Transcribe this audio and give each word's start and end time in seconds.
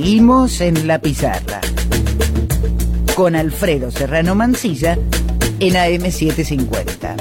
Seguimos 0.00 0.62
en 0.62 0.86
la 0.86 0.98
pizarra 0.98 1.60
con 3.14 3.36
Alfredo 3.36 3.90
Serrano 3.90 4.34
Mancilla 4.34 4.94
en 4.94 5.74
AM750. 5.74 7.16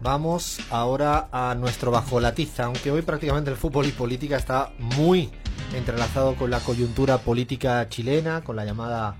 Vamos 0.00 0.58
ahora 0.68 1.28
a 1.30 1.54
nuestro 1.54 1.92
bajo 1.92 2.18
la 2.18 2.34
tiza, 2.34 2.64
aunque 2.64 2.90
hoy 2.90 3.02
prácticamente 3.02 3.52
el 3.52 3.56
fútbol 3.56 3.86
y 3.86 3.92
política 3.92 4.36
está 4.36 4.72
muy 4.80 5.30
entrelazado 5.76 6.34
con 6.34 6.50
la 6.50 6.58
coyuntura 6.58 7.18
política 7.18 7.88
chilena, 7.88 8.42
con 8.42 8.56
la 8.56 8.64
llamada 8.64 9.14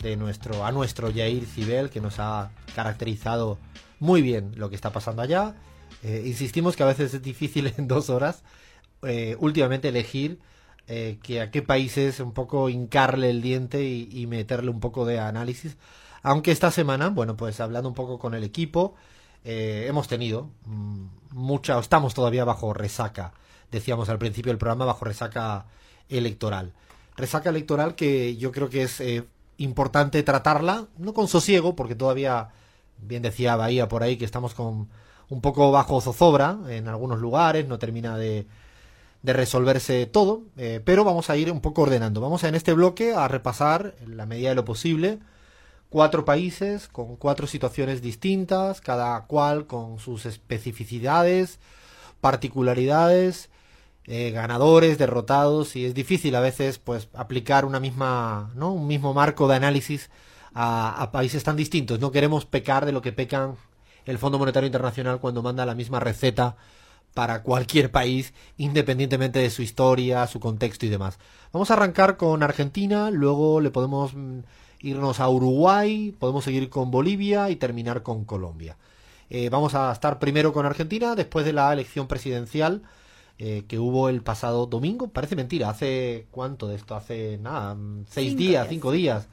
de 0.00 0.16
nuestro 0.16 0.64
a 0.64 0.72
nuestro 0.72 1.12
Jair 1.12 1.44
Cibel 1.44 1.90
que 1.90 2.00
nos 2.00 2.18
ha 2.18 2.52
caracterizado 2.74 3.58
muy 4.00 4.22
bien 4.22 4.52
lo 4.56 4.70
que 4.70 4.76
está 4.76 4.92
pasando 4.92 5.22
allá. 5.22 5.54
Eh, 6.02 6.22
insistimos 6.26 6.76
que 6.76 6.82
a 6.82 6.86
veces 6.86 7.14
es 7.14 7.22
difícil 7.22 7.72
en 7.78 7.88
dos 7.88 8.10
horas 8.10 8.42
eh, 9.02 9.36
últimamente 9.38 9.88
elegir 9.88 10.38
eh, 10.86 11.18
que 11.22 11.40
a 11.40 11.50
qué 11.50 11.62
países 11.62 12.20
un 12.20 12.32
poco 12.32 12.68
hincarle 12.68 13.30
el 13.30 13.40
diente 13.40 13.82
y, 13.84 14.08
y, 14.12 14.26
meterle 14.26 14.70
un 14.70 14.80
poco 14.80 15.06
de 15.06 15.18
análisis. 15.18 15.76
Aunque 16.22 16.52
esta 16.52 16.70
semana, 16.70 17.08
bueno, 17.08 17.36
pues 17.36 17.60
hablando 17.60 17.88
un 17.88 17.94
poco 17.94 18.18
con 18.18 18.34
el 18.34 18.44
equipo, 18.44 18.94
hemos 19.44 20.08
tenido 20.08 20.50
mmm, 20.64 21.06
mucha, 21.32 21.78
estamos 21.78 22.14
todavía 22.14 22.44
bajo 22.44 22.72
resaca, 22.72 23.34
decíamos 23.70 24.08
al 24.08 24.18
principio 24.18 24.50
del 24.50 24.58
programa, 24.58 24.86
bajo 24.86 25.04
resaca 25.04 25.66
electoral. 26.08 26.72
Resaca 27.16 27.50
electoral 27.50 27.94
que 27.94 28.36
yo 28.36 28.52
creo 28.52 28.70
que 28.70 28.82
es 28.82 29.02
importante 29.58 30.22
tratarla, 30.22 30.88
no 30.98 31.12
con 31.14 31.28
sosiego, 31.28 31.76
porque 31.76 31.94
todavía 31.94 32.48
bien 32.98 33.22
decía 33.22 33.56
Bahía 33.56 33.88
por 33.88 34.02
ahí 34.02 34.16
que 34.16 34.24
estamos 34.24 34.54
con 34.54 34.88
un 35.28 35.40
poco 35.40 35.70
bajo 35.70 36.00
zozobra 36.00 36.58
en 36.68 36.88
algunos 36.88 37.20
lugares, 37.20 37.66
no 37.66 37.78
termina 37.78 38.16
de, 38.16 38.46
de 39.22 39.32
resolverse 39.32 40.04
todo, 40.04 40.42
eh, 40.58 40.82
pero 40.84 41.02
vamos 41.02 41.30
a 41.30 41.36
ir 41.36 41.50
un 41.50 41.62
poco 41.62 41.82
ordenando. 41.82 42.20
Vamos 42.20 42.44
a, 42.44 42.48
en 42.48 42.54
este 42.54 42.74
bloque 42.74 43.14
a 43.14 43.26
repasar, 43.26 43.94
en 44.02 44.18
la 44.18 44.26
medida 44.26 44.50
de 44.50 44.54
lo 44.54 44.66
posible, 44.66 45.18
cuatro 45.88 46.26
países 46.26 46.88
con 46.88 47.16
cuatro 47.16 47.46
situaciones 47.46 48.02
distintas, 48.02 48.82
cada 48.82 49.24
cual 49.24 49.66
con 49.66 49.98
sus 49.98 50.26
especificidades, 50.26 51.58
particularidades, 52.20 53.48
eh, 54.06 54.30
ganadores, 54.30 54.98
derrotados, 54.98 55.74
y 55.76 55.86
es 55.86 55.94
difícil 55.94 56.34
a 56.34 56.40
veces 56.40 56.78
pues 56.78 57.08
aplicar 57.14 57.64
una 57.64 57.80
misma, 57.80 58.50
¿no? 58.54 58.72
un 58.72 58.86
mismo 58.86 59.14
marco 59.14 59.48
de 59.48 59.56
análisis 59.56 60.10
a, 60.54 61.02
a, 61.02 61.12
países 61.12 61.44
tan 61.44 61.56
distintos. 61.56 62.00
No 62.00 62.10
queremos 62.12 62.46
pecar 62.46 62.86
de 62.86 62.92
lo 62.92 63.02
que 63.02 63.12
pecan 63.12 63.56
el 64.06 64.18
Fondo 64.18 64.38
Monetario 64.38 64.66
Internacional 64.66 65.20
cuando 65.20 65.42
manda 65.42 65.66
la 65.66 65.74
misma 65.74 66.00
receta 66.00 66.56
para 67.14 67.42
cualquier 67.42 67.90
país, 67.90 68.34
independientemente 68.58 69.38
de 69.38 69.50
su 69.50 69.62
historia, 69.62 70.26
su 70.26 70.40
contexto 70.40 70.84
y 70.84 70.88
demás. 70.88 71.18
Vamos 71.52 71.70
a 71.70 71.74
arrancar 71.74 72.16
con 72.16 72.42
Argentina, 72.42 73.10
luego 73.10 73.60
le 73.60 73.70
podemos 73.70 74.14
mm, 74.14 74.40
irnos 74.80 75.20
a 75.20 75.28
Uruguay, 75.28 76.14
podemos 76.18 76.44
seguir 76.44 76.68
con 76.68 76.90
Bolivia 76.90 77.50
y 77.50 77.56
terminar 77.56 78.02
con 78.02 78.24
Colombia. 78.24 78.76
Eh, 79.30 79.48
vamos 79.48 79.74
a 79.74 79.92
estar 79.92 80.18
primero 80.18 80.52
con 80.52 80.66
Argentina, 80.66 81.14
después 81.14 81.46
de 81.46 81.52
la 81.52 81.72
elección 81.72 82.08
presidencial 82.08 82.82
eh, 83.38 83.64
que 83.68 83.78
hubo 83.78 84.08
el 84.08 84.22
pasado 84.22 84.66
domingo. 84.66 85.08
Parece 85.08 85.36
mentira, 85.36 85.70
hace 85.70 86.26
cuánto 86.32 86.66
de 86.66 86.74
esto, 86.76 86.96
hace 86.96 87.38
nada, 87.38 87.74
mm, 87.76 88.06
seis 88.08 88.30
Cinco 88.30 88.38
días, 88.38 88.50
días. 88.50 88.68
cinco 88.68 88.92
días. 88.92 89.28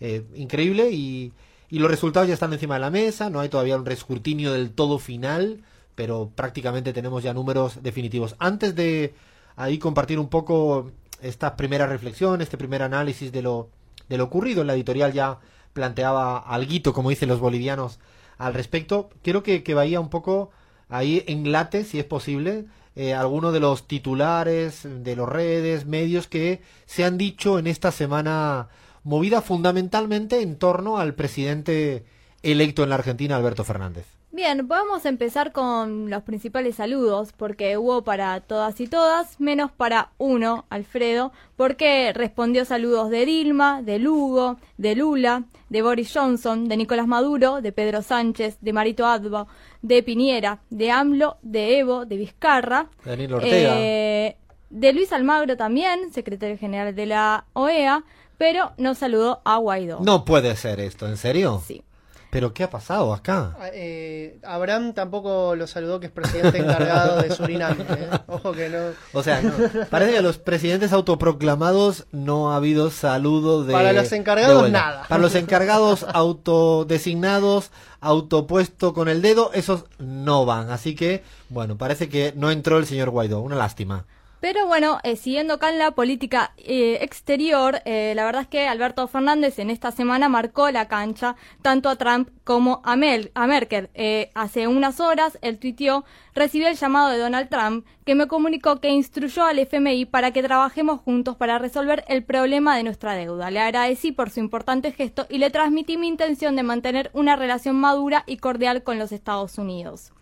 Eh, 0.00 0.24
increíble 0.34 0.90
y, 0.90 1.32
y 1.70 1.78
los 1.78 1.90
resultados 1.90 2.28
ya 2.28 2.34
están 2.34 2.52
encima 2.52 2.74
de 2.74 2.80
la 2.80 2.90
mesa, 2.90 3.30
no 3.30 3.40
hay 3.40 3.48
todavía 3.48 3.76
un 3.76 3.86
rescrutinio 3.86 4.52
del 4.52 4.70
todo 4.70 4.98
final, 4.98 5.62
pero 5.94 6.30
prácticamente 6.34 6.92
tenemos 6.92 7.22
ya 7.22 7.32
números 7.32 7.82
definitivos. 7.82 8.36
Antes 8.38 8.74
de 8.74 9.14
ahí 9.56 9.78
compartir 9.78 10.18
un 10.18 10.28
poco 10.28 10.90
esta 11.22 11.56
primera 11.56 11.86
reflexión, 11.86 12.42
este 12.42 12.58
primer 12.58 12.82
análisis 12.82 13.32
de 13.32 13.42
lo, 13.42 13.70
de 14.08 14.18
lo 14.18 14.24
ocurrido 14.24 14.60
en 14.60 14.66
la 14.66 14.74
editorial 14.74 15.12
ya 15.12 15.38
planteaba 15.72 16.38
alguito, 16.38 16.92
como 16.92 17.10
dicen 17.10 17.28
los 17.28 17.40
bolivianos, 17.40 17.98
al 18.38 18.54
respecto. 18.54 19.10
Quiero 19.22 19.42
que, 19.42 19.62
que 19.62 19.74
un 19.74 20.10
poco 20.10 20.50
ahí 20.88 21.24
enlate, 21.26 21.84
si 21.84 21.98
es 21.98 22.04
posible, 22.04 22.66
eh, 22.94 23.14
algunos 23.14 23.52
de 23.52 23.60
los 23.60 23.86
titulares 23.86 24.82
de 24.84 25.16
los 25.16 25.28
redes, 25.28 25.86
medios 25.86 26.28
que 26.28 26.62
se 26.86 27.04
han 27.04 27.18
dicho 27.18 27.58
en 27.58 27.66
esta 27.66 27.92
semana 27.92 28.68
movida 29.06 29.40
fundamentalmente 29.40 30.42
en 30.42 30.56
torno 30.56 30.98
al 30.98 31.14
presidente 31.14 32.04
electo 32.42 32.82
en 32.82 32.88
la 32.88 32.96
Argentina, 32.96 33.36
Alberto 33.36 33.62
Fernández. 33.62 34.04
Bien, 34.32 34.66
vamos 34.66 35.06
a 35.06 35.08
empezar 35.08 35.52
con 35.52 36.10
los 36.10 36.24
principales 36.24 36.74
saludos, 36.74 37.32
porque 37.32 37.78
hubo 37.78 38.02
para 38.02 38.40
todas 38.40 38.80
y 38.80 38.88
todas, 38.88 39.40
menos 39.40 39.70
para 39.70 40.10
uno, 40.18 40.66
Alfredo, 40.70 41.32
porque 41.54 42.12
respondió 42.12 42.64
saludos 42.64 43.08
de 43.08 43.24
Dilma, 43.24 43.80
de 43.80 44.00
Lugo, 44.00 44.56
de 44.76 44.96
Lula, 44.96 45.44
de 45.70 45.82
Boris 45.82 46.12
Johnson, 46.12 46.68
de 46.68 46.76
Nicolás 46.76 47.06
Maduro, 47.06 47.62
de 47.62 47.70
Pedro 47.70 48.02
Sánchez, 48.02 48.58
de 48.60 48.72
Marito 48.72 49.06
Adbo, 49.06 49.46
de 49.82 50.02
Piñera, 50.02 50.58
de 50.68 50.90
AMLO, 50.90 51.38
de 51.42 51.78
Evo, 51.78 52.04
de 52.06 52.16
Vizcarra, 52.16 52.88
Daniel 53.04 53.34
Ortega. 53.34 53.74
eh, 53.78 54.36
de 54.68 54.92
Luis 54.92 55.12
Almagro 55.12 55.56
también, 55.56 56.12
secretario 56.12 56.58
general 56.58 56.94
de 56.94 57.06
la 57.06 57.46
OEA, 57.52 58.04
pero 58.38 58.72
no 58.76 58.94
saludó 58.94 59.40
a 59.44 59.56
Guaidó. 59.56 60.00
No 60.00 60.24
puede 60.24 60.56
ser 60.56 60.80
esto, 60.80 61.08
¿en 61.08 61.16
serio? 61.16 61.62
Sí. 61.66 61.82
¿Pero 62.30 62.52
qué 62.52 62.64
ha 62.64 62.70
pasado 62.70 63.14
acá? 63.14 63.56
Ah, 63.58 63.68
eh, 63.72 64.38
Abraham 64.42 64.92
tampoco 64.92 65.54
lo 65.54 65.66
saludó, 65.66 66.00
que 66.00 66.06
es 66.06 66.12
presidente 66.12 66.58
encargado 66.58 67.22
de 67.22 67.34
Surinam. 67.34 67.80
¿eh? 67.80 68.10
Ojo 68.26 68.52
que 68.52 68.68
no. 68.68 68.78
O 69.14 69.22
sea, 69.22 69.40
no, 69.40 69.52
parece 69.88 70.12
que 70.12 70.18
a 70.18 70.22
los 70.22 70.36
presidentes 70.36 70.92
autoproclamados 70.92 72.06
no 72.12 72.52
ha 72.52 72.56
habido 72.56 72.90
saludo 72.90 73.64
de. 73.64 73.72
Para 73.72 73.94
los 73.94 74.12
encargados, 74.12 74.70
nada. 74.70 75.06
Para 75.08 75.22
los 75.22 75.34
encargados 75.34 76.04
autodesignados, 76.12 77.70
autopuesto 78.00 78.92
con 78.92 79.08
el 79.08 79.22
dedo, 79.22 79.50
esos 79.54 79.84
no 79.98 80.44
van. 80.44 80.70
Así 80.70 80.94
que, 80.94 81.22
bueno, 81.48 81.78
parece 81.78 82.10
que 82.10 82.34
no 82.36 82.50
entró 82.50 82.76
el 82.76 82.86
señor 82.86 83.08
Guaidó. 83.10 83.40
Una 83.40 83.56
lástima. 83.56 84.04
Pero 84.48 84.64
bueno, 84.64 85.00
eh, 85.02 85.16
siguiendo 85.16 85.54
acá 85.54 85.70
en 85.70 85.80
la 85.80 85.90
política 85.90 86.52
eh, 86.58 86.98
exterior, 87.00 87.82
eh, 87.84 88.12
la 88.14 88.24
verdad 88.24 88.42
es 88.42 88.46
que 88.46 88.68
Alberto 88.68 89.08
Fernández 89.08 89.58
en 89.58 89.70
esta 89.70 89.90
semana 89.90 90.28
marcó 90.28 90.70
la 90.70 90.86
cancha 90.86 91.34
tanto 91.62 91.88
a 91.88 91.96
Trump 91.96 92.28
como 92.44 92.80
a, 92.84 92.94
Merkel. 92.94 93.90
Hace 94.34 94.68
unas 94.68 95.00
horas 95.00 95.36
él 95.42 95.58
tuiteó, 95.58 96.04
recibí 96.32 96.64
el 96.64 96.76
llamado 96.76 97.08
de 97.08 97.18
Donald 97.18 97.48
Trump 97.48 97.84
que 98.04 98.14
me 98.14 98.28
comunicó 98.28 98.80
que 98.80 98.90
instruyó 98.90 99.44
al 99.44 99.58
FMI 99.58 100.04
para 100.04 100.30
que 100.30 100.44
trabajemos 100.44 101.00
juntos 101.00 101.34
para 101.34 101.58
resolver 101.58 102.04
el 102.06 102.22
problema 102.22 102.76
de 102.76 102.84
nuestra 102.84 103.14
deuda. 103.14 103.50
Le 103.50 103.58
agradecí 103.58 104.12
por 104.12 104.30
su 104.30 104.38
importante 104.38 104.92
gesto 104.92 105.26
y 105.28 105.38
le 105.38 105.50
transmití 105.50 105.96
mi 105.96 106.06
intención 106.06 106.54
de 106.54 106.62
mantener 106.62 107.10
una 107.14 107.34
relación 107.34 107.74
madura 107.74 108.22
y 108.28 108.36
cordial 108.36 108.84
con 108.84 109.00
los 109.00 109.10
Estados 109.10 109.58
Unidos. 109.58 110.12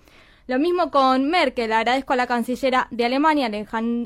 Lo 0.46 0.58
mismo 0.58 0.90
con 0.90 1.30
Merkel. 1.30 1.72
Agradezco 1.72 2.12
a 2.12 2.16
la 2.16 2.26
cancillera 2.26 2.86
de 2.90 3.06
Alemania, 3.06 3.50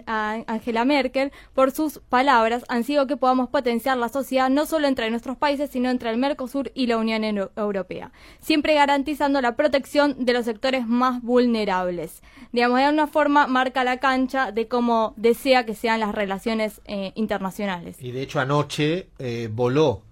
Angela 0.06 0.85
Merkel, 0.85 1.32
por 1.52 1.73
sus 1.73 1.99
palabras. 2.08 2.64
Han 2.69 2.85
sido 2.85 3.08
que 3.08 3.17
podamos 3.17 3.49
potenciar 3.49 3.96
la 3.99 4.08
sociedad 4.08 4.49
no 4.49 4.64
solo 4.64 4.87
entre 4.87 5.11
nuestros 5.11 5.37
países, 5.37 5.70
sino 5.70 5.90
entre 5.90 6.11
el 6.11 6.17
Mercosur 6.17 6.70
y 6.75 6.87
la 6.87 6.96
Unión 6.99 7.25
Euro- 7.25 7.50
Europea, 7.56 8.12
siempre 8.40 8.75
garantizando 8.75 9.40
la 9.40 9.56
protección 9.56 10.25
de 10.25 10.32
los 10.32 10.44
sectores 10.44 10.87
más 10.87 11.23
vulnerables. 11.23 12.23
Digamos, 12.52 12.79
de 12.79 12.85
alguna 12.85 13.06
forma 13.08 13.46
marca 13.49 13.82
la 13.82 13.99
cancha 13.99 14.52
de 14.52 14.69
cómo 14.69 15.14
desea 15.17 15.67
que 15.67 15.75
sean 15.75 15.99
las 15.99 16.14
relaciones 16.14 16.81
eh, 16.85 17.11
internacionales. 17.17 17.96
Y 18.00 18.12
de 18.12 18.23
hecho, 18.23 18.38
anoche 18.38 19.08
eh, 19.19 19.49
voló 19.52 20.02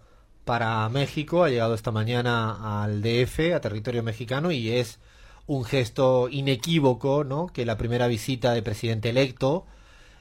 para 0.44 0.88
México, 0.88 1.44
ha 1.44 1.50
llegado 1.50 1.75
esta 1.75 1.93
mañana 1.93 2.82
al 2.82 3.00
DF, 3.00 3.52
a 3.55 3.61
territorio 3.61 4.02
mexicano, 4.02 4.50
y 4.50 4.70
es 4.70 4.99
un 5.47 5.65
gesto 5.65 6.29
inequívoco, 6.31 7.25
¿no? 7.25 7.49
Que 7.49 7.67
la 7.67 7.77
primera 7.77 8.07
visita 8.07 8.53
de 8.53 8.63
presidente 8.63 9.11
electo, 9.11 9.67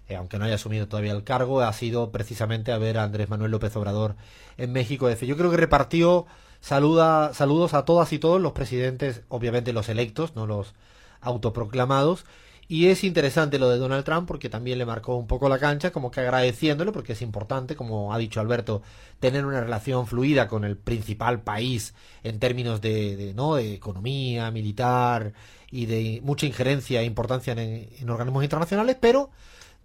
eh, 0.08 0.16
aunque 0.16 0.38
no 0.38 0.46
haya 0.46 0.56
asumido 0.56 0.88
todavía 0.88 1.14
el 1.14 1.24
cargo, 1.24 1.62
ha 1.62 1.74
sido 1.74 2.12
precisamente 2.12 2.72
a 2.72 2.78
ver 2.78 2.98
a 2.98 3.04
Andrés 3.04 3.30
Manuel 3.30 3.52
López 3.52 3.76
Obrador 3.76 4.16
en 4.58 4.72
México. 4.72 5.10
Yo 5.10 5.38
creo 5.38 5.52
que 5.52 5.58
repartió 5.58 6.26
Saluda, 6.66 7.36
saludos 7.36 7.76
a 7.76 7.86
todas 7.86 8.12
y 8.12 8.18
todos 8.18 8.42
los 8.42 8.54
presidentes, 8.54 9.22
obviamente 9.30 9.72
los 9.72 9.88
electos, 9.88 10.36
no 10.36 10.48
los 10.48 10.74
autoproclamados. 11.22 12.26
Y 12.68 12.88
es 12.88 13.04
interesante 13.04 13.60
lo 13.60 13.70
de 13.70 13.78
Donald 13.78 14.04
Trump 14.04 14.28
porque 14.28 14.50
también 14.50 14.80
le 14.80 14.86
marcó 14.86 15.16
un 15.16 15.28
poco 15.28 15.48
la 15.50 15.60
cancha, 15.60 15.92
como 15.92 16.10
que 16.10 16.22
agradeciéndole, 16.22 16.92
porque 16.92 17.14
es 17.14 17.22
importante, 17.22 17.76
como 17.76 18.12
ha 18.12 18.18
dicho 18.18 18.40
Alberto, 18.40 18.82
tener 19.20 19.46
una 19.46 19.62
relación 19.62 20.08
fluida 20.08 20.48
con 20.48 20.64
el 20.66 20.76
principal 20.76 21.42
país 21.42 21.94
en 22.24 22.40
términos 22.40 22.82
de, 22.82 23.34
¿no? 23.36 23.56
de 23.56 23.76
economía, 23.76 24.50
militar 24.50 25.34
y 25.70 25.86
de 25.86 26.22
mucha 26.24 26.48
injerencia 26.48 27.02
e 27.02 27.06
importancia 27.06 27.54
en, 27.54 28.10
organismos 28.10 28.44
internacionales, 28.44 28.98
pero 29.00 29.30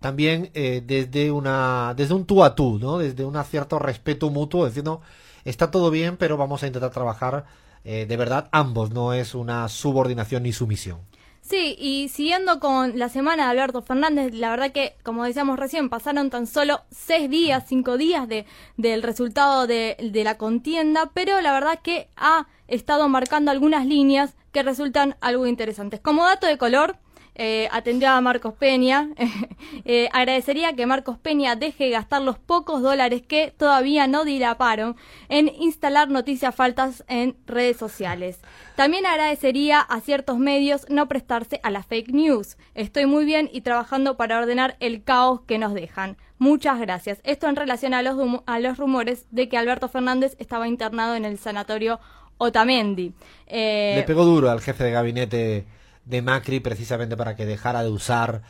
también 0.00 0.50
eh, 0.54 0.82
desde 0.84 1.30
una 1.30 1.92
desde 1.94 2.14
un 2.14 2.24
tú 2.24 2.42
a 2.42 2.54
tú, 2.54 2.78
¿no? 2.78 2.98
Desde 2.98 3.24
un 3.24 3.42
cierto 3.44 3.78
respeto 3.78 4.30
mutuo, 4.30 4.66
diciendo 4.66 5.02
está 5.44 5.70
todo 5.70 5.90
bien, 5.90 6.16
pero 6.16 6.36
vamos 6.38 6.62
a 6.62 6.66
intentar 6.66 6.90
trabajar 6.90 7.44
eh, 7.84 8.06
de 8.06 8.16
verdad 8.16 8.48
ambos, 8.52 8.90
no 8.90 9.12
es 9.12 9.34
una 9.34 9.68
subordinación 9.68 10.42
ni 10.44 10.52
sumisión. 10.52 11.09
Sí, 11.50 11.74
y 11.80 12.08
siguiendo 12.10 12.60
con 12.60 12.96
la 12.96 13.08
semana 13.08 13.46
de 13.46 13.50
Alberto 13.50 13.82
Fernández, 13.82 14.32
la 14.34 14.50
verdad 14.50 14.70
que, 14.70 14.94
como 15.02 15.24
decíamos 15.24 15.58
recién, 15.58 15.88
pasaron 15.88 16.30
tan 16.30 16.46
solo 16.46 16.82
seis 16.92 17.28
días, 17.28 17.64
cinco 17.66 17.98
días 17.98 18.28
de, 18.28 18.46
del 18.76 19.02
resultado 19.02 19.66
de, 19.66 19.96
de 20.00 20.22
la 20.22 20.38
contienda, 20.38 21.10
pero 21.12 21.40
la 21.40 21.52
verdad 21.52 21.80
que 21.82 22.06
ha 22.16 22.46
estado 22.68 23.08
marcando 23.08 23.50
algunas 23.50 23.84
líneas 23.84 24.36
que 24.52 24.62
resultan 24.62 25.16
algo 25.20 25.48
interesantes. 25.48 25.98
Como 25.98 26.24
dato 26.24 26.46
de 26.46 26.56
color, 26.56 26.98
eh, 27.42 27.68
atendió 27.72 28.10
a 28.10 28.20
Marcos 28.20 28.54
Peña. 28.54 29.08
Eh, 29.84 30.08
agradecería 30.12 30.74
que 30.74 30.84
Marcos 30.84 31.18
Peña 31.18 31.56
deje 31.56 31.84
de 31.84 31.90
gastar 31.90 32.22
los 32.22 32.38
pocos 32.38 32.82
dólares 32.82 33.22
que 33.26 33.52
todavía 33.56 34.06
no 34.06 34.24
dilaparon 34.24 34.96
en 35.28 35.48
instalar 35.48 36.10
noticias 36.10 36.54
faltas 36.54 37.04
en 37.08 37.36
redes 37.46 37.76
sociales. 37.76 38.40
También 38.76 39.06
agradecería 39.06 39.80
a 39.80 40.00
ciertos 40.00 40.38
medios 40.38 40.86
no 40.88 41.08
prestarse 41.08 41.60
a 41.62 41.70
la 41.70 41.82
fake 41.82 42.12
news. 42.12 42.56
Estoy 42.74 43.06
muy 43.06 43.24
bien 43.24 43.48
y 43.52 43.62
trabajando 43.62 44.16
para 44.16 44.38
ordenar 44.38 44.76
el 44.80 45.02
caos 45.02 45.40
que 45.42 45.58
nos 45.58 45.72
dejan. 45.72 46.16
Muchas 46.38 46.78
gracias. 46.78 47.20
Esto 47.24 47.48
en 47.48 47.56
relación 47.56 47.94
a 47.94 48.02
los, 48.02 48.18
a 48.46 48.58
los 48.58 48.76
rumores 48.76 49.26
de 49.30 49.48
que 49.48 49.56
Alberto 49.56 49.88
Fernández 49.88 50.36
estaba 50.38 50.68
internado 50.68 51.14
en 51.14 51.24
el 51.24 51.38
sanatorio 51.38 52.00
Otamendi. 52.38 53.12
Eh, 53.46 53.94
Le 53.96 54.02
pegó 54.02 54.24
duro 54.24 54.50
al 54.50 54.60
jefe 54.60 54.84
de 54.84 54.90
gabinete 54.90 55.66
de 56.10 56.22
Macri 56.22 56.60
precisamente 56.60 57.16
para 57.16 57.36
que 57.36 57.46
dejara 57.46 57.82
de 57.82 57.88
usar 57.88 58.42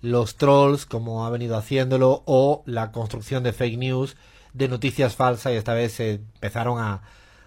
los 0.00 0.36
trolls 0.36 0.86
como 0.86 1.26
ha 1.26 1.30
venido 1.30 1.56
haciéndolo 1.56 2.22
o 2.26 2.62
la 2.66 2.92
construcción 2.92 3.42
de 3.42 3.52
fake 3.52 3.78
news 3.78 4.16
de 4.52 4.68
noticias 4.68 5.16
falsas 5.16 5.52
y 5.52 5.56
esta 5.56 5.74
vez 5.74 5.92
se 5.92 6.14
empezaron 6.14 6.78
a, 6.78 7.02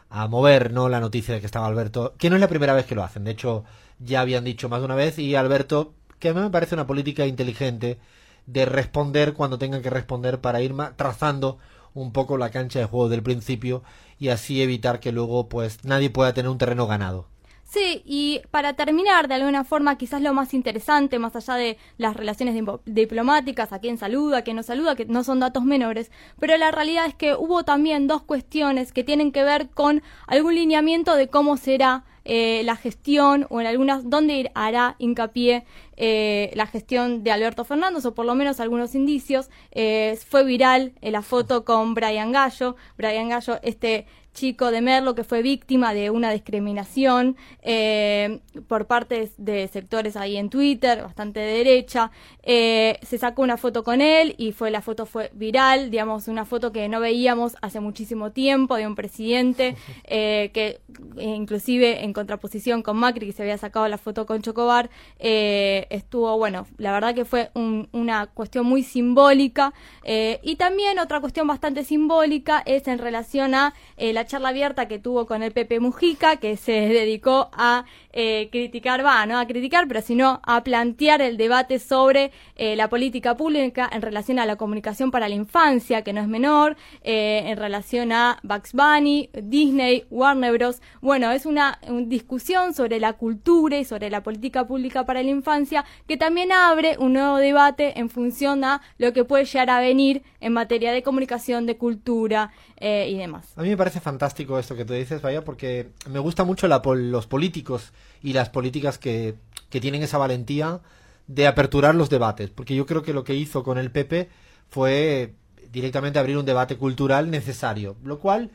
a 0.10 0.28
mover 0.28 0.74
no 0.74 0.90
la 0.90 1.00
noticia 1.00 1.34
de 1.34 1.40
que 1.40 1.46
estaba 1.46 1.68
Alberto 1.68 2.16
que 2.18 2.30
no 2.30 2.36
es 2.36 2.42
la 2.42 2.48
primera 2.48 2.74
vez 2.74 2.86
que 2.86 2.96
lo 2.96 3.04
hacen 3.04 3.24
de 3.24 3.32
hecho 3.32 3.64
ya 4.00 4.22
habían 4.22 4.44
dicho 4.44 4.68
más 4.68 4.80
de 4.80 4.86
una 4.86 4.96
vez 4.96 5.20
y 5.20 5.36
Alberto 5.36 5.94
que 6.20 6.30
a 6.30 6.34
mí 6.34 6.42
me 6.42 6.50
parece 6.50 6.76
una 6.76 6.88
política 6.88 7.26
inteligente 7.26 8.00
de 8.46 8.66
responder 8.66 9.34
cuando 9.34 9.60
tengan 9.60 9.82
que 9.82 9.90
responder 9.90 10.42
para 10.42 10.62
ir 10.62 10.76
trazando 10.96 11.60
un 11.94 12.12
poco 12.12 12.38
la 12.38 12.50
cancha 12.50 12.80
de 12.80 12.86
juego 12.86 13.10
del 13.10 13.24
principio 13.24 13.84
y 14.18 14.30
así 14.30 14.62
evitar 14.62 15.00
que 15.00 15.12
luego 15.12 15.50
pues 15.50 15.86
nadie 15.86 16.10
pueda 16.10 16.34
tener 16.34 16.50
un 16.50 16.58
terreno 16.58 16.88
ganado. 16.88 17.28
Sí, 17.70 18.02
y 18.04 18.42
para 18.50 18.74
terminar, 18.74 19.28
de 19.28 19.36
alguna 19.36 19.64
forma, 19.64 19.96
quizás 19.96 20.24
lo 20.24 20.34
más 20.34 20.56
interesante, 20.56 21.20
más 21.20 21.36
allá 21.36 21.54
de 21.54 21.78
las 22.00 22.18
relaciones 22.18 22.60
diplomáticas, 22.86 23.72
a 23.72 23.78
quién 23.78 24.00
saluda, 24.00 24.40
a 24.40 24.42
quién 24.42 24.56
no 24.56 24.64
saluda, 24.64 24.96
que 24.96 25.06
no 25.06 25.24
son 25.24 25.40
datos 25.40 25.64
menores, 25.64 26.10
pero 26.40 26.58
la 26.58 26.72
realidad 26.72 27.06
es 27.06 27.14
que 27.14 27.36
hubo 27.36 27.64
también 27.64 28.08
dos 28.08 28.24
cuestiones 28.24 28.92
que 28.92 29.04
tienen 29.04 29.32
que 29.32 29.44
ver 29.44 29.70
con 29.70 30.02
algún 30.26 30.56
lineamiento 30.56 31.16
de 31.16 31.28
cómo 31.28 31.58
será 31.58 32.06
eh, 32.26 32.64
la 32.66 32.76
gestión 32.76 33.46
o 33.50 33.62
en 33.62 33.68
algunas, 33.68 34.10
dónde 34.10 34.52
hará 34.56 34.96
hincapié 34.98 35.64
eh, 35.96 36.52
la 36.56 36.66
gestión 36.66 37.24
de 37.24 37.32
Alberto 37.32 37.66
Fernández 37.66 38.06
o 38.06 38.16
por 38.16 38.26
lo 38.26 38.34
menos 38.34 38.60
algunos 38.60 38.96
indicios. 38.96 39.50
Eh, 39.72 40.18
fue 40.28 40.44
viral 40.44 40.94
la 41.02 41.22
foto 41.22 41.66
con 41.66 41.94
Brian 41.94 42.32
Gallo. 42.32 42.76
Brian 42.98 43.30
Gallo, 43.30 43.60
este 43.64 44.06
chico 44.34 44.72
de 44.72 44.82
Merlo 44.82 45.16
que 45.16 45.24
fue 45.24 45.42
víctima 45.42 45.94
de 45.94 46.10
una 46.10 46.32
discriminación 46.32 47.36
eh, 47.62 48.40
por 48.68 48.86
parte 48.86 49.32
de 49.38 49.68
sectores 49.68 50.16
ahí 50.16 50.38
en 50.38 50.50
Twitter, 50.50 51.04
bastante 51.04 51.40
de 51.40 51.58
derecha. 51.58 52.12
Eh, 52.44 53.00
se 53.02 53.18
sacó 53.18 53.42
una 53.42 53.58
foto 53.58 53.84
con 53.84 54.02
él 54.02 54.36
y 54.38 54.52
fue 54.52 54.72
la 54.72 54.82
foto 54.82 55.06
fue 55.06 55.30
viral, 55.34 55.92
digamos, 55.92 56.28
una 56.28 56.46
foto 56.46 56.72
que 56.72 56.88
no 56.90 57.00
veíamos 57.00 57.58
hace 57.62 57.80
muchísimo 57.80 58.32
tiempo 58.32 58.76
de 58.76 58.88
un 58.88 58.96
presidente 58.96 59.76
eh, 60.06 60.52
que 60.54 60.80
inclusive 61.20 62.04
en 62.04 62.14
contraposición 62.14 62.82
con 62.82 62.98
Macri, 62.98 63.28
que 63.28 63.34
se 63.34 63.44
había 63.44 63.58
sacado 63.58 63.88
la 63.88 63.98
foto 63.98 64.26
con 64.26 64.42
Chocobar, 64.42 64.90
estuvo, 65.18 66.38
bueno, 66.38 66.68
la 66.78 66.92
verdad 66.92 67.14
que 67.14 67.26
fue 67.26 67.52
una 67.92 68.28
cuestión 68.28 68.66
muy 68.66 68.84
simbólica. 68.84 69.74
y 70.06 70.56
también 70.56 71.00
otra 71.00 71.20
cuestión 71.20 71.48
bastante 71.48 71.84
simbólica 71.84 72.62
es 72.66 72.88
en 72.88 73.00
relación 73.00 73.56
a 73.56 73.74
la 73.98 74.26
charla 74.30 74.50
abierta 74.50 74.88
que 74.88 75.00
tuvo 75.00 75.26
con 75.26 75.44
el 75.44 75.52
Pepe 75.52 75.82
Mujica, 75.82 76.38
que 76.38 76.56
se 76.56 76.72
dedicó 76.72 77.50
a 77.52 77.84
eh, 78.14 78.50
criticar, 78.52 79.06
va, 79.06 79.26
no 79.26 79.38
a 79.38 79.46
criticar, 79.46 79.88
pero 79.88 80.02
sino 80.02 80.40
a 80.44 80.64
plantear 80.64 81.22
el 81.22 81.36
debate 81.36 81.80
sobre 81.80 82.32
eh, 82.56 82.76
la 82.76 82.90
política 82.90 83.36
pública 83.36 83.90
en 83.92 84.02
relación 84.02 84.40
a 84.40 84.46
la 84.46 84.56
comunicación 84.56 85.12
para 85.12 85.28
la 85.28 85.36
infancia, 85.36 86.04
que 86.04 86.14
no 86.14 86.22
es 86.22 86.28
menor, 86.28 86.78
eh, 87.04 87.44
en 87.48 87.58
relación 87.58 88.12
a 88.12 88.40
Bugs 88.44 88.74
Bunny, 88.74 89.30
Disney, 89.34 90.06
Warner 90.10 90.54
Bros. 90.54 90.82
Bueno, 91.02 91.32
es 91.32 91.46
una, 91.46 91.80
una 91.88 92.06
discusión 92.06 92.74
sobre 92.74 93.00
la 93.00 93.14
cultura 93.14 93.78
y 93.78 93.84
sobre 93.84 94.10
la 94.10 94.24
política 94.24 94.66
pública 94.66 95.06
para 95.06 95.24
la 95.24 95.30
infancia 95.30 95.86
que 96.08 96.18
también 96.18 96.52
abre 96.52 96.98
un 97.00 97.14
nuevo 97.14 97.38
debate 97.38 98.00
en 98.00 98.10
función 98.10 98.64
a 98.64 98.82
lo 98.98 99.12
que 99.12 99.26
puede 99.26 99.46
llegar 99.46 99.72
a 99.72 99.80
venir 99.80 100.24
en 100.40 100.54
materia 100.54 100.94
de 100.94 101.04
comunicación, 101.04 101.66
de 101.66 101.78
cultura 101.78 102.52
y 102.82 103.18
demás. 103.18 103.52
A 103.58 103.62
mí 103.62 103.70
me 103.70 103.76
parece 103.76 104.00
fantástico 104.10 104.58
esto 104.58 104.76
que 104.76 104.86
tú 104.86 104.94
dices, 104.94 105.22
vaya, 105.22 105.46
porque 105.46 105.92
me 106.10 106.18
gusta 106.18 106.44
mucho 106.44 106.68
la, 106.68 106.82
los 106.84 107.28
políticos 107.28 107.94
y 108.24 108.34
las 108.34 108.50
políticas 108.50 108.98
que, 108.98 109.36
que 109.70 109.80
tienen 109.80 110.02
esa 110.02 110.18
valentía 110.18 110.80
de 111.28 111.46
aperturar 111.46 111.94
los 111.94 112.10
debates, 112.10 112.50
porque 112.50 112.74
yo 112.74 112.88
creo 112.88 113.04
que 113.04 113.14
lo 113.14 113.24
que 113.24 113.36
hizo 113.36 113.64
con 113.64 113.78
el 113.78 113.92
PP 113.92 114.30
fue 114.68 115.36
directamente 115.72 116.18
abrir 116.18 116.38
un 116.38 116.46
debate 116.46 116.76
cultural 116.76 117.30
necesario, 117.30 117.98
lo 118.04 118.18
cual 118.18 118.50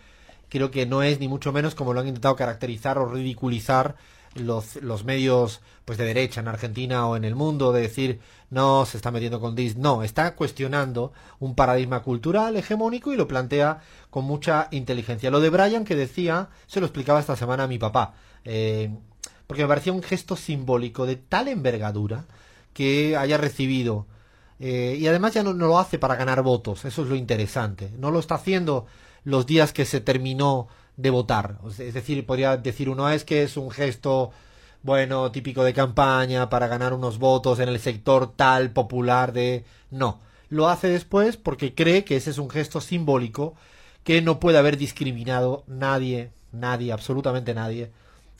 creo 0.48 0.72
que 0.72 0.86
no 0.86 1.04
es 1.04 1.20
ni 1.20 1.28
mucho 1.28 1.52
menos 1.52 1.76
como 1.76 1.94
lo 1.94 2.00
han 2.00 2.08
intentado 2.08 2.34
caracterizar 2.34 2.98
o 2.98 3.06
ridiculizar 3.06 3.94
los, 4.34 4.76
los 4.76 5.04
medios 5.04 5.60
pues 5.84 5.98
de 5.98 6.04
derecha 6.04 6.40
en 6.40 6.48
Argentina 6.48 7.06
o 7.06 7.16
en 7.16 7.24
el 7.24 7.34
mundo 7.34 7.72
de 7.72 7.82
decir 7.82 8.20
no 8.50 8.86
se 8.86 8.96
está 8.96 9.10
metiendo 9.10 9.40
con 9.40 9.54
Disney 9.54 9.82
no 9.82 10.02
está 10.02 10.34
cuestionando 10.34 11.12
un 11.40 11.54
paradigma 11.54 12.02
cultural 12.02 12.56
hegemónico 12.56 13.12
y 13.12 13.16
lo 13.16 13.28
plantea 13.28 13.80
con 14.10 14.24
mucha 14.24 14.68
inteligencia. 14.70 15.30
Lo 15.30 15.40
de 15.40 15.50
Brian 15.50 15.84
que 15.84 15.96
decía 15.96 16.48
se 16.66 16.80
lo 16.80 16.86
explicaba 16.86 17.20
esta 17.20 17.36
semana 17.36 17.64
a 17.64 17.68
mi 17.68 17.78
papá 17.78 18.14
eh, 18.44 18.90
porque 19.46 19.62
me 19.62 19.68
parecía 19.68 19.92
un 19.92 20.02
gesto 20.02 20.36
simbólico 20.36 21.06
de 21.06 21.16
tal 21.16 21.48
envergadura 21.48 22.24
que 22.72 23.16
haya 23.16 23.36
recibido 23.36 24.06
eh, 24.60 24.96
y 24.98 25.06
además 25.06 25.34
ya 25.34 25.42
no, 25.42 25.52
no 25.52 25.66
lo 25.66 25.78
hace 25.78 25.98
para 25.98 26.16
ganar 26.16 26.42
votos 26.42 26.84
eso 26.84 27.02
es 27.02 27.08
lo 27.08 27.16
interesante. 27.16 27.90
No 27.98 28.10
lo 28.10 28.20
está 28.20 28.36
haciendo 28.36 28.86
los 29.24 29.46
días 29.46 29.72
que 29.72 29.84
se 29.84 30.00
terminó 30.00 30.68
de 30.96 31.10
votar. 31.10 31.58
Es 31.78 31.94
decir, 31.94 32.24
podría 32.26 32.56
decir 32.56 32.88
uno 32.88 33.08
es 33.08 33.24
que 33.24 33.42
es 33.42 33.56
un 33.56 33.70
gesto 33.70 34.30
bueno, 34.82 35.32
típico 35.32 35.64
de 35.64 35.72
campaña 35.72 36.50
para 36.50 36.68
ganar 36.68 36.92
unos 36.92 37.18
votos 37.18 37.58
en 37.58 37.68
el 37.68 37.80
sector 37.80 38.32
tal 38.36 38.70
popular 38.70 39.32
de 39.32 39.64
no, 39.90 40.20
lo 40.50 40.68
hace 40.68 40.88
después 40.88 41.36
porque 41.36 41.74
cree 41.74 42.04
que 42.04 42.16
ese 42.16 42.30
es 42.30 42.38
un 42.38 42.50
gesto 42.50 42.80
simbólico 42.80 43.54
que 44.04 44.20
no 44.20 44.38
puede 44.38 44.58
haber 44.58 44.76
discriminado 44.76 45.64
nadie, 45.66 46.30
nadie, 46.52 46.92
absolutamente 46.92 47.54
nadie, 47.54 47.90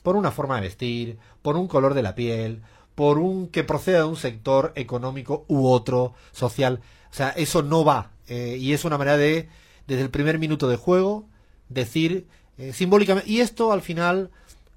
por 0.03 0.15
una 0.15 0.31
forma 0.31 0.55
de 0.55 0.61
vestir, 0.61 1.17
por 1.41 1.57
un 1.57 1.67
color 1.67 1.95
de 1.95 2.03
la 2.03 2.13
piel, 2.13 2.61
por 2.93 3.17
un 3.17 3.47
que 3.47 3.63
proceda 3.63 3.99
de 3.99 4.05
un 4.05 4.15
sector 4.15 4.71
económico 4.75 5.45
u 5.47 5.67
otro, 5.67 6.13
social. 6.31 6.81
O 7.11 7.13
sea, 7.13 7.29
eso 7.29 7.63
no 7.63 7.83
va. 7.83 8.11
Eh, 8.27 8.57
y 8.59 8.73
es 8.73 8.85
una 8.85 8.99
manera 8.99 9.17
de, 9.17 9.49
desde 9.87 10.03
el 10.03 10.11
primer 10.11 10.37
minuto 10.37 10.67
de 10.67 10.77
juego, 10.77 11.25
decir 11.69 12.27
eh, 12.57 12.73
simbólicamente. 12.73 13.29
Y 13.29 13.41
esto 13.41 13.71
al 13.71 13.81
final 13.81 14.29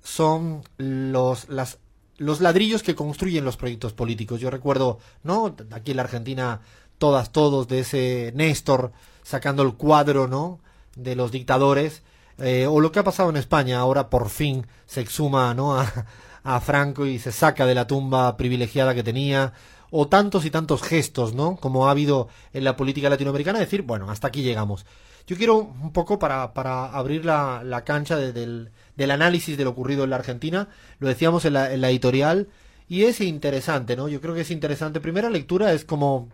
son 0.03 0.63
los, 0.79 1.47
los 2.17 2.41
ladrillos 2.41 2.83
que 2.83 2.95
construyen 2.95 3.45
los 3.45 3.57
proyectos 3.57 3.93
políticos. 3.93 4.41
Yo 4.41 4.51
recuerdo, 4.51 4.99
¿no? 5.23 5.55
Aquí 5.71 5.91
en 5.93 5.97
la 5.99 6.05
Argentina, 6.05 6.61
todas, 6.99 7.31
todos 7.33 7.69
de 7.69 7.81
ese 7.81 8.33
Néstor 8.35 8.93
sacando 9.23 9.63
el 9.63 9.75
cuadro, 9.75 10.27
¿no? 10.29 10.61
De 10.97 11.15
los 11.15 11.31
dictadores. 11.31 12.03
eh, 12.39 12.67
o 12.69 12.81
lo 12.81 12.93
que 12.93 13.01
ha 13.01 13.05
pasado 13.05 13.31
en 13.31 13.37
España, 13.37 13.79
ahora 13.79 14.11
por 14.11 14.29
fin 14.31 14.67
se 14.87 15.01
exhuma 15.01 15.55
¿no? 15.55 15.77
a 16.45 16.61
Franco 16.61 17.05
y 17.07 17.19
se 17.19 17.33
saca 17.33 17.67
de 17.67 17.75
la 17.75 17.87
tumba 17.87 18.37
privilegiada 18.37 18.95
que 18.95 19.03
tenía, 19.03 19.53
o 19.91 20.09
tantos 20.09 20.45
y 20.45 20.51
tantos 20.51 20.83
gestos, 20.83 21.35
¿no? 21.35 21.57
Como 21.57 21.89
ha 21.89 21.91
habido 21.91 22.29
en 22.53 22.65
la 22.65 22.77
política 22.77 23.11
latinoamericana, 23.11 23.59
decir, 23.59 23.83
bueno, 23.83 24.11
hasta 24.11 24.29
aquí 24.29 24.43
llegamos. 24.43 24.87
Yo 25.29 25.37
quiero 25.37 25.59
un 25.59 25.93
poco 25.93 26.19
para, 26.19 26.55
para 26.55 26.87
abrir 26.87 27.27
la, 27.27 27.63
la 27.63 27.85
cancha 27.85 28.17
de, 28.17 28.33
del, 28.33 28.71
del, 28.97 29.11
análisis 29.11 29.59
de 29.59 29.65
lo 29.65 29.71
ocurrido 29.71 30.05
en 30.05 30.11
la 30.11 30.17
Argentina, 30.17 30.69
lo 31.01 31.09
decíamos 31.09 31.45
en 31.45 31.53
la, 31.53 31.71
en 31.71 31.83
la 31.83 31.91
editorial, 31.91 32.49
y 32.89 33.05
es 33.05 33.21
interesante, 33.21 33.95
¿no? 33.95 34.09
Yo 34.09 34.23
creo 34.23 34.35
que 34.35 34.41
es 34.41 34.51
interesante. 34.51 35.01
Primera 35.01 35.29
lectura 35.29 35.75
es 35.75 35.85
como 35.85 36.31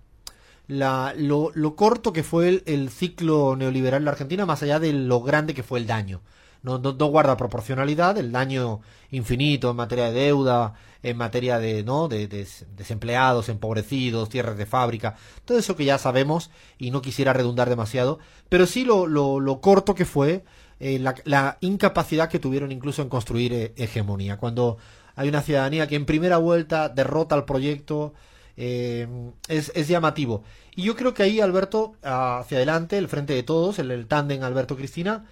la, 0.68 1.12
lo, 1.16 1.50
lo 1.54 1.74
corto 1.74 2.12
que 2.12 2.22
fue 2.22 2.48
el, 2.48 2.62
el, 2.66 2.88
ciclo 2.88 3.56
neoliberal 3.56 4.02
en 4.02 4.04
la 4.04 4.12
Argentina, 4.12 4.46
más 4.46 4.62
allá 4.62 4.78
de 4.78 4.92
lo 4.92 5.20
grande 5.22 5.54
que 5.54 5.64
fue 5.64 5.80
el 5.80 5.88
daño. 5.88 6.20
No, 6.64 6.78
no, 6.78 7.06
guarda 7.06 7.36
proporcionalidad, 7.36 8.18
el 8.18 8.32
daño 8.32 8.80
infinito 9.10 9.70
en 9.70 9.76
materia 9.76 10.06
de 10.06 10.12
deuda, 10.12 10.74
en 11.02 11.16
materia 11.16 11.58
de, 11.58 11.84
¿no? 11.84 12.08
de, 12.08 12.26
de 12.26 12.48
desempleados, 12.74 13.50
empobrecidos, 13.50 14.30
tierras 14.30 14.56
de 14.56 14.64
fábrica, 14.64 15.14
todo 15.44 15.58
eso 15.58 15.76
que 15.76 15.84
ya 15.84 15.98
sabemos 15.98 16.50
y 16.78 16.90
no 16.90 17.02
quisiera 17.02 17.34
redundar 17.34 17.68
demasiado, 17.68 18.18
pero 18.48 18.64
sí 18.66 18.86
lo, 18.86 19.06
lo, 19.06 19.40
lo 19.40 19.60
corto 19.60 19.94
que 19.94 20.06
fue 20.06 20.42
eh, 20.80 20.98
la, 20.98 21.14
la, 21.24 21.58
incapacidad 21.60 22.28
que 22.28 22.38
tuvieron 22.38 22.72
incluso 22.72 23.02
en 23.02 23.08
construir 23.08 23.52
eh, 23.52 23.72
hegemonía. 23.76 24.38
Cuando 24.38 24.78
hay 25.16 25.28
una 25.28 25.42
ciudadanía 25.42 25.86
que 25.86 25.96
en 25.96 26.06
primera 26.06 26.38
vuelta 26.38 26.88
derrota 26.88 27.34
al 27.34 27.44
proyecto, 27.44 28.14
eh, 28.56 29.06
es, 29.48 29.70
es, 29.74 29.88
llamativo. 29.88 30.44
Y 30.74 30.82
yo 30.82 30.96
creo 30.96 31.14
que 31.14 31.22
ahí, 31.22 31.40
Alberto, 31.40 31.94
hacia 32.02 32.58
adelante, 32.58 32.98
el 32.98 33.08
frente 33.08 33.34
de 33.34 33.42
todos, 33.42 33.78
el, 33.78 33.90
el 33.90 34.06
tándem 34.06 34.42
Alberto-Cristina, 34.42 35.24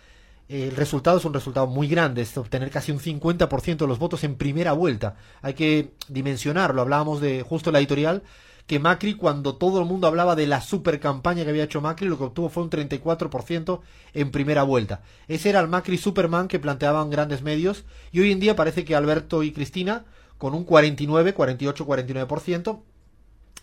el 0.53 0.77
resultado 0.77 1.17
es 1.17 1.25
un 1.25 1.33
resultado 1.33 1.67
muy 1.67 1.89
grande, 1.89 2.21
es 2.21 2.37
obtener 2.37 2.71
casi 2.71 2.93
un 2.93 3.01
50% 3.01 3.77
de 3.79 3.87
los 3.87 3.99
votos 3.99 4.23
en 4.23 4.37
primera 4.37 4.73
vuelta. 4.73 5.17
Hay 5.41 5.55
que 5.55 5.95
dimensionarlo, 6.09 6.83
hablábamos 6.83 7.23
de 7.23 7.43
justo 7.43 7.73
la 7.73 7.79
editorial, 7.79 8.23
que 8.67 8.79
Macri, 8.79 9.15
cuando 9.15 9.57
todo 9.57 9.81
el 9.81 9.87
mundo 9.87 10.07
hablaba 10.07 10.37
de 10.37 10.47
la 10.47 10.61
super 10.61 11.01
campaña 11.01 11.45
que 11.45 11.51
había 11.51 11.65
hecho 11.65 11.81
Macri, 11.81 12.07
lo 12.07 12.19
que 12.19 12.25
obtuvo 12.25 12.51
fue 12.51 12.65
un 12.65 12.69
34% 12.69 13.81
en 14.13 14.31
primera 14.31 14.63
vuelta. 14.63 15.01
Ese 15.27 15.49
era 15.49 15.61
el 15.61 15.69
Macri 15.69 15.97
Superman 15.97 16.49
que 16.49 16.59
planteaban 16.59 17.09
grandes 17.09 17.41
medios, 17.41 17.87
y 18.13 18.21
hoy 18.21 18.31
en 18.31 18.41
día 18.41 18.55
parece 18.55 18.85
que 18.85 18.95
Alberto 18.95 19.43
y 19.43 19.53
Cristina, 19.53 20.05
con 20.37 20.53
un 20.53 20.65
49, 20.65 21.33
48, 21.33 21.87
49%, 21.87 22.81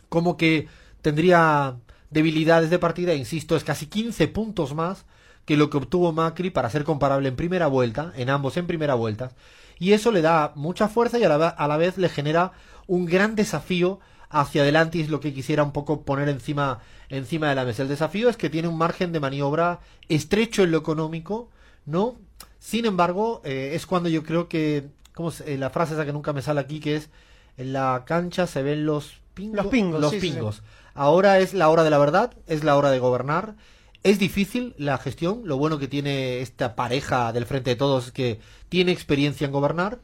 como 0.10 0.38
que 0.38 0.68
tendría 1.04 1.78
debilidades 2.10 2.72
de 2.72 2.80
partida, 2.80 3.14
insisto, 3.14 3.56
es 3.56 3.64
casi 3.64 3.86
15 3.86 4.28
puntos 4.30 4.74
más 4.74 5.06
que 5.50 5.58
lo 5.58 5.72
que 5.72 5.78
obtuvo 5.78 6.12
Macri 6.12 6.52
para 6.52 6.70
ser 6.70 6.84
comparable 6.84 7.28
en 7.28 7.36
primera 7.36 7.66
vuelta, 7.66 8.14
en 8.16 8.30
ambos 8.30 8.56
en 8.58 8.68
primera 8.68 8.94
vuelta, 8.94 9.32
y 9.80 9.94
eso 9.94 10.12
le 10.12 10.22
da 10.22 10.52
mucha 10.54 10.88
fuerza 10.88 11.18
y 11.18 11.24
a 11.24 11.30
la, 11.30 11.48
a 11.48 11.68
la 11.68 11.76
vez 11.76 11.98
le 11.98 12.08
genera 12.08 12.52
un 12.86 13.08
gran 13.08 13.34
desafío 13.34 14.00
hacia 14.30 14.62
adelante 14.62 15.00
y 15.00 15.02
es 15.02 15.10
lo 15.10 15.20
que 15.20 15.34
quisiera 15.34 15.64
un 15.64 15.72
poco 15.72 16.04
poner 16.04 16.30
encima, 16.30 16.82
encima 17.10 17.50
de 17.50 17.56
la 17.56 17.66
mesa. 17.66 17.82
El 17.82 17.88
desafío 17.88 18.30
es 18.30 18.38
que 18.38 18.52
tiene 18.52 18.68
un 18.68 18.78
margen 18.78 19.12
de 19.12 19.20
maniobra 19.20 19.80
estrecho 20.08 20.62
en 20.62 20.70
lo 20.70 20.78
económico, 20.78 21.50
¿no? 21.88 22.20
Sin 22.60 22.86
embargo, 22.86 23.42
eh, 23.44 23.72
es 23.74 23.88
cuando 23.88 24.08
yo 24.08 24.22
creo 24.22 24.50
que, 24.50 24.90
como 25.16 25.32
eh, 25.48 25.58
la 25.58 25.72
frase 25.72 25.96
esa 25.96 26.06
que 26.06 26.14
nunca 26.14 26.32
me 26.32 26.44
sale 26.44 26.60
aquí, 26.60 26.80
que 26.80 26.96
es, 26.96 27.10
en 27.58 27.74
la 27.74 28.04
cancha 28.06 28.46
se 28.46 28.62
ven 28.62 28.86
los 28.86 29.20
pingos. 29.34 29.64
Los 29.64 29.68
pingos. 29.72 30.00
Los 30.00 30.12
sí, 30.12 30.20
pingos. 30.20 30.58
Sí, 30.58 30.62
sí. 30.62 30.68
Ahora 30.94 31.40
es 31.40 31.56
la 31.56 31.70
hora 31.70 31.84
de 31.84 31.90
la 31.90 31.98
verdad, 31.98 32.36
es 32.46 32.64
la 32.64 32.78
hora 32.78 32.92
de 32.92 33.00
gobernar. 33.00 33.56
Es 34.04 34.20
difícil 34.20 34.74
la 34.78 34.98
gestión, 34.98 35.42
lo 35.46 35.58
bueno 35.58 35.78
que 35.78 35.88
tiene 35.88 36.40
esta 36.40 36.76
pareja 36.76 37.34
del 37.34 37.46
frente 37.46 37.72
de 37.72 37.76
todos 37.76 38.12
que 38.12 38.40
tiene 38.70 38.92
experiencia 38.92 39.46
en 39.46 39.52
gobernar, 39.52 40.00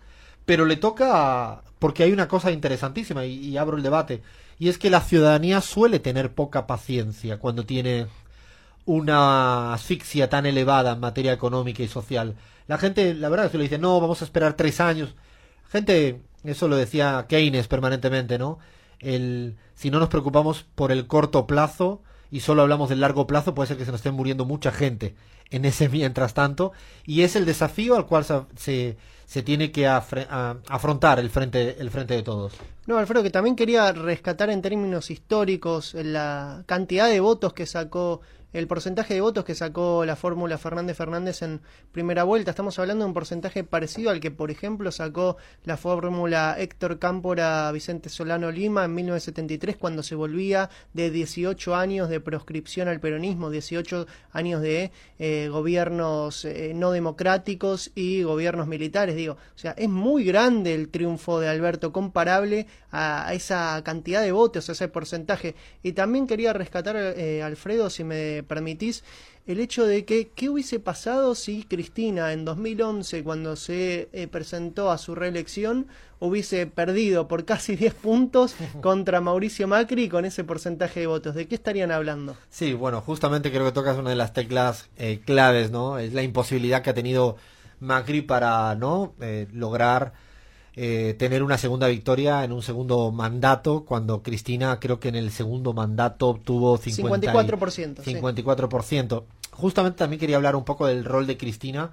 pero 0.46 0.66
le 0.66 0.75
toca 0.75 1.64
porque 1.80 2.04
hay 2.04 2.12
una 2.12 2.28
cosa 2.28 2.52
interesantísima 2.52 3.25
y, 3.25 3.36
y, 3.36 3.58
abro 3.58 3.78
el 3.78 3.84
debate 3.84 4.22
y 4.60 4.70
es 4.70 4.78
que 4.78 4.90
la 4.90 5.02
ciudadanía 5.02 5.62
suele 5.62 6.00
tener 6.00 6.34
poca 6.34 6.68
paciencia 6.68 7.38
cuando 7.40 7.66
tiene 7.66 8.08
una 8.86 9.74
asfixia 9.74 10.30
tan 10.30 10.46
elevada 10.46 10.94
en 10.94 11.00
materia 11.00 11.34
económica 11.34 11.84
y 11.84 11.88
social. 11.88 12.36
La 12.68 12.78
gente, 12.78 13.14
la 13.14 13.30
verdad, 13.30 13.52
se 13.52 13.58
le 13.58 13.64
dice, 13.64 13.78
no, 13.78 14.00
vamos 14.00 14.22
a 14.22 14.25
esperar 14.25 14.56
tres 14.56 14.80
años. 14.80 15.16
Gente, 15.70 16.22
eso 16.44 16.68
lo 16.68 16.75
decía 16.75 17.25
Keynes 17.28 17.68
permanentemente, 17.68 18.38
¿no? 18.38 18.60
El, 19.00 19.58
si 19.75 19.90
no 19.92 20.00
nos 20.00 20.10
preocupamos 20.10 20.66
por 20.75 20.92
el 20.92 21.08
corto 21.08 21.48
plazo 21.48 22.02
y 22.36 22.42
solo 22.42 22.63
hablamos 22.63 22.89
del 22.89 23.00
largo 23.00 23.27
plazo, 23.27 23.56
puede 23.56 23.68
ser 23.68 23.77
que 23.77 23.86
se 23.86 23.92
nos 23.92 24.00
estén 24.00 24.13
muriendo 24.13 24.44
mucha 24.44 24.74
gente 24.74 25.15
en 25.51 25.63
ese 25.63 25.88
mientras 26.01 26.34
tanto. 26.34 26.74
Y 27.06 27.22
es 27.22 27.38
el 27.38 27.46
desafío 27.46 27.96
al 27.96 28.08
cual 28.08 28.25
se, 28.58 28.98
se 29.25 29.42
tiene 29.42 29.72
que 29.72 29.88
afrontar 29.88 31.20
el 31.20 31.30
frente, 31.30 31.77
el 31.80 31.89
frente 31.89 32.13
de 32.13 32.24
todos. 32.24 32.51
No, 32.88 32.98
Alfredo, 32.98 33.24
que 33.24 33.30
también 33.30 33.56
quería 33.56 33.89
rescatar 33.94 34.50
en 34.50 34.62
términos 34.62 35.12
históricos 35.12 35.94
la 35.94 36.63
cantidad 36.65 37.08
de 37.08 37.22
votos 37.22 37.54
que 37.54 37.65
sacó, 37.65 38.20
el 38.54 38.68
porcentaje 38.68 39.14
de 39.14 39.22
votos 39.22 39.46
que 39.46 39.56
sacó 39.56 40.06
la 40.06 40.16
fórmula 40.16 40.58
Fernández 40.58 40.98
Fernández 40.98 41.42
en 41.42 41.62
primera 41.92 42.24
vuelta. 42.24 42.52
Estamos 42.52 42.80
hablando 42.80 43.04
de 43.04 43.10
un 43.10 43.14
porcentaje 43.14 43.64
parecido 43.64 44.10
al 44.10 44.20
que, 44.20 44.32
por 44.32 44.52
ejemplo, 44.52 44.92
sacó 44.92 45.38
la 45.64 45.78
fórmula 45.78 46.56
Héctor 46.58 47.00
Cámpora 47.00 47.72
Vicente 47.72 48.10
Solano 48.10 48.52
Lima 48.52 48.86
en 48.86 48.94
1973, 48.96 49.78
cuando 49.78 50.04
se 50.04 50.16
volvía 50.16 50.70
de 50.94 51.12
18 51.12 51.75
años 51.75 52.10
de 52.10 52.20
proscripción 52.20 52.88
al 52.88 53.00
peronismo, 53.00 53.50
18 53.50 54.08
años 54.32 54.62
de 54.62 54.92
eh, 55.20 55.50
gobiernos 55.52 56.46
eh, 56.46 56.74
no 56.75 56.92
democráticos 56.92 57.92
y 57.96 58.24
gobiernos 58.24 58.68
militares 58.68 59.16
digo, 59.16 59.34
o 59.34 59.58
sea, 59.58 59.72
es 59.72 59.90
muy 59.90 60.24
grande 60.24 60.74
el 60.74 60.90
triunfo 60.90 61.40
de 61.40 61.50
Alberto 61.50 61.92
comparable 61.92 62.68
a, 62.92 63.34
esa 63.34 63.82
cantidad 63.84 64.22
de 64.22 64.32
votos, 64.32 64.70
a 64.70 64.72
ese 64.72 64.88
porcentaje. 64.88 65.56
Y 65.84 65.94
también 65.94 66.28
quería 66.28 66.54
rescatar, 66.54 66.96
eh, 66.98 67.44
Alfredo, 67.44 67.90
si 67.90 68.04
me 68.04 68.44
permitís, 68.46 69.04
el 69.48 69.60
hecho 69.60 69.86
de 69.86 70.06
que 70.06 70.30
qué 70.30 70.50
hubiese 70.50 70.80
pasado 70.80 71.36
si 71.36 71.64
Cristina 71.64 72.34
en 72.34 72.46
2011, 72.46 73.24
cuando 73.24 73.56
se 73.56 74.10
eh, 74.12 74.28
presentó 74.28 74.90
a 74.90 74.98
su 74.98 75.14
reelección, 75.14 75.88
hubiese 76.20 76.66
perdido 76.66 77.28
por 77.28 77.46
casi 77.46 77.75
10 77.75 77.94
puntos 77.94 78.56
contra 78.82 79.22
Mauricio 79.22 79.68
Macri 79.68 80.10
con 80.10 80.25
ese 80.25 80.44
porcentaje 80.44 81.02
de 81.02 81.08
votos. 81.08 81.36
¿De 81.36 81.48
qué 81.48 81.56
estarían 81.56 81.92
hablando? 81.92 82.36
Sí, 82.50 82.74
bueno, 82.74 83.02
justamente 83.02 83.52
creo 83.52 83.66
que 83.66 83.72
tocas 83.72 83.98
una 83.98 84.10
de 84.10 84.16
las 84.16 84.34
teclas 84.34 84.90
eh, 84.98 85.22
claves, 85.25 85.72
¿no? 85.72 86.00
Es 86.00 86.14
la 86.14 86.24
imposibilidad 86.24 86.82
que 86.82 86.90
ha 86.90 86.96
tenido 86.96 87.38
Macri 87.80 88.22
para 88.22 88.74
no 88.75 89.14
eh, 89.22 89.48
lograr 89.54 90.14
eh, 90.77 91.15
tener 91.17 91.41
una 91.41 91.58
segunda 91.58 91.88
victoria 91.88 92.44
en 92.44 92.51
un 92.51 92.62
segundo 92.62 93.12
mandato 93.12 93.86
cuando 93.86 94.22
Cristina 94.22 94.79
creo 94.79 95.00
que 95.00 95.08
en 95.08 95.15
el 95.15 95.32
segundo 95.32 95.74
mandato 95.74 96.27
obtuvo 96.27 96.77
50 96.77 97.34
54%, 97.34 98.03
54%. 98.03 99.20
Sí. 99.20 99.25
Justamente 99.51 100.00
también 100.00 100.20
quería 100.20 100.36
hablar 100.36 100.55
un 100.55 100.65
poco 100.65 100.86
del 100.88 101.05
rol 101.05 101.27
de 101.27 101.38
Cristina 101.38 101.91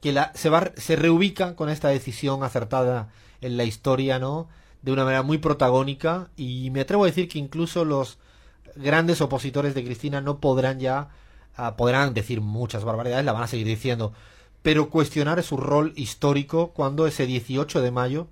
que 0.00 0.12
la, 0.12 0.32
se 0.34 0.48
va 0.48 0.72
se 0.76 0.96
reubica 0.96 1.54
con 1.56 1.68
esta 1.68 1.88
decisión 1.88 2.42
acertada 2.42 3.10
en 3.42 3.56
la 3.56 3.64
historia, 3.64 4.18
¿no? 4.18 4.48
De 4.80 4.92
una 4.92 5.04
manera 5.04 5.22
muy 5.22 5.38
protagónica 5.38 6.30
y 6.36 6.70
me 6.70 6.80
atrevo 6.80 7.04
a 7.04 7.06
decir 7.06 7.28
que 7.28 7.38
incluso 7.38 7.84
los 7.84 8.18
grandes 8.76 9.20
opositores 9.20 9.74
de 9.74 9.84
Cristina 9.84 10.20
no 10.22 10.38
podrán 10.38 10.80
ya 10.80 11.10
uh, 11.58 11.76
podrán 11.76 12.14
decir 12.14 12.40
muchas 12.40 12.84
barbaridades, 12.84 13.24
la 13.24 13.32
van 13.32 13.42
a 13.42 13.46
seguir 13.46 13.66
diciendo, 13.66 14.12
pero 14.62 14.90
cuestionar 14.90 15.42
su 15.42 15.56
rol 15.56 15.92
histórico 15.96 16.72
cuando 16.72 17.06
ese 17.06 17.26
18 17.26 17.80
de 17.82 17.90
mayo, 17.90 18.28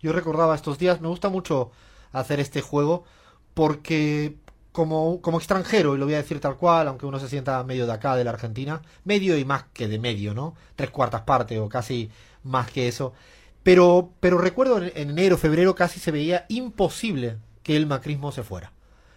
yo 0.00 0.12
recordaba 0.12 0.54
estos 0.54 0.78
días, 0.78 1.00
me 1.00 1.08
gusta 1.08 1.28
mucho 1.28 1.70
hacer 2.12 2.40
este 2.40 2.60
juego 2.60 3.04
porque 3.54 4.36
como, 4.72 5.20
como 5.20 5.38
extranjero, 5.38 5.94
y 5.94 5.98
lo 5.98 6.06
voy 6.06 6.14
a 6.14 6.22
decir 6.22 6.40
tal 6.40 6.56
cual, 6.56 6.88
aunque 6.88 7.06
uno 7.06 7.18
se 7.18 7.28
sienta 7.28 7.62
medio 7.64 7.86
de 7.86 7.92
acá, 7.92 8.16
de 8.16 8.24
la 8.24 8.30
Argentina, 8.30 8.82
medio 9.04 9.36
y 9.36 9.44
más 9.44 9.64
que 9.72 9.88
de 9.88 9.98
medio, 9.98 10.34
¿no? 10.34 10.54
Tres 10.76 10.90
cuartas 10.90 11.22
partes 11.22 11.58
o 11.58 11.68
casi 11.68 12.10
más 12.42 12.70
que 12.70 12.88
eso. 12.88 13.12
Pero, 13.62 14.10
pero 14.20 14.38
recuerdo 14.38 14.78
en, 14.78 14.92
en 14.94 15.10
enero, 15.10 15.36
febrero 15.36 15.74
casi 15.74 16.00
se 16.00 16.10
veía 16.10 16.46
imposible 16.48 17.36
que 17.62 17.76
el 17.76 17.86
macrismo 17.86 18.32
se 18.32 18.42
fuera. 18.42 18.72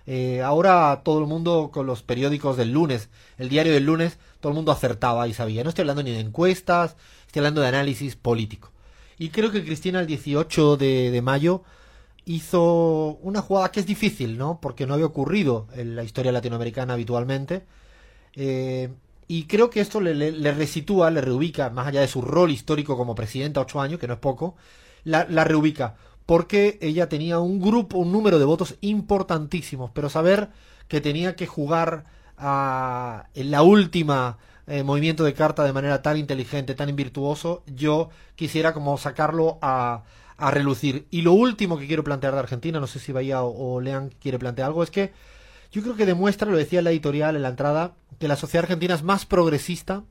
Eh, 0.08 0.42
ahora 0.44 1.02
todo 1.04 1.20
el 1.20 1.26
mundo 1.26 1.72
con 1.74 1.88
los 1.88 2.04
periódicos 2.04 2.58
del 2.58 2.72
lunes, 2.72 3.10
el 3.38 3.50
diario 3.50 3.74
del 3.74 3.86
lunes, 3.86 4.20
todo 4.46 4.52
el 4.52 4.58
mundo 4.58 4.72
acertaba 4.72 5.28
y 5.28 5.34
sabía. 5.34 5.64
No 5.64 5.70
estoy 5.70 5.82
hablando 5.82 6.04
ni 6.04 6.12
de 6.12 6.20
encuestas, 6.20 6.98
estoy 7.26 7.40
hablando 7.40 7.62
de 7.62 7.68
análisis 7.70 8.16
político. 8.16 8.72
Y 9.18 9.30
creo 9.30 9.50
que 9.52 9.66
Cristina 9.66 10.00
el 10.00 10.06
18 10.06 10.78
de, 10.78 11.20
mayo 11.24 11.64
hizo 12.26 13.18
una 13.24 13.42
jugada 13.42 13.72
que 13.72 13.80
es 13.80 13.88
difícil, 13.88 14.38
¿no? 14.38 14.60
Porque 14.62 14.86
no 14.86 14.94
había 14.94 15.08
ocurrido 15.08 15.66
en 15.74 15.96
la 15.96 16.04
historia 16.04 16.32
latinoamericana 16.32 16.94
habitualmente. 16.94 17.64
Eh, 18.36 18.94
y 19.28 19.46
creo 19.46 19.72
que 19.72 19.82
esto 19.82 20.00
le, 20.00 20.14
le, 20.14 20.52
resitúa, 20.52 21.10
le 21.10 21.22
reubica, 21.22 21.72
más 21.72 21.88
allá 21.88 22.02
de 22.02 22.08
su 22.08 22.22
rol 22.22 22.52
histórico 22.52 22.96
como 22.96 23.16
presidenta, 23.16 23.62
ocho 23.62 23.82
años, 23.82 24.00
que 24.00 24.06
no 24.06 24.14
es 24.14 24.20
poco, 24.20 24.58
la 25.06 25.44
reubica 25.44 25.96
porque 26.28 26.78
ella 26.82 27.10
tenía 27.10 27.40
un 27.40 27.60
grupo, 27.60 27.98
un 27.98 28.12
número 28.12 28.38
de 28.38 28.46
votos 28.46 28.76
importantísimos, 28.82 29.90
pero 29.92 30.08
saber 30.08 30.50
que 30.88 31.02
tenía 31.02 31.36
que 31.36 31.48
jugar 31.48 32.06
a, 32.38 33.28
en 33.34 33.52
la 33.52 33.62
última 33.62 34.38
eh, 34.68 34.84
movimiento 34.84 35.24
de 35.24 35.34
carta 35.34 35.64
de 35.64 35.74
manera 35.74 36.02
tan 36.02 36.18
inteligente, 36.18 36.76
tan 36.76 36.96
virtuoso, 36.96 37.64
yo 37.68 38.10
quisiera 38.36 38.74
como 38.74 38.98
sacarlo 38.98 39.60
a, 39.62 40.04
a 40.38 40.52
relucir. 40.52 41.08
Y 41.12 41.22
lo 41.22 41.34
último 41.34 41.78
que 41.78 41.88
quiero 41.88 42.04
plantear 42.04 42.34
de 42.34 42.40
Argentina, 42.40 42.80
no 42.80 42.88
sé 42.88 43.00
si 43.00 43.12
Bahía 43.12 43.44
o, 43.44 43.76
o 43.76 43.82
Lean 43.82 44.10
quiere 44.20 44.40
plantear 44.40 44.68
algo, 44.68 44.84
es 44.84 44.92
que 44.92 45.14
yo 45.72 45.82
creo 45.82 45.96
que 45.96 46.06
demuestra, 46.06 46.50
lo 46.50 46.58
decía 46.58 46.82
la 46.82 46.92
editorial, 46.92 47.36
en 47.36 47.42
la 47.42 47.50
entrada, 47.50 47.96
que 48.20 48.28
la 48.28 48.38
sociedad 48.38 48.64
argentina 48.64 48.96
es 48.96 49.04
más 49.04 49.26
progresista 49.26 50.04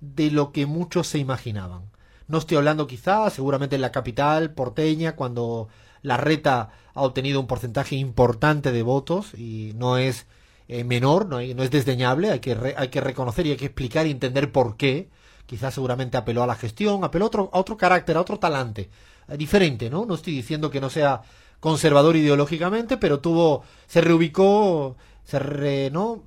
de 0.00 0.30
lo 0.30 0.52
que 0.52 0.66
muchos 0.66 1.08
se 1.08 1.18
imaginaban. 1.18 1.90
No 2.28 2.38
estoy 2.38 2.56
hablando 2.56 2.86
quizá, 2.86 3.28
seguramente 3.30 3.76
en 3.76 3.82
la 3.82 3.92
capital 3.92 4.52
porteña, 4.52 5.16
cuando 5.16 5.68
la 6.02 6.16
reta 6.16 6.70
ha 6.94 7.02
obtenido 7.02 7.40
un 7.40 7.46
porcentaje 7.46 7.96
importante 7.96 8.72
de 8.72 8.82
votos 8.82 9.34
y 9.34 9.72
no 9.76 9.98
es 9.98 10.26
eh, 10.68 10.84
menor, 10.84 11.26
no, 11.26 11.40
no 11.40 11.62
es 11.62 11.70
desdeñable, 11.70 12.30
hay 12.30 12.40
que, 12.40 12.54
re- 12.54 12.74
hay 12.76 12.88
que 12.88 13.00
reconocer 13.00 13.46
y 13.46 13.50
hay 13.52 13.56
que 13.56 13.66
explicar 13.66 14.06
y 14.06 14.10
entender 14.10 14.52
por 14.52 14.76
qué. 14.76 15.08
Quizás 15.46 15.74
seguramente 15.74 16.16
apeló 16.16 16.42
a 16.42 16.46
la 16.46 16.54
gestión, 16.54 17.04
apeló 17.04 17.24
a 17.26 17.28
otro, 17.28 17.50
a 17.52 17.58
otro 17.58 17.76
carácter, 17.76 18.16
a 18.16 18.20
otro 18.20 18.38
talante, 18.38 18.88
eh, 19.28 19.36
diferente, 19.36 19.90
¿no? 19.90 20.06
No 20.06 20.14
estoy 20.14 20.34
diciendo 20.34 20.70
que 20.70 20.80
no 20.80 20.88
sea 20.88 21.22
conservador 21.60 22.16
ideológicamente, 22.16 22.96
pero 22.96 23.20
tuvo, 23.20 23.62
se 23.86 24.00
reubicó, 24.00 24.96
se 25.24 25.38
re, 25.38 25.90
¿no? 25.90 26.22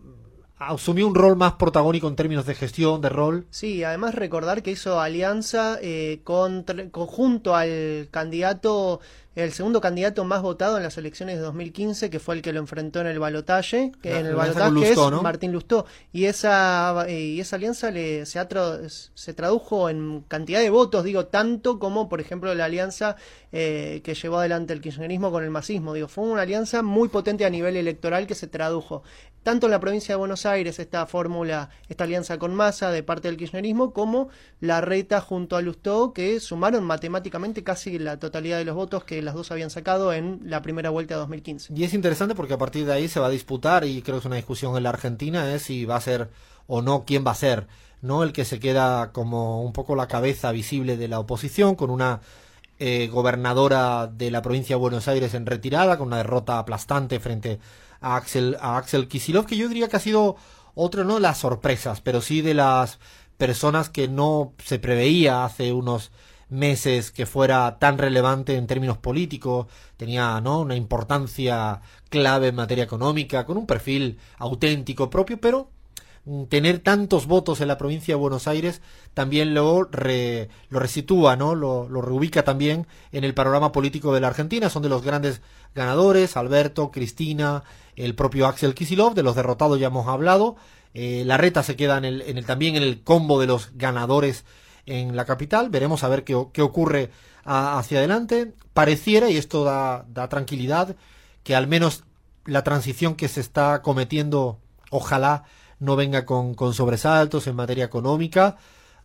Asumió 0.58 1.06
un 1.06 1.16
rol 1.16 1.36
más 1.36 1.54
protagónico 1.54 2.08
en 2.08 2.16
términos 2.16 2.46
de 2.46 2.56
gestión, 2.56 3.02
de 3.02 3.10
rol. 3.10 3.46
Sí, 3.50 3.84
además 3.84 4.16
recordar 4.16 4.64
que 4.64 4.72
hizo 4.72 5.02
alianza 5.02 5.78
eh, 5.82 6.22
contra- 6.24 6.90
conjunto 6.92 7.56
al 7.56 8.08
candidato, 8.10 9.02
el 9.36 9.52
segundo 9.52 9.82
candidato 9.82 10.24
más 10.24 10.42
votado 10.42 10.78
en 10.78 10.84
las 10.84 10.98
elecciones 10.98 11.36
de 11.36 11.42
2015, 11.42 12.10
que 12.10 12.20
fue 12.20 12.36
el 12.36 12.42
que 12.42 12.54
lo 12.54 12.60
enfrentó 12.60 13.02
en 13.02 13.08
el 13.08 13.20
balotaje, 13.20 13.92
que 14.02 14.12
La- 14.12 14.20
en 14.20 14.26
el 14.28 14.32
balotaje 14.36 14.70
es. 15.18 15.22
Martín 15.22 15.52
Lustó. 15.52 15.86
Y 16.14 16.26
esa, 16.26 17.06
eh, 17.08 17.20
y 17.20 17.40
esa 17.42 17.58
alianza 17.58 17.92
le, 17.92 18.26
se, 18.26 18.40
ha 18.40 18.48
tra- 18.48 18.88
se 19.14 19.34
tradujo 19.34 19.90
en 19.90 20.22
cantidad 20.28 20.60
de 20.62 20.70
votos, 20.70 21.04
digo, 21.04 21.26
tanto 21.26 21.80
como, 21.80 22.08
por 22.08 22.22
ejemplo, 22.22 22.54
la 22.56 22.66
alianza 22.66 23.18
eh, 23.52 24.02
que 24.04 24.14
llevó 24.16 24.40
adelante 24.40 24.74
el 24.74 24.82
kirchnerismo 24.82 25.32
con 25.32 25.44
el 25.44 25.50
masismo. 25.50 25.94
Digo, 25.94 26.08
fue 26.08 26.24
una 26.26 26.42
alianza 26.44 26.82
muy 26.82 27.10
potente 27.10 27.46
a 27.46 27.50
nivel 27.50 27.76
electoral 27.78 28.28
que 28.28 28.36
se 28.36 28.48
tradujo 28.48 29.04
tanto 29.44 29.68
en 29.68 29.72
la 29.72 29.80
provincia 29.80 30.14
de 30.14 30.18
Buenos 30.18 30.48
Aires 30.48 30.80
esta 30.80 31.06
fórmula, 31.06 31.70
esta 31.88 32.06
alianza 32.06 32.40
con 32.40 32.56
Massa 32.56 32.90
de 32.90 33.04
parte 33.04 33.28
del 33.28 33.38
kirchnerismo, 33.38 33.94
como 33.94 34.30
la 34.60 34.82
reta 34.82 35.22
junto 35.22 35.56
a 35.56 35.62
Lustó, 35.62 36.14
que 36.14 36.40
sumaron 36.40 36.84
matemáticamente 36.84 37.64
casi 37.64 38.00
la 38.00 38.18
totalidad 38.18 38.58
de 38.58 38.66
los 38.66 38.76
votos 38.76 39.04
que 39.04 39.22
las 39.26 39.36
dos 39.36 39.52
habían 39.52 39.70
sacado 39.70 40.14
en 40.14 40.40
la 40.46 40.62
primera 40.62 40.90
vuelta 40.90 41.16
de 41.16 41.20
2015. 41.20 41.74
Y 41.76 41.84
es 41.84 41.94
interesante 41.94 42.36
porque 42.36 42.54
a 42.54 42.58
partir 42.58 42.86
de 42.86 42.94
ahí 42.94 43.08
se 43.08 43.20
va 43.20 43.28
a 43.28 43.32
disputar, 43.32 43.84
y 43.84 44.02
creo 44.02 44.16
que 44.16 44.20
es 44.20 44.26
una 44.26 44.36
discusión 44.38 44.78
en 44.78 44.84
la 44.84 44.90
Argentina, 44.90 45.54
es 45.54 45.64
si 45.64 45.86
va 45.86 45.98
a 45.98 46.02
ser 46.02 46.30
o 46.68 46.82
no 46.82 47.04
quién 47.06 47.26
va 47.26 47.32
a 47.32 47.36
ser, 47.36 47.68
¿no? 48.02 48.24
El 48.24 48.32
que 48.32 48.46
se 48.46 48.60
queda 48.60 49.12
como 49.12 49.64
un 49.64 49.74
poco 49.74 49.96
la 49.96 50.08
cabeza 50.08 50.52
visible 50.52 50.98
de 50.98 51.08
la 51.08 51.20
oposición, 51.20 51.76
con 51.76 51.90
una 51.90 52.22
eh, 52.80 53.08
gobernadora 53.12 54.08
de 54.08 54.32
la 54.32 54.42
provincia 54.42 54.76
de 54.76 54.82
Buenos 54.82 55.08
Aires 55.08 55.34
en 55.34 55.46
retirada, 55.46 55.98
con 55.98 56.08
una 56.08 56.18
derrota 56.18 56.60
aplastante 56.60 57.20
frente 57.20 57.60
a 58.02 58.16
Axel, 58.16 58.58
a 58.60 58.78
Axel 58.78 59.08
Kisilov, 59.08 59.46
que 59.46 59.58
yo 59.58 59.68
diría 59.68 59.88
que 59.88 59.98
ha 59.98 60.00
sido 60.00 60.36
otro, 60.76 61.04
no 61.04 61.20
las 61.20 61.38
sorpresas, 61.38 62.02
pero 62.02 62.22
sí 62.22 62.42
de 62.42 62.54
las 62.54 63.00
personas 63.38 63.90
que 63.90 64.08
no 64.08 64.54
se 64.64 64.80
preveía 64.80 65.46
hace 65.46 65.74
unos 65.74 66.12
meses 66.50 67.12
que 67.12 67.26
fuera 67.26 67.78
tan 67.80 67.98
relevante 67.98 68.56
en 68.56 68.68
términos 68.68 68.98
políticos, 68.98 69.68
tenía 69.98 70.40
¿no? 70.42 70.62
una 70.62 70.76
importancia 70.76 71.82
clave 72.10 72.50
en 72.50 72.56
materia 72.56 72.84
económica, 72.84 73.46
con 73.46 73.58
un 73.58 73.66
perfil 73.66 74.20
auténtico 74.38 75.10
propio, 75.10 75.40
pero 75.40 75.70
mm, 76.26 76.44
tener 76.46 76.80
tantos 76.80 77.26
votos 77.28 77.62
en 77.62 77.68
la 77.68 77.78
provincia 77.78 78.14
de 78.14 78.20
Buenos 78.20 78.48
Aires 78.48 78.82
también 79.14 79.54
lo, 79.54 79.84
re- 79.86 80.50
lo 80.70 80.80
resitúa, 80.80 81.36
¿no? 81.36 81.56
Lo, 81.56 81.88
lo 81.90 82.02
reubica 82.02 82.44
también 82.44 82.88
en 83.12 83.24
el 83.24 83.34
panorama 83.34 83.72
político 83.72 84.14
de 84.14 84.22
la 84.22 84.28
Argentina. 84.28 84.70
Son 84.70 84.84
de 84.84 84.90
los 84.90 85.04
grandes 85.04 85.42
ganadores, 85.74 86.38
Alberto, 86.38 86.92
Cristina, 86.92 87.64
el 87.96 88.14
propio 88.16 88.48
Axel 88.48 88.74
Kisilov, 88.76 89.14
de 89.14 89.24
los 89.24 89.36
derrotados 89.36 89.80
ya 89.80 89.88
hemos 89.88 90.08
hablado. 90.08 90.56
Eh, 90.94 91.24
la 91.26 91.38
reta 91.38 91.64
se 91.64 91.76
queda 91.76 91.98
en 91.98 92.06
el, 92.06 92.22
en 92.22 92.38
el, 92.38 92.46
también 92.46 92.76
en 92.76 92.84
el 92.84 93.02
combo 93.04 93.40
de 93.40 93.48
los 93.48 93.72
ganadores 93.76 94.46
en 94.86 95.16
la 95.16 95.26
capital. 95.26 95.70
Veremos 95.70 96.04
a 96.04 96.10
ver 96.10 96.24
qué, 96.24 96.48
qué 96.54 96.62
ocurre 96.62 97.12
a- 97.44 97.78
hacia 97.78 98.00
adelante. 98.00 98.54
Pareciera, 98.74 99.30
y 99.30 99.38
esto 99.38 99.64
da, 99.64 100.06
da 100.10 100.30
tranquilidad, 100.30 100.96
que 101.44 101.56
al 101.56 101.68
menos 101.68 102.04
la 102.46 102.64
transición 102.64 103.16
que 103.16 103.28
se 103.28 103.42
está 103.42 103.82
cometiendo, 103.82 104.60
ojalá 104.92 105.44
no 105.80 105.96
venga 105.96 106.26
con, 106.26 106.54
con 106.56 106.74
sobresaltos 106.74 107.48
en 107.48 107.56
materia 107.56 107.86
económica. 107.86 108.58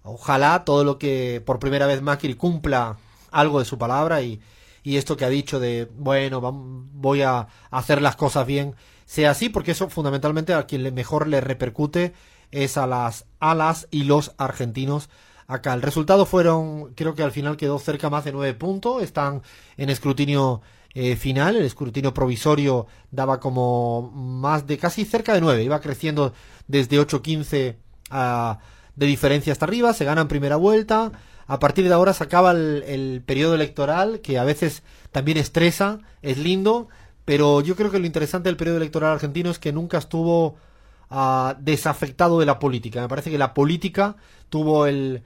Ojalá 0.03 0.65
todo 0.65 0.85
lo 0.85 0.99
que 0.99 1.43
por 1.45 1.59
primera 1.59 1.87
vez 1.87 2.01
Macri 2.03 2.35
cumpla 2.35 2.97
algo 3.31 3.59
de 3.59 3.65
su 3.65 3.79
palabra 3.79 4.23
y, 4.23 4.41
y 4.83 4.97
esto 4.97 5.17
que 5.17 5.25
ha 5.25 5.29
dicho 5.29 5.61
de, 5.61 5.91
bueno, 5.97 6.41
voy 6.41 7.23
a 7.23 7.49
hacer 7.71 8.01
las 8.01 8.17
cosas 8.17 8.47
bien, 8.47 8.75
sea 9.05 9.33
así, 9.33 9.49
porque 9.49 9.73
eso 9.73 9.91
fundamentalmente 9.91 10.55
a 10.55 10.67
quien 10.67 10.95
mejor 10.95 11.27
le 11.27 11.41
repercute 11.41 12.15
es 12.51 12.77
a 12.77 12.87
las, 12.87 13.27
a 13.41 13.55
las 13.55 13.89
y 13.91 14.05
los 14.05 14.33
argentinos 14.39 15.11
acá. 15.51 15.75
El 15.75 15.83
resultado 15.83 16.27
fueron, 16.27 16.95
creo 16.95 17.15
que 17.15 17.23
al 17.23 17.33
final 17.33 17.57
quedó 17.57 17.79
cerca 17.79 18.11
más 18.11 18.25
de 18.25 18.33
nueve 18.33 18.55
puntos, 18.55 19.03
están 19.03 19.43
en 19.77 19.91
escrutinio 19.91 20.63
eh, 20.95 21.17
final, 21.17 21.57
el 21.57 21.65
escrutinio 21.65 22.15
provisorio 22.15 22.87
daba 23.11 23.41
como 23.41 24.11
más 24.13 24.67
de 24.67 24.79
casi 24.79 25.05
cerca 25.05 25.35
de 25.35 25.41
nueve, 25.41 25.63
iba 25.63 25.81
creciendo 25.81 26.33
desde 26.67 26.99
8-15 26.99 27.77
a 28.11 28.59
de 28.97 29.07
diferencia 29.07 29.53
hasta 29.53 29.65
arriba, 29.65 29.95
se 29.95 30.05
gana 30.05 30.23
en 30.23 30.29
primera 30.29 30.57
vuelta, 30.57 31.13
a 31.47 31.59
partir 31.59 31.87
de 31.87 31.95
ahora 31.95 32.13
se 32.13 32.25
acaba 32.25 32.51
el, 32.51 32.83
el 32.87 33.23
periodo 33.25 33.55
electoral, 33.55 34.21
que 34.21 34.39
a 34.39 34.45
veces 34.45 34.83
también 35.11 35.39
estresa, 35.39 36.01
es 36.23 36.37
lindo, 36.39 36.89
pero 37.25 37.61
yo 37.61 37.77
creo 37.77 37.91
que 37.91 37.99
lo 37.99 38.07
interesante 38.07 38.49
del 38.49 38.57
periodo 38.57 38.79
electoral 38.79 39.13
argentino 39.13 39.51
es 39.51 39.59
que 39.59 39.73
nunca 39.73 39.99
estuvo 39.99 40.57
ah, 41.11 41.57
desafectado 41.61 42.41
de 42.41 42.47
la 42.47 42.59
política. 42.59 43.01
Me 43.01 43.09
parece 43.09 43.31
que 43.31 43.39
la 43.39 43.55
política 43.55 44.17
tuvo 44.49 44.87
el, 44.87 45.23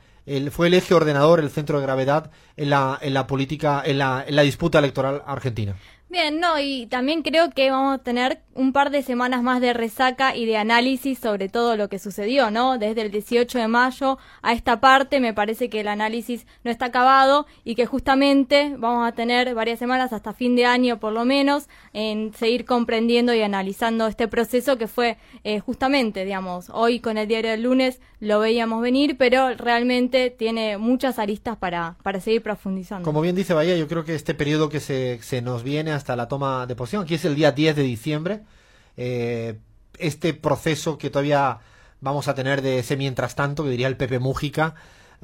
fue 0.50 0.68
el 0.68 0.74
eje 0.74 0.94
ordenador, 0.94 1.40
el 1.40 1.50
centro 1.50 1.78
de 1.78 1.84
gravedad 1.84 2.30
en 2.56 2.70
la, 2.70 2.98
en 3.00 3.14
la 3.14 3.26
política, 3.26 3.82
en 3.84 3.98
la, 3.98 4.24
en 4.26 4.36
la 4.36 4.42
disputa 4.42 4.78
electoral 4.78 5.22
argentina. 5.26 5.76
Bien, 6.08 6.38
no, 6.38 6.60
y 6.60 6.86
también 6.86 7.22
creo 7.22 7.50
que 7.50 7.70
vamos 7.70 7.96
a 7.96 8.02
tener 8.02 8.40
un 8.54 8.72
par 8.72 8.90
de 8.90 9.02
semanas 9.02 9.42
más 9.42 9.60
de 9.60 9.72
resaca 9.72 10.36
y 10.36 10.46
de 10.46 10.56
análisis 10.56 11.18
sobre 11.18 11.48
todo 11.48 11.76
lo 11.76 11.88
que 11.88 11.98
sucedió, 11.98 12.50
¿no? 12.50 12.78
Desde 12.78 13.02
el 13.02 13.10
18 13.10 13.58
de 13.58 13.68
mayo 13.68 14.18
a 14.42 14.52
esta 14.52 14.80
parte 14.80 15.18
me 15.18 15.34
parece 15.34 15.68
que 15.68 15.80
el 15.80 15.88
análisis 15.88 16.46
no 16.62 16.70
está 16.70 16.86
acabado 16.86 17.46
y 17.64 17.74
que 17.74 17.86
justamente 17.86 18.74
vamos 18.78 19.08
a 19.08 19.12
tener 19.12 19.54
varias 19.54 19.78
semanas 19.78 20.12
hasta 20.12 20.32
fin 20.34 20.54
de 20.54 20.66
año 20.66 21.00
por 21.00 21.12
lo 21.12 21.24
menos 21.24 21.68
en 21.92 22.32
seguir 22.34 22.64
comprendiendo 22.64 23.34
y 23.34 23.42
analizando 23.42 24.06
este 24.06 24.28
proceso 24.28 24.78
que 24.78 24.86
fue 24.86 25.16
eh, 25.42 25.58
justamente, 25.58 26.24
digamos, 26.24 26.70
hoy 26.72 27.00
con 27.00 27.18
el 27.18 27.26
diario 27.26 27.50
del 27.50 27.62
lunes 27.62 28.00
lo 28.20 28.40
veíamos 28.40 28.80
venir, 28.82 29.16
pero 29.18 29.54
realmente 29.54 30.30
tiene 30.30 30.78
muchas 30.78 31.18
aristas 31.18 31.56
para, 31.56 31.96
para 32.02 32.20
seguir 32.20 32.42
profundizando. 32.42 33.04
Como 33.04 33.20
bien 33.20 33.34
dice 33.34 33.52
Bahía, 33.52 33.76
yo 33.76 33.88
creo 33.88 34.04
que 34.04 34.14
este 34.14 34.34
periodo 34.34 34.68
que 34.68 34.80
se, 34.80 35.18
se 35.22 35.42
nos 35.42 35.62
viene 35.62 35.92
hasta 35.94 36.16
la 36.16 36.28
toma 36.28 36.66
de 36.66 36.76
posición, 36.76 37.04
aquí 37.04 37.14
es 37.14 37.24
el 37.24 37.34
día 37.34 37.52
10 37.52 37.76
de 37.76 37.82
diciembre, 37.82 38.42
eh, 38.96 39.58
este 39.98 40.34
proceso 40.34 40.98
que 40.98 41.10
todavía 41.10 41.60
vamos 42.00 42.28
a 42.28 42.34
tener 42.34 42.62
de 42.62 42.80
ese 42.80 42.96
mientras 42.96 43.34
tanto, 43.34 43.64
que 43.64 43.70
diría 43.70 43.88
el 43.88 43.96
Pepe 43.96 44.18
Mújica, 44.18 44.74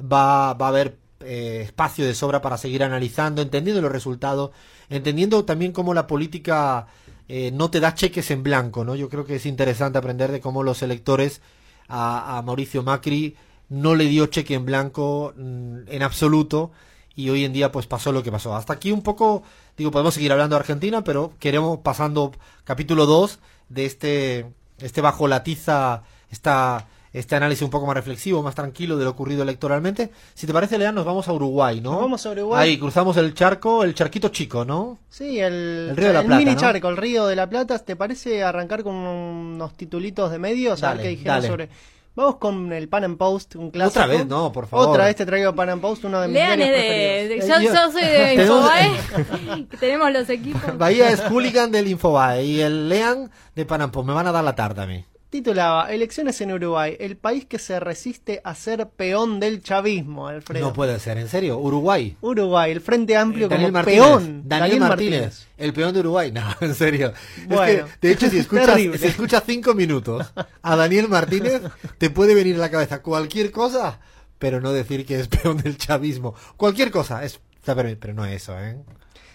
va, 0.01 0.53
va 0.53 0.65
a 0.65 0.69
haber 0.69 0.97
eh, 1.21 1.61
espacio 1.63 2.05
de 2.05 2.15
sobra 2.15 2.41
para 2.41 2.57
seguir 2.57 2.83
analizando, 2.83 3.41
entendiendo 3.41 3.81
los 3.81 3.91
resultados, 3.91 4.51
entendiendo 4.89 5.45
también 5.45 5.71
cómo 5.71 5.93
la 5.93 6.07
política 6.07 6.87
eh, 7.27 7.51
no 7.53 7.69
te 7.69 7.79
da 7.79 7.93
cheques 7.93 8.31
en 8.31 8.43
blanco, 8.43 8.83
¿no? 8.83 8.95
Yo 8.95 9.09
creo 9.09 9.25
que 9.25 9.35
es 9.35 9.45
interesante 9.45 9.97
aprender 9.97 10.31
de 10.31 10.41
cómo 10.41 10.63
los 10.63 10.81
electores 10.81 11.41
a, 11.87 12.37
a 12.37 12.41
Mauricio 12.41 12.83
Macri 12.83 13.35
no 13.69 13.95
le 13.95 14.05
dio 14.05 14.25
cheque 14.27 14.55
en 14.55 14.65
blanco 14.65 15.33
mm, 15.37 15.81
en 15.87 16.03
absoluto 16.03 16.71
y 17.15 17.29
hoy 17.29 17.45
en 17.45 17.53
día 17.53 17.71
pues 17.71 17.87
pasó 17.87 18.11
lo 18.11 18.23
que 18.23 18.31
pasó. 18.31 18.55
Hasta 18.55 18.73
aquí 18.73 18.91
un 18.91 19.01
poco, 19.01 19.43
digo, 19.77 19.91
podemos 19.91 20.13
seguir 20.13 20.31
hablando 20.31 20.55
de 20.55 20.61
Argentina, 20.61 21.03
pero 21.03 21.33
queremos 21.39 21.79
pasando 21.79 22.31
capítulo 22.63 23.05
2 23.05 23.39
de 23.69 23.85
este, 23.85 24.45
este 24.79 25.01
bajo 25.01 25.27
la 25.27 25.43
tiza, 25.43 26.03
esta, 26.29 26.87
este 27.13 27.35
análisis 27.35 27.63
un 27.63 27.69
poco 27.69 27.85
más 27.85 27.95
reflexivo, 27.95 28.41
más 28.41 28.55
tranquilo 28.55 28.97
de 28.97 29.03
lo 29.03 29.11
ocurrido 29.11 29.43
electoralmente. 29.43 30.11
Si 30.33 30.47
te 30.47 30.53
parece, 30.53 30.77
Lean, 30.77 30.95
nos 30.95 31.05
vamos 31.05 31.27
a 31.27 31.33
Uruguay, 31.33 31.81
¿no? 31.81 31.91
Nos 31.91 32.01
vamos 32.01 32.25
a 32.25 32.31
Uruguay. 32.31 32.69
Ahí, 32.69 32.77
cruzamos 32.77 33.17
el 33.17 33.33
charco, 33.33 33.83
el 33.83 33.93
charquito 33.93 34.29
chico, 34.29 34.63
¿no? 34.63 34.97
Sí, 35.09 35.39
el, 35.39 35.89
El 35.89 35.97
Río 35.97 36.07
de 36.07 36.13
la 36.13 36.19
el 36.21 36.25
Plata, 36.27 36.39
mini 36.39 36.55
¿no? 36.55 36.59
charco, 36.59 36.89
el 36.89 36.97
Río 36.97 37.27
de 37.27 37.35
la 37.35 37.49
Plata. 37.49 37.77
¿Te 37.79 37.95
parece 37.95 38.43
arrancar 38.43 38.83
con 38.83 38.95
unos 38.95 39.73
titulitos 39.75 40.31
de 40.31 40.39
medios? 40.39 40.81
a 40.83 40.93
ver 40.93 41.03
qué 41.03 41.07
dijeron 41.09 41.43
sobre. 41.43 41.69
Vamos 42.13 42.35
con 42.37 42.73
el 42.73 42.89
Pan 42.89 43.05
and 43.05 43.17
Post, 43.17 43.55
un 43.55 43.71
clásico. 43.71 44.01
Otra 44.01 44.05
vez, 44.13 44.27
no, 44.27 44.51
por 44.51 44.67
favor. 44.67 44.89
Otra 44.89 45.05
vez 45.05 45.15
te 45.15 45.25
traigo 45.25 45.55
Pan 45.55 45.69
and 45.69 45.81
Post, 45.81 46.03
uno 46.03 46.19
de 46.19 46.27
mis 46.27 46.35
Lean 46.35 46.59
es 46.61 46.67
diarios 46.67 46.77
de, 46.77 46.87
de- 46.89 47.35
preferidos. 47.37 47.63
yo, 47.63 47.69
Eh, 47.69 47.73
yo 47.73 47.91
soy 47.91 48.01
de 48.03 48.33
Infobae, 48.43 49.67
tenemos 49.79 50.11
los 50.11 50.29
equipos. 50.29 50.77
Bahía 50.77 51.09
es 51.09 51.21
hooligan 51.21 51.71
del 51.71 51.87
Infobae 51.87 52.43
y 52.43 52.59
el 52.61 52.89
Lean 52.89 53.31
de 53.55 53.65
Panampo. 53.65 54.03
Me 54.03 54.13
van 54.13 54.27
a 54.27 54.31
dar 54.33 54.43
la 54.43 54.55
tarde 54.55 54.81
a 54.81 54.85
mí. 54.87 55.05
Titulaba 55.31 55.91
Elecciones 55.91 56.39
en 56.41 56.51
Uruguay, 56.51 56.95
el 56.99 57.15
país 57.17 57.45
que 57.45 57.57
se 57.57 57.79
resiste 57.79 58.41
a 58.43 58.53
ser 58.53 58.89
peón 58.89 59.39
del 59.39 59.63
chavismo, 59.63 60.27
Alfredo. 60.27 60.67
No 60.67 60.73
puede 60.73 60.99
ser, 60.99 61.17
¿en 61.17 61.29
serio? 61.29 61.57
Uruguay. 61.57 62.17
Uruguay, 62.21 62.71
el 62.71 62.81
Frente 62.81 63.15
Amplio 63.17 63.47
Daniel 63.47 63.71
como 63.71 63.79
Martínez. 63.79 64.03
peón. 64.03 64.43
Daniel, 64.45 64.79
Martínez, 64.81 65.47
el 65.57 65.73
peón 65.73 65.93
de 65.93 66.01
Uruguay. 66.01 66.31
No, 66.31 66.43
en 66.61 66.75
serio. 66.75 67.13
Es 67.37 67.47
Bueno, 67.47 67.85
que, 67.99 68.07
de 68.07 68.13
hecho, 68.13 68.29
si 68.29 68.37
escuchas, 68.39 68.75
si 68.75 69.07
escuchas 69.07 69.43
cinco 69.45 69.73
minutos 69.73 70.31
a 70.61 70.75
Daniel 70.75 71.07
Martínez, 71.07 71.61
te 71.97 72.09
puede 72.09 72.35
venir 72.35 72.57
a 72.57 72.59
la 72.59 72.69
cabeza 72.69 73.01
cualquier 73.01 73.51
cosa, 73.51 73.99
pero 74.37 74.59
no 74.59 74.73
decir 74.73 75.05
que 75.05 75.19
es 75.19 75.27
peón 75.29 75.57
del 75.57 75.77
chavismo. 75.77 76.35
Cualquier 76.57 76.91
cosa, 76.91 77.23
es, 77.23 77.39
pero, 77.63 77.89
pero 77.99 78.13
no 78.13 78.25
eso, 78.25 78.59
¿eh? 78.59 78.77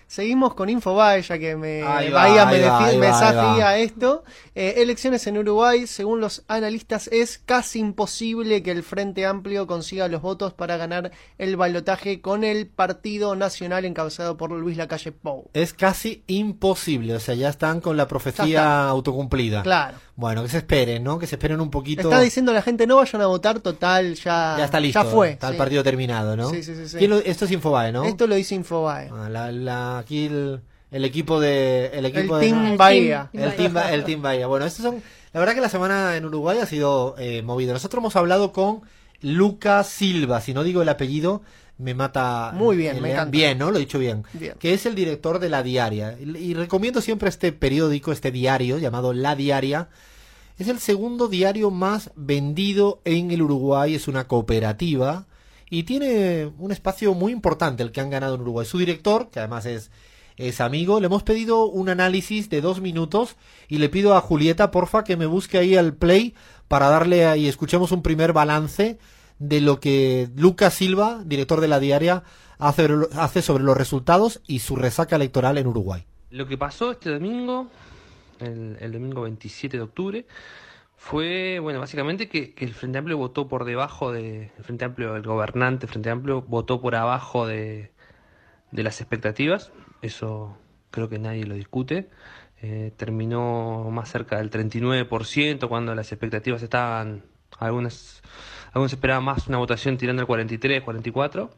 Seguimos 0.09 0.55
con 0.55 0.69
Infobae, 0.69 1.21
ya 1.23 1.37
que 1.39 1.57
me, 1.57 1.83
Ahí 1.83 2.11
va, 2.11 2.47
me, 2.47 2.61
va, 2.61 2.81
me 2.93 3.07
desafía 3.07 3.77
esto. 3.79 4.23
Eh, 4.55 4.75
elecciones 4.79 5.27
en 5.27 5.37
Uruguay, 5.37 5.89
según 5.89 6.21
los 6.21 6.45
analistas, 6.47 7.09
es 7.09 7.39
casi 7.39 7.81
imposible 7.81 8.63
que 8.63 8.71
el 8.71 8.85
Frente 8.85 9.27
Amplio 9.27 9.67
consiga 9.67 10.07
los 10.07 10.23
votos 10.23 10.53
para 10.53 10.77
ganar 10.77 11.11
el 11.39 11.57
balotaje 11.57 12.21
con 12.21 12.45
el 12.45 12.69
Partido 12.69 13.35
Nacional 13.35 13.85
encabezado 13.85 14.37
por 14.37 14.53
Luis 14.53 14.77
Lacalle 14.77 15.11
Pou. 15.11 15.51
Es 15.55 15.75
casi 15.75 16.23
imposible, 16.29 17.15
o 17.15 17.21
sea, 17.21 17.35
ya 17.35 17.49
están 17.49 17.81
con 17.81 17.97
la 17.97 18.07
profecía 18.07 18.89
autocumplida. 18.89 19.65
Claro. 19.65 19.99
Bueno, 20.17 20.43
que 20.43 20.49
se 20.49 20.57
esperen, 20.59 21.05
¿no? 21.05 21.19
Que 21.19 21.27
se 21.27 21.35
esperen 21.35 21.61
un 21.61 21.71
poquito. 21.71 22.01
Está 22.03 22.21
diciendo 22.21 22.53
la 22.55 22.63
gente 22.63 22.87
no 22.87 22.97
vayan 22.97 23.21
a 23.21 23.27
votar, 23.27 23.61
total, 23.61 24.15
ya, 24.15 24.55
ya 24.59 24.65
está 24.65 24.81
listo. 24.81 25.03
Ya 25.03 25.09
fue. 25.11 25.31
Está 25.33 25.49
el 25.51 25.57
partido 25.57 25.83
terminado, 25.85 26.37
¿no? 26.37 26.49
Sí, 26.51 26.63
sí, 26.63 26.75
sí, 26.75 26.89
sí. 26.89 26.97
¿Quién 26.97 27.11
lo- 27.11 27.19
esto 27.19 27.45
es 27.45 27.51
Infobae, 27.51 27.93
¿no? 27.93 28.05
Esto 28.05 28.27
lo 28.27 28.35
dice 28.35 28.55
Infobae. 28.55 29.11
Ah, 29.13 29.29
la- 29.29 29.53
la- 29.53 29.99
aquí 29.99 30.25
el, 30.27 30.61
el 30.91 31.05
equipo 31.05 31.39
de 31.39 31.89
el 31.93 31.99
El 31.99 32.07
equipo 32.07 32.39
de 32.39 32.47
Team 32.47 32.77
Bahía. 32.79 33.29
el 33.35 33.55
team, 33.57 33.75
Ba- 33.75 33.93
el 33.93 34.05
team 34.05 34.23
Bahía. 34.23 34.47
Bueno, 34.47 34.65
estos 34.65 34.83
son 34.85 35.03
la 35.35 35.41
verdad 35.41 35.55
que 35.55 35.61
la 35.61 35.69
semana 35.69 36.17
en 36.17 36.25
Uruguay 36.25 36.59
ha 36.63 36.67
sido 36.67 37.15
eh, 37.19 37.43
movida. 37.43 37.75
Nosotros 37.75 38.01
hemos 38.01 38.17
hablado 38.17 38.53
con 38.53 38.81
Lucas 39.21 39.89
Silva, 39.89 40.41
si 40.41 40.55
no 40.55 40.63
digo 40.65 40.81
el 40.83 40.89
apellido 40.89 41.43
me 41.79 41.95
mata 41.95 42.53
Muy 42.55 42.77
bien, 42.77 43.01
me 43.03 43.13
encanta. 43.13 43.31
bien, 43.31 43.59
¿no? 43.59 43.71
Lo 43.71 43.77
he 43.77 43.81
dicho 43.81 43.99
bien. 43.99 44.25
Bien. 44.33 44.55
Que 44.59 44.73
es 44.75 44.87
el 44.87 44.95
director 44.95 45.39
de 45.39 45.49
La 45.49 45.63
Diaria 45.63 46.17
y, 46.19 46.37
y 46.37 46.55
recomiendo 46.55 47.01
siempre 47.01 47.29
este 47.29 47.53
periódico, 47.53 48.13
este 48.13 48.31
diario 48.31 48.79
llamado 48.79 49.13
La 49.13 49.37
Diaria. 49.37 49.89
Es 50.59 50.69
el 50.69 50.79
segundo 50.79 51.29
diario 51.29 51.71
más 51.71 52.11
vendido 52.17 53.03
en 53.05 53.31
el 53.31 53.43
Uruguay, 53.43 53.95
es 53.95 54.09
una 54.09 54.27
cooperativa 54.27 55.27
y 55.69 55.83
tiene 55.83 56.51
un 56.59 56.73
espacio 56.73 57.13
muy 57.13 57.33
importante 57.33 57.83
el 57.83 57.93
que 57.93 58.01
han 58.01 58.09
ganado 58.09 58.37
en 58.37 58.41
Uruguay. 58.41 58.67
Su 58.67 58.79
director, 58.79 59.29
que 59.31 59.41
además 59.41 59.67
es, 59.67 59.91
es 60.39 60.63
amigo, 60.63 60.99
le 60.99 61.07
hemos 61.07 61.25
pedido 61.25 61.67
un 61.67 61.91
análisis 61.91 62.49
de 62.49 62.63
dos 62.63 62.81
minutos 62.81 63.37
y 63.69 63.79
le 63.79 63.91
pido 63.91 64.15
a 64.15 64.21
Julieta, 64.23 64.71
porfa, 64.71 65.05
que 65.05 65.17
me 65.19 65.27
busque 65.27 65.59
ahí 65.59 65.77
al 65.77 65.93
play 65.93 66.35
para 66.69 66.89
darle 66.89 67.27
ahí, 67.27 67.49
escuchemos 67.49 67.93
un 67.93 68.03
primer 68.03 68.33
balance 68.33 68.99
de 69.39 69.61
lo 69.61 69.81
que 69.81 70.29
Lucas 70.37 70.75
Silva, 70.75 71.23
director 71.25 71.61
de 71.61 71.69
la 71.69 71.81
diaria, 71.81 72.23
hace, 72.59 72.89
hace 73.17 73.43
sobre 73.43 73.65
los 73.65 73.77
resultados 73.77 74.41
y 74.47 74.61
su 74.61 74.77
resaca 74.77 75.17
electoral 75.17 75.59
en 75.59 75.67
Uruguay. 75.67 76.05
Lo 76.31 76.47
que 76.47 76.59
pasó 76.59 76.91
este 76.93 77.11
domingo, 77.11 77.69
el, 78.41 78.77
el 78.81 78.93
domingo 78.93 79.23
27 79.23 79.77
de 79.77 79.83
octubre, 79.83 80.27
fue, 80.97 81.59
bueno, 81.61 81.79
básicamente 81.79 82.29
que, 82.29 82.55
el 82.59 82.75
Frente 82.75 82.99
Amplio 82.99 83.19
votó 83.19 83.49
por 83.49 83.65
debajo 83.65 84.13
de, 84.13 84.51
el 84.57 84.65
Frente 84.65 84.85
Amplio, 84.85 85.17
el 85.17 85.23
gobernante 85.23 85.87
Frente 85.87 86.11
Amplio 86.11 86.43
votó 86.43 86.81
por 86.81 86.97
abajo 86.97 87.47
de, 87.47 87.93
de 88.73 88.83
las 88.83 89.01
expectativas, 89.01 89.71
eso 90.03 90.57
creo 90.91 91.09
que 91.09 91.19
nadie 91.19 91.45
lo 91.45 91.55
discute, 91.55 92.09
Eh, 92.63 92.93
terminó 92.97 93.91
más 93.91 94.11
cerca 94.11 94.39
del 94.39 94.51
39% 94.51 95.69
cuando 95.69 95.95
las 95.95 96.11
expectativas 96.13 96.63
estaban, 96.63 97.23
algunas, 97.59 98.23
algunos 98.77 98.93
esperaban 98.93 99.25
más 99.25 99.49
una 99.49 99.57
votación 99.57 99.97
tirando 99.97 100.21
al 100.21 100.27
43, 100.27 100.83
44, 100.83 101.51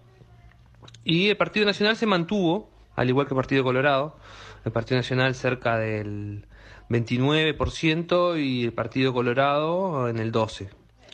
y 1.02 1.31
el 1.31 1.37
Partido 1.37 1.66
Nacional 1.66 1.96
se 1.96 2.07
mantuvo, 2.07 2.70
al 2.94 3.09
igual 3.09 3.26
que 3.26 3.35
el 3.35 3.37
Partido 3.37 3.64
Colorado, 3.64 4.16
el 4.64 4.70
Partido 4.70 4.98
Nacional 4.98 5.35
cerca 5.35 5.78
del 5.78 6.46
29% 6.88 8.40
y 8.40 8.66
el 8.66 8.72
Partido 8.72 9.12
Colorado 9.12 10.09
en 10.09 10.20
el 10.20 10.31
12%. 10.31 10.68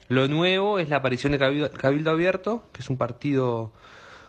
Lo 0.08 0.28
nuevo 0.28 0.78
es 0.78 0.90
la 0.90 0.96
aparición 0.96 1.32
de 1.32 1.38
Cabildo, 1.38 2.10
Abierto, 2.10 2.64
que 2.74 2.82
es 2.82 2.90
un 2.90 2.98
partido 2.98 3.72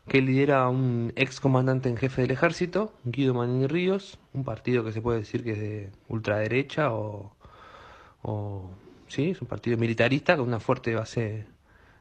que 0.07 0.21
lidera 0.21 0.69
un 0.69 1.11
ex 1.17 1.41
comandante 1.41 1.89
en 1.89 1.97
jefe 1.97 2.21
del 2.21 2.31
ejército, 2.31 2.93
Guido 3.03 3.33
Manini 3.33 3.67
Ríos, 3.67 4.17
un 4.31 4.45
partido 4.45 4.85
que 4.85 4.93
se 4.93 5.01
puede 5.01 5.19
decir 5.19 5.43
que 5.43 5.51
es 5.51 5.59
de 5.59 5.91
ultraderecha 6.07 6.93
o 6.93 7.35
sí, 9.09 9.31
es 9.31 9.41
un 9.41 9.49
partido 9.49 9.77
militarista 9.77 10.37
con 10.37 10.47
una 10.47 10.61
fuerte 10.61 10.95
base 10.95 11.53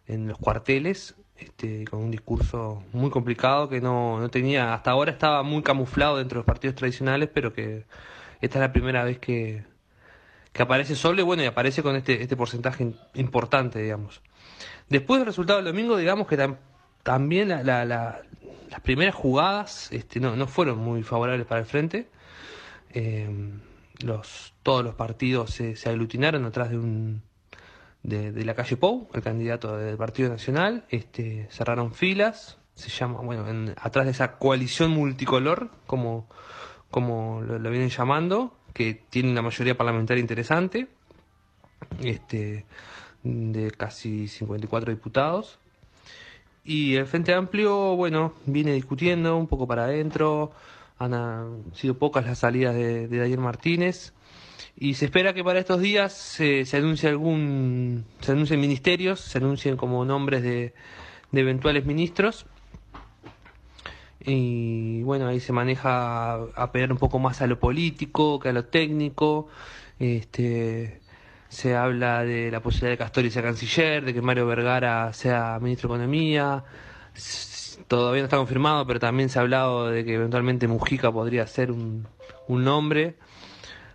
en 0.06 0.28
los 0.28 0.38
cuarteles, 0.38 1.14
este, 1.36 1.84
con 1.86 2.00
un 2.00 2.10
discurso 2.10 2.82
muy 2.92 3.10
complicado 3.10 3.68
que 3.68 3.80
no, 3.80 4.20
no 4.20 4.28
tenía, 4.28 4.74
hasta 4.74 4.90
ahora 4.90 5.10
estaba 5.12 5.42
muy 5.42 5.62
camuflado 5.62 6.18
dentro 6.18 6.36
de 6.36 6.40
los 6.40 6.46
partidos 6.46 6.76
tradicionales, 6.76 7.28
pero 7.32 7.52
que 7.52 7.84
esta 8.40 8.58
es 8.58 8.60
la 8.60 8.72
primera 8.72 9.02
vez 9.04 9.18
que, 9.18 9.64
que 10.52 10.62
aparece 10.62 10.94
solo 10.94 11.20
y 11.20 11.24
bueno, 11.24 11.42
y 11.42 11.46
aparece 11.46 11.82
con 11.82 11.96
este, 11.96 12.22
este 12.22 12.36
porcentaje 12.36 12.92
importante, 13.14 13.80
digamos. 13.82 14.20
Después 14.88 15.20
del 15.20 15.26
resultado 15.26 15.58
del 15.62 15.72
domingo, 15.72 15.96
digamos 15.96 16.26
que 16.28 16.38
tam- 16.38 16.58
también 17.02 17.48
la- 17.48 17.62
la- 17.62 17.84
la- 17.84 18.22
las 18.70 18.80
primeras 18.80 19.14
jugadas 19.14 19.90
este, 19.92 20.20
no, 20.20 20.36
no 20.36 20.46
fueron 20.46 20.78
muy 20.78 21.02
favorables 21.02 21.46
para 21.46 21.60
el 21.60 21.66
frente. 21.66 22.08
Eh, 22.92 23.28
todos 24.62 24.84
los 24.84 24.94
partidos 24.94 25.50
se, 25.50 25.76
se 25.76 25.88
aglutinaron 25.88 26.44
atrás 26.44 26.70
de 26.70 26.78
un 26.78 27.22
de, 28.04 28.44
la 28.44 28.54
calle 28.54 28.76
Pou, 28.76 29.08
el 29.14 29.22
candidato 29.22 29.76
del 29.76 29.96
Partido 29.96 30.28
Nacional, 30.28 30.84
este, 30.90 31.48
cerraron 31.50 31.92
filas, 31.92 32.58
se 32.74 32.90
llama, 32.90 33.20
bueno, 33.20 33.48
en- 33.48 33.74
atrás 33.80 34.04
de 34.04 34.12
esa 34.12 34.36
coalición 34.36 34.90
multicolor, 34.90 35.70
como, 35.86 36.28
como 36.90 37.40
lo, 37.42 37.58
lo 37.58 37.70
vienen 37.70 37.88
llamando, 37.90 38.54
que 38.74 38.94
tiene 39.08 39.30
una 39.30 39.42
mayoría 39.42 39.76
parlamentaria 39.76 40.20
interesante, 40.20 40.88
este, 42.02 42.66
de 43.22 43.70
casi 43.70 44.28
54 44.28 44.92
diputados. 44.92 45.58
Y 46.62 46.96
el 46.96 47.06
Frente 47.06 47.32
Amplio, 47.34 47.96
bueno, 47.96 48.34
viene 48.46 48.72
discutiendo 48.72 49.36
un 49.36 49.46
poco 49.46 49.66
para 49.66 49.84
adentro, 49.84 50.52
han 50.98 51.14
ah, 51.14 51.46
sido 51.74 51.94
pocas 51.98 52.24
las 52.26 52.38
salidas 52.38 52.74
de, 52.74 53.08
de 53.08 53.18
Daniel 53.18 53.40
Martínez, 53.40 54.12
y 54.76 54.94
se 54.94 55.04
espera 55.04 55.32
que 55.34 55.44
para 55.44 55.60
estos 55.60 55.80
días 55.80 56.12
se, 56.12 56.64
se 56.64 56.76
anuncie 56.76 57.08
algún, 57.08 58.04
se 58.20 58.32
anuncien 58.32 58.60
ministerios, 58.60 59.20
se 59.20 59.38
anuncien 59.38 59.76
como 59.76 60.04
nombres 60.04 60.42
de, 60.42 60.74
de 61.30 61.40
eventuales 61.40 61.86
ministros. 61.86 62.46
Y 64.20 65.02
bueno, 65.02 65.28
ahí 65.28 65.38
se 65.38 65.52
maneja 65.52 66.34
a 66.34 66.70
un 66.90 66.96
poco 66.98 67.18
más 67.18 67.42
a 67.42 67.46
lo 67.46 67.60
político 67.60 68.40
que 68.40 68.48
a 68.48 68.52
lo 68.52 68.64
técnico. 68.64 69.48
Este, 69.98 71.00
se 71.48 71.76
habla 71.76 72.24
de 72.24 72.50
la 72.50 72.60
posibilidad 72.60 72.90
de 72.90 72.96
que 72.96 73.04
Castori 73.04 73.30
sea 73.30 73.42
canciller, 73.42 74.04
de 74.04 74.12
que 74.12 74.22
Mario 74.22 74.46
Vergara 74.46 75.12
sea 75.12 75.58
ministro 75.60 75.88
de 75.88 75.94
Economía. 75.96 76.64
Todavía 77.86 78.22
no 78.22 78.26
está 78.26 78.38
confirmado, 78.38 78.86
pero 78.86 78.98
también 78.98 79.28
se 79.28 79.38
ha 79.38 79.42
hablado 79.42 79.88
de 79.88 80.04
que 80.04 80.14
eventualmente 80.14 80.66
Mujica 80.66 81.12
podría 81.12 81.46
ser 81.46 81.70
un, 81.70 82.08
un 82.48 82.64
nombre. 82.64 83.16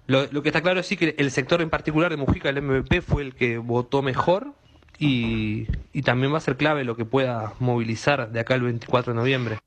Lo, 0.10 0.41
que 0.41 0.50
está 0.50 0.63
claro 0.63 0.80
es 0.80 0.88
sí 0.88 0.98
que 0.98 1.13
el 1.19 1.30
sector 1.30 1.62
en 1.62 1.69
particular 1.69 2.10
de 2.10 2.17
Mujica, 2.17 2.50
el 2.50 2.63
MVP, 2.63 3.04
fue 3.04 3.22
el 3.22 3.36
que 3.36 3.60
votó 3.60 4.02
mejor 4.02 4.54
y, 4.98 5.67
también 6.04 6.34
va 6.34 6.39
a 6.39 6.41
ser 6.41 6.58
clave 6.58 6.84
lo 6.84 6.95
que 6.95 7.06
pueda 7.06 7.54
movilizar 7.60 8.32
de 8.32 8.39
acá 8.39 8.56
el 8.56 8.63
24 8.63 9.13
de 9.13 9.19
noviembre. 9.19 9.60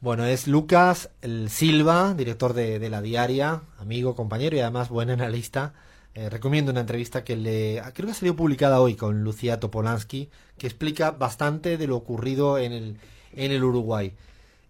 Bueno, 0.00 0.24
es 0.24 0.46
Lucas 0.46 1.10
el 1.20 1.50
Silva, 1.50 2.14
director 2.14 2.52
de, 2.52 2.88
la 2.88 3.02
diaria, 3.02 3.62
amigo, 3.80 4.14
compañero 4.14 4.56
y 4.56 4.60
además 4.60 4.88
buen 4.88 5.10
analista. 5.10 5.74
Eh, 6.14 6.30
recomiendo 6.30 6.70
una 6.70 6.82
entrevista 6.82 7.24
que 7.24 7.34
le 7.34 7.82
creo 7.92 8.06
que 8.06 8.12
ha 8.12 8.14
salido 8.14 8.36
publicada 8.36 8.80
hoy 8.80 8.94
con 8.94 9.24
Lucía 9.24 9.58
Topolansky, 9.58 10.30
que 10.58 10.68
explica 10.68 11.10
bastante 11.10 11.76
de 11.76 11.88
lo 11.88 11.96
ocurrido 11.96 12.56
en 12.56 12.70
el, 12.70 12.98
en 13.34 13.50
el 13.50 13.64
Uruguay. 13.64 14.12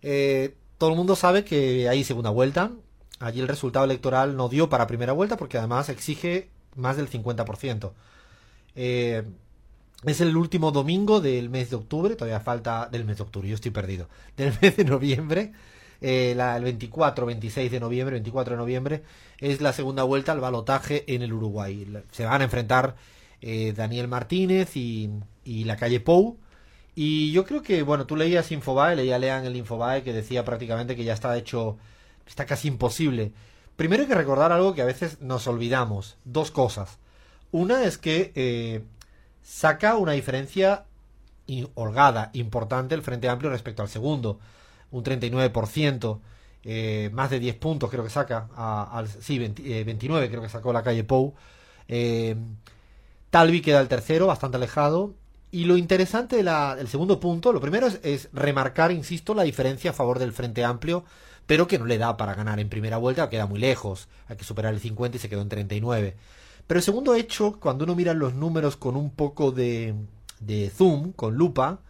Eh, 0.00 0.54
todo 0.78 0.88
el 0.88 0.96
mundo 0.96 1.16
sabe 1.16 1.44
que 1.44 1.90
hay 1.90 2.02
segunda 2.02 2.30
vuelta. 2.30 2.70
Allí 3.22 3.38
el 3.38 3.46
resultado 3.46 3.84
electoral 3.84 4.36
no 4.36 4.48
dio 4.48 4.68
para 4.68 4.88
primera 4.88 5.12
vuelta 5.12 5.36
porque 5.36 5.56
además 5.56 5.88
exige 5.88 6.48
más 6.74 6.96
del 6.96 7.08
50%. 7.08 7.92
Eh, 8.74 9.22
es 10.04 10.20
el 10.20 10.36
último 10.36 10.72
domingo 10.72 11.20
del 11.20 11.48
mes 11.48 11.70
de 11.70 11.76
octubre, 11.76 12.16
todavía 12.16 12.40
falta 12.40 12.88
del 12.90 13.04
mes 13.04 13.18
de 13.18 13.22
octubre, 13.22 13.48
yo 13.48 13.54
estoy 13.54 13.70
perdido. 13.70 14.08
Del 14.36 14.52
mes 14.60 14.76
de 14.76 14.84
noviembre, 14.84 15.52
eh, 16.00 16.32
el 16.32 16.64
24, 16.64 17.24
26 17.26 17.70
de 17.70 17.78
noviembre, 17.78 18.14
24 18.14 18.54
de 18.54 18.58
noviembre, 18.58 19.02
es 19.38 19.60
la 19.60 19.72
segunda 19.72 20.02
vuelta 20.02 20.32
al 20.32 20.40
balotaje 20.40 21.04
en 21.14 21.22
el 21.22 21.32
Uruguay. 21.32 21.86
Se 22.10 22.24
van 22.24 22.40
a 22.40 22.44
enfrentar 22.44 22.96
eh, 23.40 23.72
Daniel 23.76 24.08
Martínez 24.08 24.76
y, 24.76 25.10
y 25.44 25.62
la 25.62 25.76
calle 25.76 26.00
Pou. 26.00 26.38
Y 26.96 27.30
yo 27.30 27.44
creo 27.44 27.62
que, 27.62 27.82
bueno, 27.82 28.04
tú 28.04 28.16
leías 28.16 28.50
Infobae, 28.50 28.96
leía 28.96 29.18
Lean 29.20 29.44
el 29.46 29.54
Infobae 29.54 30.02
que 30.02 30.12
decía 30.12 30.44
prácticamente 30.44 30.96
que 30.96 31.04
ya 31.04 31.14
está 31.14 31.38
hecho, 31.38 31.78
está 32.32 32.46
casi 32.46 32.68
imposible. 32.68 33.32
Primero 33.76 34.02
hay 34.02 34.08
que 34.08 34.14
recordar 34.14 34.52
algo 34.52 34.74
que 34.74 34.80
a 34.80 34.86
veces 34.86 35.20
nos 35.20 35.46
olvidamos. 35.46 36.16
Dos 36.24 36.50
cosas. 36.50 36.98
Una 37.50 37.84
es 37.84 37.98
que 37.98 38.32
eh, 38.34 38.82
saca 39.42 39.96
una 39.96 40.12
diferencia 40.12 40.86
holgada, 41.74 42.30
importante 42.32 42.94
el 42.94 43.02
Frente 43.02 43.28
Amplio 43.28 43.50
respecto 43.50 43.82
al 43.82 43.90
segundo. 43.90 44.38
Un 44.90 45.04
39%, 45.04 46.20
eh, 46.64 47.10
más 47.12 47.28
de 47.28 47.38
10 47.38 47.56
puntos 47.56 47.90
creo 47.90 48.02
que 48.02 48.08
saca. 48.08 48.48
al, 48.56 49.08
sí, 49.08 49.38
20, 49.38 49.80
eh, 49.80 49.84
29 49.84 50.30
creo 50.30 50.40
que 50.40 50.48
sacó 50.48 50.72
la 50.72 50.82
calle 50.82 51.04
Pou. 51.04 51.34
Eh, 51.86 52.34
Talvi 53.28 53.60
queda 53.60 53.80
el 53.80 53.88
tercero, 53.88 54.26
bastante 54.26 54.56
alejado. 54.56 55.14
Y 55.50 55.66
lo 55.66 55.76
interesante 55.76 56.42
del 56.42 56.88
segundo 56.88 57.20
punto, 57.20 57.52
lo 57.52 57.60
primero 57.60 57.86
es 58.02 58.30
remarcar, 58.32 58.90
insisto, 58.90 59.34
la 59.34 59.42
diferencia 59.42 59.90
a 59.90 59.92
favor 59.92 60.18
del 60.18 60.32
Frente 60.32 60.64
Amplio, 60.64 61.04
pero 61.46 61.66
que 61.66 61.78
no 61.78 61.86
le 61.86 61.98
da 61.98 62.16
para 62.16 62.34
ganar 62.34 62.60
en 62.60 62.68
primera 62.68 62.96
vuelta, 62.96 63.28
queda 63.30 63.46
muy 63.46 63.58
lejos. 63.58 64.08
Hay 64.28 64.36
que 64.36 64.44
superar 64.44 64.72
el 64.74 64.80
50 64.80 65.16
y 65.16 65.20
se 65.20 65.28
quedó 65.28 65.42
en 65.42 65.48
39. 65.48 66.16
Pero 66.66 66.78
el 66.78 66.84
segundo 66.84 67.14
hecho, 67.14 67.58
cuando 67.60 67.84
uno 67.84 67.94
mira 67.94 68.14
los 68.14 68.34
números 68.34 68.76
con 68.76 68.96
un 68.96 69.10
poco 69.10 69.50
de, 69.50 69.94
de 70.40 70.70
zoom, 70.70 71.12
con 71.12 71.34
lupa, 71.36 71.80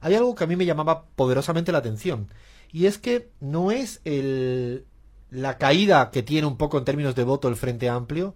hay 0.00 0.14
algo 0.14 0.34
que 0.34 0.44
a 0.44 0.46
mí 0.46 0.56
me 0.56 0.66
llamaba 0.66 1.04
poderosamente 1.14 1.72
la 1.72 1.78
atención. 1.78 2.28
Y 2.72 2.86
es 2.86 2.98
que 2.98 3.30
no 3.40 3.70
es 3.70 4.00
el, 4.04 4.86
la 5.30 5.58
caída 5.58 6.10
que 6.10 6.22
tiene 6.22 6.46
un 6.46 6.56
poco 6.56 6.78
en 6.78 6.84
términos 6.84 7.14
de 7.14 7.24
voto 7.24 7.48
el 7.48 7.56
Frente 7.56 7.88
Amplio, 7.88 8.34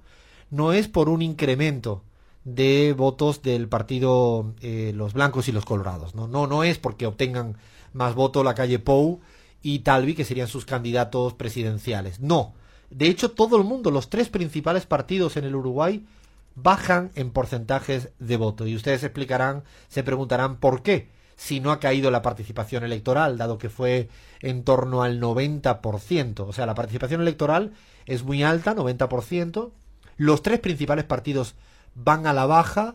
no 0.51 0.73
es 0.73 0.89
por 0.89 1.09
un 1.09 1.23
incremento 1.23 2.05
de 2.45 2.95
votos 2.97 3.43
del 3.43 3.69
partido 3.69 4.55
eh, 4.61 4.93
los 4.95 5.15
blancos 5.15 5.49
y 5.49 5.53
los 5.53 5.65
colorados. 5.65 6.15
¿no? 6.15 6.29
no, 6.29 6.47
no 6.47 6.63
es 6.63 6.79
porque 6.79 7.07
obtengan 7.07 7.57
más 7.93 8.15
votos 8.15 8.45
la 8.45 8.55
calle 8.55 8.79
Pou 8.79 9.21
y 9.67 9.81
Talvi, 9.81 10.15
que 10.15 10.25
serían 10.25 10.47
sus 10.47 10.65
candidatos 10.65 11.35
presidenciales. 11.35 12.21
No. 12.21 12.55
De 12.89 13.09
hecho, 13.09 13.33
todo 13.33 13.57
el 13.57 13.65
mundo, 13.65 13.91
los 13.91 14.09
tres 14.11 14.29
principales 14.29 14.87
partidos 14.87 15.37
en 15.37 15.43
el 15.43 15.57
Uruguay, 15.57 16.07
bajan 16.55 17.11
en 17.17 17.33
porcentajes 17.33 18.11
de 18.21 18.37
voto. 18.37 18.69
Y 18.69 18.77
ustedes 18.77 19.03
explicarán, 19.03 19.65
se 19.89 20.05
preguntarán 20.05 20.59
por 20.59 20.85
qué, 20.85 21.09
si 21.35 21.59
no 21.59 21.73
ha 21.73 21.81
caído 21.81 22.13
la 22.13 22.23
participación 22.23 22.85
electoral, 22.85 23.39
dado 23.39 23.59
que 23.59 23.69
fue 23.69 24.09
en 24.41 24.63
torno 24.63 25.03
al 25.03 25.21
90%. 25.21 26.47
O 26.47 26.53
sea, 26.53 26.65
la 26.65 26.77
participación 26.77 27.21
electoral 27.21 27.73
es 28.07 28.23
muy 28.23 28.45
alta, 28.45 28.77
90%. 28.77 29.73
Los 30.17 30.43
tres 30.43 30.61
principales 30.61 31.07
partidos 31.07 31.57
van 31.97 32.29
a 32.29 32.33
la 32.33 32.47
baja 32.47 32.95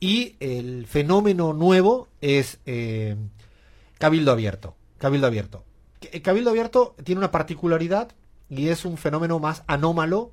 y 0.00 0.36
el 0.40 0.86
fenómeno 0.86 1.52
nuevo 1.52 2.08
es 2.22 2.58
eh, 2.64 3.16
Cabildo 3.98 4.32
Abierto. 4.32 4.76
Cabildo 4.96 5.26
Abierto. 5.26 5.65
Que- 6.10 6.22
Cabildo 6.22 6.50
Abierto 6.50 6.94
tiene 7.04 7.18
una 7.20 7.30
particularidad 7.30 8.12
y 8.48 8.68
es 8.68 8.84
un 8.84 8.96
fenómeno 8.96 9.38
más 9.38 9.62
anómalo 9.66 10.32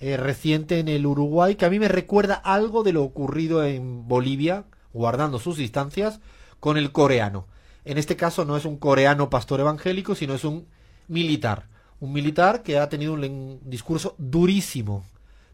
eh, 0.00 0.16
reciente 0.16 0.80
en 0.80 0.88
el 0.88 1.06
Uruguay 1.06 1.54
que 1.54 1.64
a 1.64 1.70
mí 1.70 1.78
me 1.78 1.88
recuerda 1.88 2.34
algo 2.34 2.82
de 2.82 2.92
lo 2.92 3.02
ocurrido 3.04 3.64
en 3.64 4.08
Bolivia, 4.08 4.64
guardando 4.92 5.38
sus 5.38 5.56
distancias, 5.56 6.20
con 6.60 6.76
el 6.76 6.92
coreano. 6.92 7.46
En 7.84 7.98
este 7.98 8.16
caso 8.16 8.44
no 8.44 8.56
es 8.56 8.64
un 8.64 8.76
coreano 8.76 9.30
pastor 9.30 9.60
evangélico, 9.60 10.14
sino 10.14 10.34
es 10.34 10.44
un 10.44 10.66
militar. 11.08 11.68
Un 12.00 12.12
militar 12.12 12.62
que 12.62 12.78
ha 12.78 12.88
tenido 12.88 13.12
un 13.12 13.60
discurso 13.64 14.14
durísimo, 14.18 15.04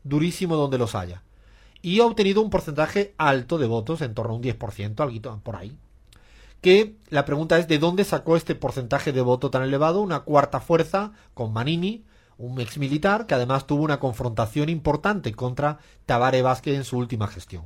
durísimo 0.04 0.56
donde 0.56 0.78
los 0.78 0.94
haya. 0.94 1.22
Y 1.82 2.00
ha 2.00 2.06
obtenido 2.06 2.40
un 2.42 2.50
porcentaje 2.50 3.14
alto 3.18 3.58
de 3.58 3.66
votos, 3.66 4.00
en 4.00 4.14
torno 4.14 4.32
a 4.32 4.36
un 4.36 4.42
10%, 4.42 5.00
algo 5.00 5.40
por 5.40 5.56
ahí. 5.56 5.76
Que 6.60 6.96
la 7.08 7.24
pregunta 7.24 7.58
es 7.58 7.68
de 7.68 7.78
dónde 7.78 8.04
sacó 8.04 8.36
este 8.36 8.54
porcentaje 8.54 9.12
de 9.12 9.22
voto 9.22 9.50
tan 9.50 9.62
elevado, 9.62 10.02
una 10.02 10.20
cuarta 10.20 10.60
fuerza 10.60 11.12
con 11.32 11.52
Manini, 11.52 12.04
un 12.36 12.60
ex 12.60 12.76
militar 12.78 13.26
que 13.26 13.34
además 13.34 13.66
tuvo 13.66 13.82
una 13.82 13.98
confrontación 13.98 14.68
importante 14.68 15.32
contra 15.32 15.78
Tabare 16.06 16.42
Vázquez 16.42 16.76
en 16.76 16.84
su 16.84 16.98
última 16.98 17.28
gestión. 17.28 17.64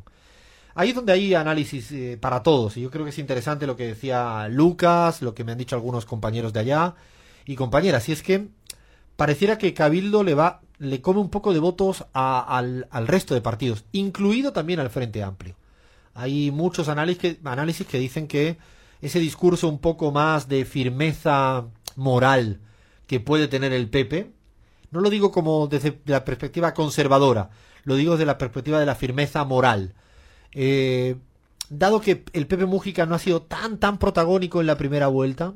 Ahí 0.76 0.90
es 0.90 0.94
donde 0.96 1.12
hay 1.12 1.34
análisis 1.34 1.90
eh, 1.92 2.18
para 2.20 2.42
todos, 2.42 2.76
y 2.76 2.80
yo 2.82 2.90
creo 2.90 3.04
que 3.04 3.10
es 3.10 3.18
interesante 3.18 3.66
lo 3.66 3.76
que 3.76 3.86
decía 3.86 4.48
Lucas, 4.48 5.22
lo 5.22 5.34
que 5.34 5.44
me 5.44 5.52
han 5.52 5.58
dicho 5.58 5.76
algunos 5.76 6.04
compañeros 6.04 6.52
de 6.52 6.60
allá 6.60 6.94
y 7.46 7.54
compañeras, 7.54 8.08
y 8.08 8.12
es 8.12 8.22
que 8.22 8.48
pareciera 9.16 9.58
que 9.58 9.74
Cabildo 9.74 10.24
le 10.24 10.34
va, 10.34 10.62
le 10.78 11.00
come 11.00 11.20
un 11.20 11.30
poco 11.30 11.52
de 11.52 11.60
votos 11.60 12.04
a- 12.12 12.40
al, 12.58 12.88
al 12.90 13.06
resto 13.06 13.34
de 13.34 13.40
partidos, 13.40 13.84
incluido 13.92 14.52
también 14.52 14.80
al 14.80 14.90
Frente 14.90 15.22
Amplio. 15.22 15.54
Hay 16.14 16.50
muchos 16.50 16.88
análisis 16.88 17.20
que, 17.20 17.40
análisis 17.44 17.86
que 17.86 17.98
dicen 17.98 18.26
que 18.26 18.56
ese 19.04 19.20
discurso 19.20 19.68
un 19.68 19.80
poco 19.80 20.12
más 20.12 20.48
de 20.48 20.64
firmeza 20.64 21.66
moral 21.94 22.60
que 23.06 23.20
puede 23.20 23.48
tener 23.48 23.74
el 23.74 23.90
PP, 23.90 24.32
no 24.90 25.00
lo 25.00 25.10
digo 25.10 25.30
como 25.30 25.66
desde 25.66 26.00
la 26.06 26.24
perspectiva 26.24 26.72
conservadora, 26.72 27.50
lo 27.82 27.96
digo 27.96 28.12
desde 28.12 28.24
la 28.24 28.38
perspectiva 28.38 28.80
de 28.80 28.86
la 28.86 28.94
firmeza 28.94 29.44
moral. 29.44 29.92
Eh, 30.52 31.16
dado 31.68 32.00
que 32.00 32.24
el 32.32 32.46
Pepe 32.46 32.64
Mújica 32.64 33.04
no 33.04 33.14
ha 33.14 33.18
sido 33.18 33.42
tan 33.42 33.78
tan 33.78 33.98
protagónico 33.98 34.62
en 34.62 34.68
la 34.68 34.78
primera 34.78 35.08
vuelta, 35.08 35.52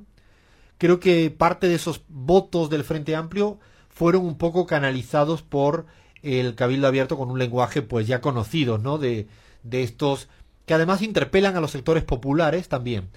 creo 0.77 1.01
que 1.01 1.31
parte 1.31 1.69
de 1.69 1.77
esos 1.77 2.03
votos 2.09 2.69
del 2.69 2.85
Frente 2.85 3.17
Amplio 3.17 3.59
fueron 3.89 4.27
un 4.27 4.37
poco 4.37 4.67
canalizados 4.67 5.41
por 5.41 5.87
el 6.23 6.55
Cabildo 6.55 6.87
Abierto 6.87 7.17
con 7.17 7.31
un 7.31 7.39
lenguaje 7.39 7.81
pues 7.81 8.07
ya 8.07 8.21
conocido, 8.21 8.77
¿no? 8.77 8.99
De, 8.99 9.27
de 9.63 9.83
estos 9.85 10.29
que 10.67 10.75
además 10.75 11.01
interpelan 11.01 11.57
a 11.57 11.63
los 11.63 11.71
sectores 11.71 12.05
populares 12.05 12.69
también. 12.69 13.09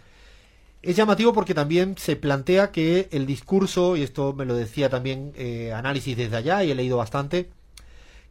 Es 0.82 0.96
llamativo 0.96 1.32
porque 1.32 1.54
también 1.54 1.96
se 1.98 2.16
plantea 2.16 2.72
que 2.72 3.08
el 3.12 3.28
discurso, 3.28 3.96
y 3.96 4.02
esto 4.02 4.34
me 4.34 4.46
lo 4.46 4.56
decía 4.56 4.90
también 4.90 5.32
eh, 5.36 5.72
análisis 5.74 6.18
desde 6.18 6.38
allá 6.38 6.64
y 6.64 6.72
he 6.72 6.76
leído 6.76 6.98
bastante, 6.98 7.52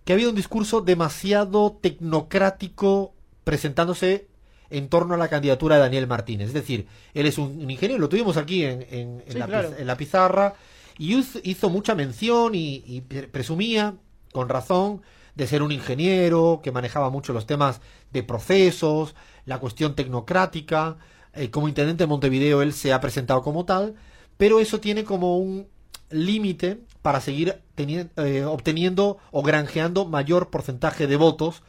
que 0.05 0.13
ha 0.13 0.17
habido 0.17 0.31
un 0.31 0.37
discurso 0.37 0.81
demasiado 0.81 1.79
tecnocrático 1.81 3.15
presentándose 3.45 4.29
en 4.71 4.89
torno 4.89 5.15
a 5.15 5.19
la 5.19 5.29
candidatura 5.29 5.77
de 5.77 5.83
Daniel 5.83 6.07
Martínez. 6.09 6.49
Es 6.49 6.55
decir, 6.55 6.87
él 7.15 7.27
es 7.27 7.39
un, 7.39 7.61
un 7.63 7.71
ingeniero, 7.71 8.01
lo 8.01 8.09
tuvimos 8.09 8.37
aquí 8.37 8.65
en, 8.65 8.83
en- 8.91 9.23
en 9.27 9.33
Sí, 9.33 9.39
la, 9.39 9.47
claro. 9.47 9.71
piz- 9.71 9.81
en 9.81 9.87
la 9.87 9.97
pizarra, 9.97 10.55
y 10.99 11.17
hizo, 11.45 11.71
mucha 11.71 11.95
mención 11.95 12.55
y, 12.55 12.83
y 12.87 13.01
pre- 13.03 13.29
presumía, 13.29 13.95
con 14.33 14.49
razón, 14.49 15.03
de 15.35 15.47
ser 15.47 15.63
un 15.63 15.73
ingeniero 15.73 16.61
que 16.63 16.73
manejaba 16.73 17.11
mucho 17.11 17.33
los 17.33 17.47
temas 17.47 17.81
de 18.13 18.23
procesos, 18.23 19.15
la 19.47 19.59
cuestión 19.59 19.95
tecnocrática. 19.95 20.97
Eh, 21.35 21.51
como 21.51 21.69
intendente 21.69 22.05
de 22.05 22.09
Montevideo 22.09 22.63
él 22.63 22.73
se 22.73 22.93
ha 22.93 23.01
presentado 23.01 23.43
como 23.43 23.65
tal, 23.65 23.95
pero 24.37 24.61
eso 24.61 24.81
tiene 24.81 25.05
como 25.05 25.39
un 25.39 25.67
límite 26.11 26.81
para 27.03 27.21
seguir 27.21 27.61
eh, 27.77 28.45
obteniendo 28.45 29.19
o 29.31 29.43
granjeando 29.43 30.07
mayor 30.07 30.51
porcentaje 30.51 31.07
de 31.07 31.17
votos 31.17 31.63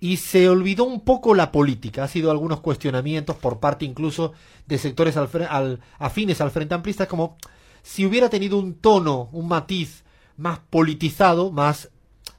y 0.00 0.18
se 0.18 0.48
olvidó 0.48 0.84
un 0.84 1.00
poco 1.00 1.34
la 1.34 1.52
política. 1.52 2.04
Ha 2.04 2.08
sido 2.08 2.30
algunos 2.30 2.60
cuestionamientos 2.60 3.36
por 3.36 3.60
parte 3.60 3.84
incluso 3.84 4.32
de 4.66 4.78
sectores 4.78 5.16
al 5.16 5.28
al- 5.48 5.80
afines 5.98 6.40
al 6.40 6.50
Frente 6.50 6.74
Amplista, 6.74 7.06
como 7.08 7.36
si 7.82 8.04
hubiera 8.06 8.28
tenido 8.28 8.58
un 8.58 8.74
tono, 8.74 9.28
un 9.32 9.48
matiz 9.48 10.04
más 10.36 10.58
politizado, 10.70 11.50
más 11.50 11.90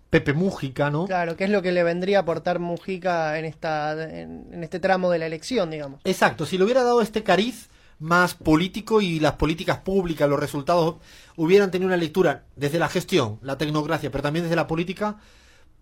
Pepe 0.09 0.33
Mújica, 0.33 0.89
¿no? 0.89 1.05
Claro, 1.05 1.35
que 1.35 1.43
es 1.43 1.49
lo 1.49 1.61
que 1.61 1.71
le 1.71 1.83
vendría 1.83 2.19
a 2.19 2.21
aportar 2.21 2.59
Mujica 2.59 3.37
en, 3.37 3.45
esta, 3.45 3.91
en, 4.03 4.47
en 4.51 4.63
este 4.63 4.79
tramo 4.79 5.11
de 5.11 5.19
la 5.19 5.25
elección, 5.25 5.69
digamos. 5.69 6.01
Exacto, 6.05 6.45
si 6.45 6.57
le 6.57 6.63
hubiera 6.63 6.83
dado 6.83 7.01
este 7.01 7.23
cariz 7.23 7.69
más 7.99 8.35
político 8.35 9.01
y 9.01 9.19
las 9.19 9.33
políticas 9.33 9.79
públicas, 9.79 10.29
los 10.29 10.39
resultados 10.39 10.95
hubieran 11.35 11.71
tenido 11.71 11.87
una 11.87 11.97
lectura 11.97 12.43
desde 12.55 12.79
la 12.79 12.89
gestión, 12.89 13.39
la 13.41 13.57
tecnocracia, 13.57 14.11
pero 14.11 14.21
también 14.21 14.45
desde 14.45 14.55
la 14.55 14.67
política, 14.67 15.17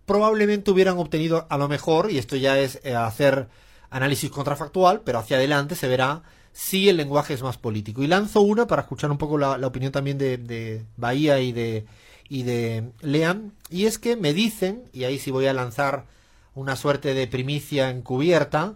probablemente 0.06 0.70
hubieran 0.70 0.98
obtenido 0.98 1.46
a 1.48 1.58
lo 1.58 1.68
mejor, 1.68 2.10
y 2.10 2.18
esto 2.18 2.36
ya 2.36 2.58
es 2.58 2.80
eh, 2.84 2.94
hacer 2.94 3.48
análisis 3.90 4.30
contrafactual, 4.30 5.02
pero 5.02 5.18
hacia 5.18 5.36
adelante 5.36 5.74
se 5.74 5.88
verá 5.88 6.22
si 6.52 6.88
el 6.88 6.96
lenguaje 6.96 7.34
es 7.34 7.42
más 7.42 7.58
político. 7.58 8.02
Y 8.02 8.06
lanzo 8.06 8.40
una 8.40 8.66
para 8.66 8.82
escuchar 8.82 9.10
un 9.10 9.18
poco 9.18 9.36
la, 9.36 9.58
la 9.58 9.66
opinión 9.66 9.92
también 9.92 10.16
de, 10.16 10.38
de 10.38 10.84
Bahía 10.96 11.38
y 11.40 11.52
de, 11.52 11.84
y 12.28 12.42
de 12.42 12.90
Lean, 13.00 13.52
y 13.70 13.86
es 13.86 13.98
que 13.98 14.16
me 14.16 14.32
dicen, 14.32 14.84
y 14.92 15.04
ahí 15.04 15.18
sí 15.18 15.30
voy 15.30 15.46
a 15.46 15.52
lanzar 15.54 16.06
una 16.54 16.76
suerte 16.76 17.14
de 17.14 17.26
primicia 17.26 17.90
encubierta, 17.90 18.74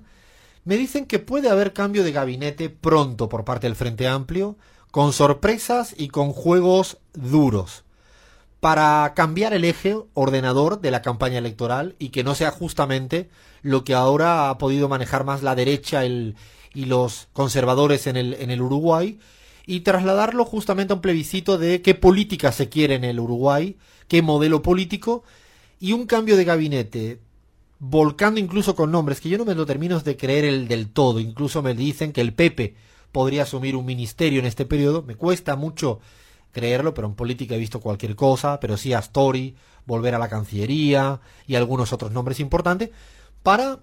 me 0.65 0.77
dicen 0.77 1.07
que 1.07 1.19
puede 1.19 1.49
haber 1.49 1.73
cambio 1.73 2.05
de 2.05 2.13
gabinete 2.13 2.69
pronto 2.71 3.29
por 3.29 3.45
parte 3.45 3.67
del 3.67 3.77
Frente 3.77 4.07
Amplio, 4.07 4.57
con 4.91 5.13
sorpresas 5.13 5.95
y 5.97 6.09
con 6.09 6.33
juegos 6.33 6.99
duros, 7.15 7.85
para 8.61 9.13
cambiar 9.15 9.55
el 9.55 9.65
eje 9.65 9.97
ordenador 10.15 10.81
de 10.81 10.91
la 10.91 11.01
campaña 11.01 11.39
electoral 11.39 11.97
y 11.99 12.11
que 12.11 12.25
no 12.25 12.35
sea 12.35 12.51
justamente 12.51 13.31
lo 13.63 13.85
que 13.85 13.95
ahora 13.95 14.51
ha 14.51 14.59
podido 14.59 14.89
manejar 14.89 15.25
más 15.25 15.43
la 15.43 15.55
derecha 15.55 16.05
el- 16.05 16.37
y 16.75 16.85
los 16.85 17.29
conservadores 17.33 18.07
en 18.07 18.17
el, 18.17 18.35
en 18.35 18.51
el 18.51 18.61
Uruguay, 18.63 19.19
y 19.67 19.81
trasladarlo 19.81 20.45
justamente 20.45 20.93
a 20.93 20.97
un 20.97 21.03
plebiscito 21.03 21.59
de 21.59 21.83
qué 21.83 21.95
política 21.95 22.53
se 22.53 22.69
quiere 22.69 22.95
en 22.95 23.05
el 23.05 23.21
Uruguay, 23.21 23.77
qué 24.09 24.23
modelo 24.23 24.63
político, 24.63 25.23
y 25.79 25.93
un 25.93 26.07
cambio 26.07 26.37
de 26.37 26.45
gabinete 26.45 27.21
volcando 27.79 28.39
incluso 28.39 28.75
con 28.75 28.93
nombres 28.93 29.21
que 29.21 29.31
yo 29.31 29.39
no 29.39 29.47
me 29.47 29.55
lo 29.55 29.67
termino 29.67 29.99
de 29.99 30.17
creer 30.17 30.45
el 30.45 30.69
del 30.69 30.91
todo. 30.91 31.19
Incluso 31.19 31.63
me 31.63 31.75
dicen 31.75 32.13
que 32.13 32.21
el 32.21 32.35
Pepe 32.35 32.75
podría 33.11 33.43
asumir 33.43 33.75
un 33.75 33.87
ministerio 33.87 34.39
en 34.39 34.47
este 34.47 34.67
periodo. 34.67 35.03
Me 35.03 35.17
cuesta 35.17 35.57
mucho 35.57 35.99
creerlo, 36.53 36.95
pero 36.95 37.09
en 37.09 37.15
política 37.15 37.55
he 37.55 37.59
visto 37.59 37.81
cualquier 37.81 38.15
cosa, 38.15 38.61
pero 38.61 38.77
sí 38.77 38.93
a 38.93 38.99
Story, 38.99 39.57
volver 39.87 40.15
a 40.15 40.19
la 40.19 40.29
Cancillería 40.29 41.21
y 41.47 41.55
algunos 41.55 41.93
otros 41.93 42.13
nombres 42.13 42.39
importantes, 42.39 42.91
para 43.43 43.81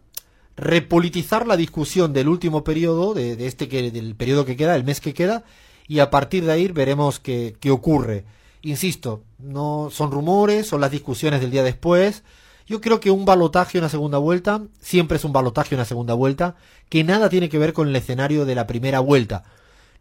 repolitizar 0.56 1.48
la 1.48 1.58
discusión 1.58 2.13
del 2.13 2.28
último 2.28 2.63
periodo, 2.63 3.13
de, 3.13 3.46
este 3.46 3.68
que, 3.68 3.92
del 3.92 4.16
periodo 4.16 4.46
que 4.46 4.56
queda, 4.56 4.76
el 4.76 4.84
mes 4.84 5.02
que 5.02 5.13
queda, 5.13 5.44
y 5.88 6.00
a 6.00 6.10
partir 6.10 6.45
de 6.45 6.52
ahí 6.52 6.67
veremos 6.67 7.19
qué, 7.19 7.56
qué 7.60 7.71
ocurre. 7.71 8.26
Insisto, 8.62 9.23
no 9.39 9.89
son 9.91 10.12
rumores, 10.12 10.67
son 10.67 10.82
las 10.82 10.91
discusiones 10.91 11.41
del 11.41 11.52
día 11.52 11.63
después. 11.63 12.23
Yo 12.65 12.82
creo 12.82 13.00
que 13.00 13.12
un 13.12 13.23
balotaje, 13.23 13.78
una 13.78 13.88
segunda 13.88 14.17
vuelta, 14.17 14.62
siempre 14.82 15.17
es 15.17 15.23
un 15.23 15.32
balotaje, 15.32 15.76
una 15.76 15.86
segunda 15.86 16.13
vuelta, 16.13 16.56
que 16.89 17.04
nada 17.04 17.30
tiene 17.30 17.47
que 17.47 17.60
ver 17.60 17.71
con 17.71 17.88
el 17.88 17.95
escenario 17.95 18.45
de 18.45 18.56
la 18.56 18.67
primera 18.67 19.00
vuelta. 19.00 19.43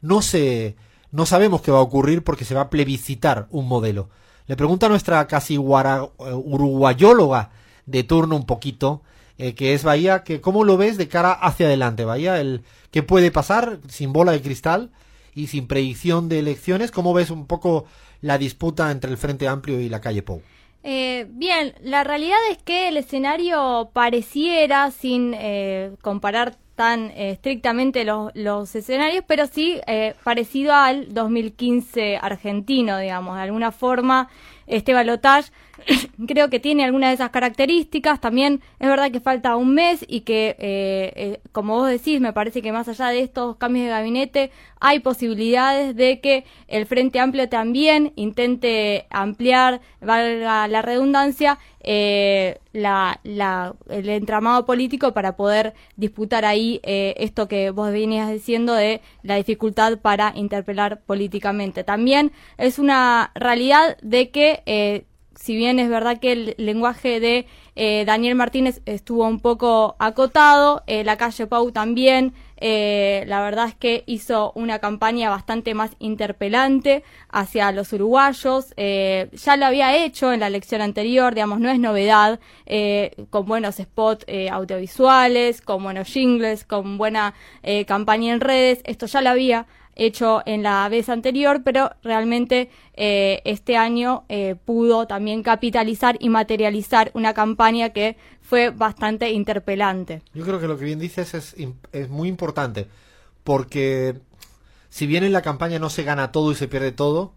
No 0.01 0.21
se, 0.21 0.77
no 1.13 1.27
sabemos 1.27 1.63
qué 1.63 1.71
va 1.71 1.79
a 1.79 1.83
ocurrir 1.83 2.25
porque 2.25 2.45
se 2.45 2.55
va 2.55 2.63
a 2.63 2.71
plebiscitar 2.71 3.47
un 3.51 3.69
modelo. 3.69 4.09
Le 4.49 4.57
pregunta 4.57 4.87
a 4.87 4.89
nuestra 4.89 5.27
casi 5.29 5.55
eh, 5.55 5.59
uruguayóloga 5.59 7.51
de 7.87 8.03
turno 8.03 8.35
un 8.37 8.47
poquito, 8.47 9.03
eh, 9.39 9.55
que 9.55 9.75
es 9.75 9.85
Bahía, 9.85 10.25
que 10.25 10.41
cómo 10.41 10.65
lo 10.65 10.77
ves 10.77 10.97
de 10.97 11.09
cara 11.09 11.33
hacia 11.33 11.67
adelante, 11.67 12.05
Bahía, 12.05 12.41
el 12.41 12.65
qué 12.91 13.03
puede 13.03 13.31
pasar 13.31 13.79
sin 13.89 14.13
bola 14.13 14.33
de 14.33 14.43
cristal 14.43 14.91
y 15.37 15.47
sin 15.47 15.69
predicción 15.69 16.29
de 16.29 16.41
elecciones, 16.41 16.91
cómo 16.91 17.15
ves 17.15 17.31
un 17.31 17.47
poco 17.47 17.85
la 18.23 18.39
disputa 18.39 18.91
entre 18.91 19.13
el 19.13 19.17
Frente 19.17 19.47
Amplio 19.47 19.81
y 19.81 19.89
la 19.89 20.01
calle 20.01 20.23
Pou. 20.23 20.43
Eh, 20.83 21.27
bien, 21.29 21.75
la 21.83 22.03
realidad 22.03 22.39
es 22.51 22.59
que 22.59 22.89
el 22.89 22.97
escenario 22.97 23.91
pareciera, 23.93 24.91
sin 24.91 25.37
comparar 26.01 26.57
tan 26.77 27.11
eh, 27.11 27.31
estrictamente 27.31 28.05
los, 28.05 28.75
escenarios, 28.77 29.25
pero 29.27 29.47
sí 29.47 29.81
eh, 29.87 30.15
parecido 30.23 30.75
al 30.75 31.13
2015 31.13 32.19
argentino, 32.19 32.99
digamos, 32.99 33.37
de 33.37 33.43
alguna 33.43 33.73
forma 33.73 34.29
este 34.67 34.93
balotage 34.93 35.51
creo 36.27 36.51
que 36.51 36.61
tiene 36.61 36.85
algunas 36.85 37.11
de 37.11 37.15
esas 37.15 37.31
características. 37.31 38.21
También 38.21 38.61
es 38.79 38.89
verdad 38.89 39.11
que 39.11 39.21
falta 39.21 39.57
un 39.57 39.75
mes 39.75 40.05
y 40.09 40.21
que, 40.21 40.57
eh, 40.59 41.13
eh, 41.17 41.41
como 41.53 41.77
vos 41.77 41.89
decís, 41.89 42.21
me 42.21 42.33
parece 42.33 42.63
que 42.63 42.73
más 42.73 42.89
allá 42.89 43.09
de 43.09 43.21
estos 43.21 43.57
cambios 43.57 43.85
de 43.87 43.91
gabinete, 43.91 44.51
hay 44.81 45.01
posibilidades 45.01 45.97
de 45.97 46.21
que 46.21 46.45
el 46.69 46.87
Frente 46.87 47.19
Amplio 47.19 47.49
también 47.49 48.13
intente 48.17 49.07
ampliar, 49.11 49.81
valga 50.01 50.69
la 50.69 50.83
redundancia, 50.83 51.59
eh, 51.81 52.59
la, 52.73 53.21
el 53.25 54.09
entramado 54.09 54.67
político 54.67 55.15
para 55.15 55.37
poder 55.37 55.73
disputar 55.97 56.45
ahí 56.45 56.81
esto 56.83 57.49
que 57.49 57.71
vos 57.71 57.91
venías 57.91 58.31
diciendo 58.31 58.75
de 58.75 59.01
la 59.23 59.37
dificultad 59.37 59.99
para 59.99 60.33
interpelar 60.37 61.01
políticamente. 61.01 61.85
También 61.85 62.33
es 62.59 62.79
una 62.79 63.31
realidad 63.35 63.97
de 64.03 64.31
que 64.31 65.07
si 65.37 65.55
bien 65.55 65.79
es 65.79 65.89
verdad 65.89 66.19
que 66.19 66.33
el 66.33 66.55
lenguaje 66.59 67.21
de 67.21 67.47
eh, 67.77 68.05
Daniel 68.07 68.35
Martínez 68.35 68.81
estuvo 68.87 69.27
un 69.27 69.39
poco 69.39 69.97
acotado, 69.99 70.83
eh, 70.87 71.05
la 71.05 71.19
calle 71.19 71.47
Pau 71.47 71.71
también, 71.73 72.33
eh, 72.57 73.23
la 73.27 73.43
verdad 73.43 73.69
es 73.69 73.75
que 73.75 74.03
hizo 74.07 74.53
una 74.55 74.79
campaña 74.79 75.29
bastante 75.29 75.75
más 75.75 75.91
interpelante 75.99 77.05
hacia 77.29 77.71
los 77.73 77.93
uruguayos, 77.93 78.75
ya 78.77 79.57
lo 79.59 79.67
había 79.67 79.95
hecho 79.95 80.33
en 80.33 80.41
la 80.41 80.47
elección 80.47 80.81
anterior, 80.81 81.35
digamos, 81.35 81.61
no 81.61 81.69
es 81.69 81.79
novedad, 81.79 82.41
con 83.29 83.45
buenos 83.45 83.77
spots 83.77 84.25
audiovisuales, 84.51 85.61
con 85.61 85.83
buenos 85.83 86.09
jingles, 86.09 86.65
con 86.65 86.97
buena 86.97 87.35
campaña 87.87 88.33
en 88.33 88.41
redes, 88.41 88.81
esto 88.85 89.05
ya 89.05 89.21
lo 89.21 89.31
había 89.31 89.67
hecho 89.97 90.43
en 90.47 90.63
la 90.63 90.89
vez 90.89 91.09
anterior, 91.09 91.63
pero 91.65 91.91
realmente 92.03 92.71
eh, 92.95 93.41
este 93.45 93.77
año 93.77 94.25
eh, 94.29 94.55
pudo 94.65 95.07
también 95.07 95.43
capitalizar 95.43 96.17
y 96.21 96.29
materializar 96.29 97.11
una 97.15 97.35
campaña 97.35 97.91
que 97.91 98.17
fue 98.43 98.71
bastante 98.71 99.31
interpelante. 99.33 100.23
Yo 100.35 100.45
creo 100.45 100.61
que 100.61 100.69
lo 100.69 100.79
que 100.79 100.85
bien 100.85 100.99
dices 100.99 101.35
es, 101.35 101.57
es 101.93 102.09
muy 102.09 102.29
importante, 102.29 102.87
porque 103.43 104.21
si 104.89 105.07
bien 105.07 105.25
en 105.25 105.33
la 105.33 105.43
campaña 105.43 105.79
no 105.79 105.91
se 105.91 106.05
gana 106.05 106.31
todo 106.31 106.53
y 106.53 106.55
se 106.55 106.69
pierde 106.69 106.93
todo, 106.93 107.33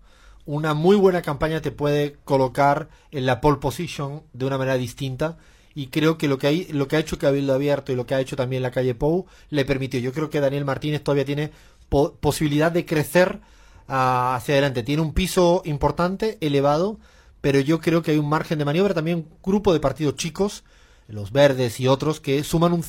una 0.45 0.73
muy 0.73 0.95
buena 0.95 1.21
campaña 1.21 1.61
te 1.61 1.71
puede 1.71 2.17
colocar 2.23 2.89
en 3.11 3.25
la 3.25 3.41
pole 3.41 3.57
position 3.57 4.23
de 4.33 4.45
una 4.45 4.57
manera 4.57 4.77
distinta 4.77 5.37
y 5.75 5.87
creo 5.87 6.17
que 6.17 6.27
lo 6.27 6.37
que, 6.37 6.47
hay, 6.47 6.67
lo 6.71 6.87
que 6.87 6.95
ha 6.95 6.99
hecho 6.99 7.17
Cabildo 7.17 7.53
Abierto 7.53 7.91
y 7.91 7.95
lo 7.95 8.05
que 8.05 8.15
ha 8.15 8.19
hecho 8.19 8.35
también 8.35 8.63
la 8.63 8.71
calle 8.71 8.95
Pou 8.95 9.27
le 9.49 9.65
permitió. 9.65 9.99
Yo 9.99 10.11
creo 10.11 10.29
que 10.29 10.39
Daniel 10.39 10.65
Martínez 10.65 11.03
todavía 11.03 11.25
tiene 11.25 11.51
posibilidad 11.89 12.71
de 12.71 12.85
crecer 12.85 13.39
ah, 13.87 14.35
hacia 14.35 14.55
adelante. 14.55 14.83
Tiene 14.83 15.01
un 15.01 15.13
piso 15.13 15.61
importante, 15.65 16.37
elevado, 16.41 16.99
pero 17.41 17.59
yo 17.59 17.79
creo 17.79 18.01
que 18.01 18.11
hay 18.11 18.17
un 18.17 18.29
margen 18.29 18.59
de 18.59 18.65
maniobra, 18.65 18.93
también 18.93 19.17
un 19.17 19.27
grupo 19.43 19.73
de 19.73 19.79
partidos 19.79 20.15
chicos, 20.15 20.63
los 21.07 21.31
verdes 21.31 21.79
y 21.79 21.87
otros, 21.87 22.19
que 22.19 22.43
suman 22.43 22.73
un 22.73 22.83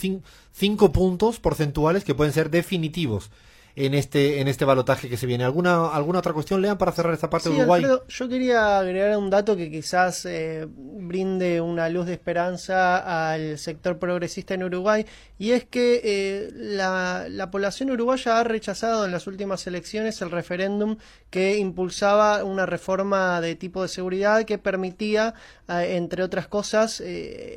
cinco 0.53 0.93
puntos 0.93 1.41
porcentuales 1.41 2.05
que 2.05 2.15
pueden 2.15 2.33
ser 2.33 2.51
definitivos 2.51 3.31
en 3.77 3.95
este 3.95 4.41
en 4.41 4.49
este 4.49 4.65
balotaje 4.65 5.09
que 5.09 5.17
se 5.17 5.27
viene. 5.27 5.45
¿Alguna 5.45 5.89
alguna 5.89 6.19
otra 6.19 6.33
cuestión, 6.33 6.61
Lean, 6.61 6.79
para 6.79 6.93
cerrar 6.93 7.15
esta 7.15 7.31
parte 7.31 7.51
de 7.51 7.57
Uruguay? 7.57 7.85
yo 8.09 8.29
quería 8.29 8.79
agregar 8.79 9.17
un 9.17 9.31
dato 9.31 9.57
que 9.57 9.71
quizás 9.71 10.25
eh, 10.27 10.67
brinde 10.69 11.61
una 11.61 11.89
luz 11.89 12.07
de 12.07 12.15
esperanza 12.15 13.31
al 13.31 13.59
sector 13.59 13.99
progresista 13.99 14.55
en 14.55 14.65
Uruguay, 14.65 15.07
y 15.39 15.53
es 15.53 15.65
que 15.65 16.01
eh, 16.03 16.51
la, 16.55 17.27
la 17.29 17.51
población 17.51 17.91
uruguaya 17.91 18.41
ha 18.41 18.45
rechazado 18.45 19.05
en 19.05 19.13
las 19.13 19.27
últimas 19.27 19.67
elecciones 19.67 20.21
el 20.23 20.31
referéndum 20.31 20.97
que 21.31 21.59
impulsaba 21.59 22.45
una 22.45 22.67
reforma 22.67 23.41
de 23.41 23.55
tipo 23.55 23.83
de 23.83 23.89
seguridad 23.89 24.45
que 24.45 24.59
permitía, 24.59 25.35
eh, 25.69 25.97
entre 25.97 26.23
otras 26.23 26.49
cosas, 26.49 27.03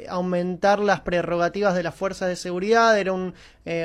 aumentar 0.09 0.79
las 0.79 1.01
prerrogativas 1.01 1.75
de 1.75 1.83
las 1.83 1.95
fuerzas 1.95 2.27
de 2.27 2.35
seguridad. 2.35 2.97
Era 2.97 3.13
un, 3.13 3.33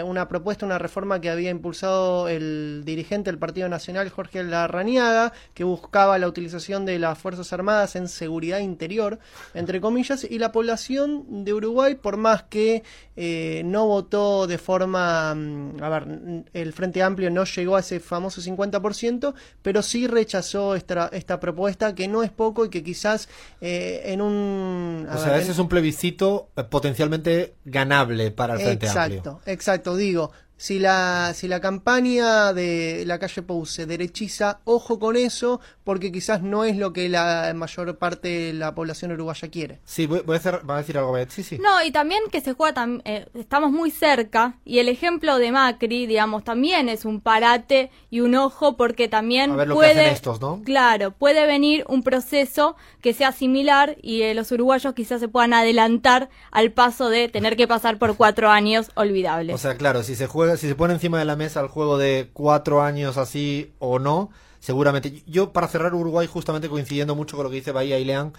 una 0.04 0.28
propuesta, 0.28 0.66
una 0.66 0.78
reforma 0.78 1.20
que 1.20 1.30
había 1.30 1.50
impulsado 1.50 2.17
el 2.26 2.82
dirigente 2.84 3.30
del 3.30 3.38
Partido 3.38 3.68
Nacional, 3.68 4.08
Jorge 4.08 4.42
Larrañaga, 4.42 5.32
que 5.54 5.62
buscaba 5.62 6.18
la 6.18 6.26
utilización 6.26 6.84
de 6.86 6.98
las 6.98 7.18
Fuerzas 7.18 7.52
Armadas 7.52 7.94
en 7.94 8.08
seguridad 8.08 8.58
interior, 8.58 9.20
entre 9.54 9.80
comillas, 9.80 10.26
y 10.28 10.38
la 10.38 10.50
población 10.50 11.44
de 11.44 11.52
Uruguay, 11.52 11.94
por 11.94 12.16
más 12.16 12.44
que 12.44 12.82
eh, 13.14 13.62
no 13.64 13.86
votó 13.86 14.46
de 14.46 14.58
forma, 14.58 15.34
mm, 15.34 15.82
a 15.82 15.88
ver, 15.88 16.44
el 16.52 16.72
Frente 16.72 17.02
Amplio 17.02 17.30
no 17.30 17.44
llegó 17.44 17.76
a 17.76 17.80
ese 17.80 18.00
famoso 18.00 18.40
50%, 18.40 19.34
pero 19.62 19.82
sí 19.82 20.06
rechazó 20.06 20.74
esta, 20.74 21.08
esta 21.12 21.38
propuesta, 21.38 21.94
que 21.94 22.08
no 22.08 22.22
es 22.22 22.30
poco 22.30 22.64
y 22.64 22.70
que 22.70 22.82
quizás 22.82 23.28
eh, 23.60 24.02
en 24.06 24.22
un... 24.22 25.06
o 25.10 25.18
sea, 25.18 25.36
ese 25.38 25.52
es 25.52 25.58
un 25.58 25.68
plebiscito 25.68 26.48
eh, 26.56 26.64
potencialmente 26.64 27.54
ganable 27.64 28.30
para 28.30 28.54
el 28.54 28.60
Frente 28.60 28.88
Amplio. 28.88 29.18
Exacto, 29.18 29.40
exacto, 29.46 29.96
digo, 29.96 30.32
si 30.58 30.80
la, 30.80 31.32
si 31.34 31.46
la 31.46 31.60
campaña 31.60 32.52
de 32.52 33.04
la 33.06 33.18
calle 33.18 33.42
Pou 33.42 33.64
se 33.64 33.86
derechiza, 33.86 34.60
ojo 34.64 34.98
con 34.98 35.16
eso, 35.16 35.60
porque 35.84 36.10
quizás 36.10 36.42
no 36.42 36.64
es 36.64 36.76
lo 36.76 36.92
que 36.92 37.08
la 37.08 37.52
mayor 37.54 37.96
parte 37.96 38.28
de 38.28 38.52
la 38.52 38.74
población 38.74 39.12
uruguaya 39.12 39.48
quiere. 39.48 39.80
Sí, 39.84 40.06
voy, 40.06 40.22
a, 40.26 40.34
hacer, 40.34 40.60
a, 40.68 40.76
decir 40.76 40.98
algo, 40.98 41.16
sí, 41.28 41.44
sí. 41.44 41.58
No, 41.58 41.82
y 41.84 41.92
también 41.92 42.24
que 42.30 42.40
se 42.40 42.54
juega, 42.54 42.86
eh, 43.04 43.26
estamos 43.34 43.70
muy 43.70 43.92
cerca, 43.92 44.58
y 44.64 44.80
el 44.80 44.88
ejemplo 44.88 45.38
de 45.38 45.52
Macri, 45.52 46.06
digamos, 46.06 46.42
también 46.42 46.88
es 46.88 47.04
un 47.04 47.20
parate 47.20 47.92
y 48.10 48.20
un 48.20 48.34
ojo, 48.34 48.76
porque 48.76 49.06
también 49.06 49.56
puede, 49.72 50.10
estos, 50.10 50.40
¿no? 50.40 50.60
claro, 50.64 51.12
puede 51.12 51.46
venir 51.46 51.84
un 51.88 52.02
proceso 52.02 52.74
que 53.00 53.14
sea 53.14 53.30
similar 53.30 53.96
y 54.02 54.22
eh, 54.22 54.34
los 54.34 54.50
uruguayos 54.50 54.92
quizás 54.94 55.20
se 55.20 55.28
puedan 55.28 55.52
adelantar 55.52 56.30
al 56.50 56.72
paso 56.72 57.08
de 57.10 57.28
tener 57.28 57.56
que 57.56 57.68
pasar 57.68 57.98
por 57.98 58.16
cuatro 58.16 58.50
años 58.50 58.90
olvidables. 58.94 59.54
O 59.54 59.58
sea, 59.58 59.76
claro, 59.76 60.02
si 60.02 60.16
se 60.16 60.26
juega 60.26 60.47
si 60.56 60.68
se 60.68 60.74
pone 60.74 60.94
encima 60.94 61.18
de 61.18 61.24
la 61.24 61.36
mesa 61.36 61.60
el 61.60 61.68
juego 61.68 61.98
de 61.98 62.30
cuatro 62.32 62.82
años 62.82 63.16
así 63.16 63.72
o 63.78 63.98
no, 63.98 64.30
seguramente. 64.60 65.22
Yo, 65.26 65.52
para 65.52 65.68
cerrar 65.68 65.94
Uruguay, 65.94 66.26
justamente 66.26 66.68
coincidiendo 66.68 67.14
mucho 67.14 67.36
con 67.36 67.44
lo 67.44 67.50
que 67.50 67.56
dice 67.56 67.72
Bahía 67.72 67.98
y 67.98 68.04
Leán, 68.04 68.32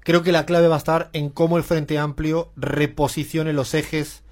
creo 0.00 0.22
que 0.22 0.32
la 0.32 0.46
clave 0.46 0.68
va 0.68 0.76
a 0.76 0.78
estar 0.78 1.10
en 1.12 1.30
cómo 1.30 1.56
el 1.56 1.64
Frente 1.64 1.98
Amplio 1.98 2.50
reposicione 2.56 3.52
los 3.52 3.74
ejes 3.74 4.22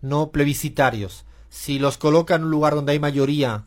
no 0.00 0.30
plebiscitarios. 0.30 1.24
Si 1.48 1.78
los 1.78 1.98
coloca 1.98 2.34
en 2.34 2.44
un 2.44 2.50
lugar 2.50 2.74
donde 2.74 2.92
hay 2.92 2.98
mayoría, 2.98 3.64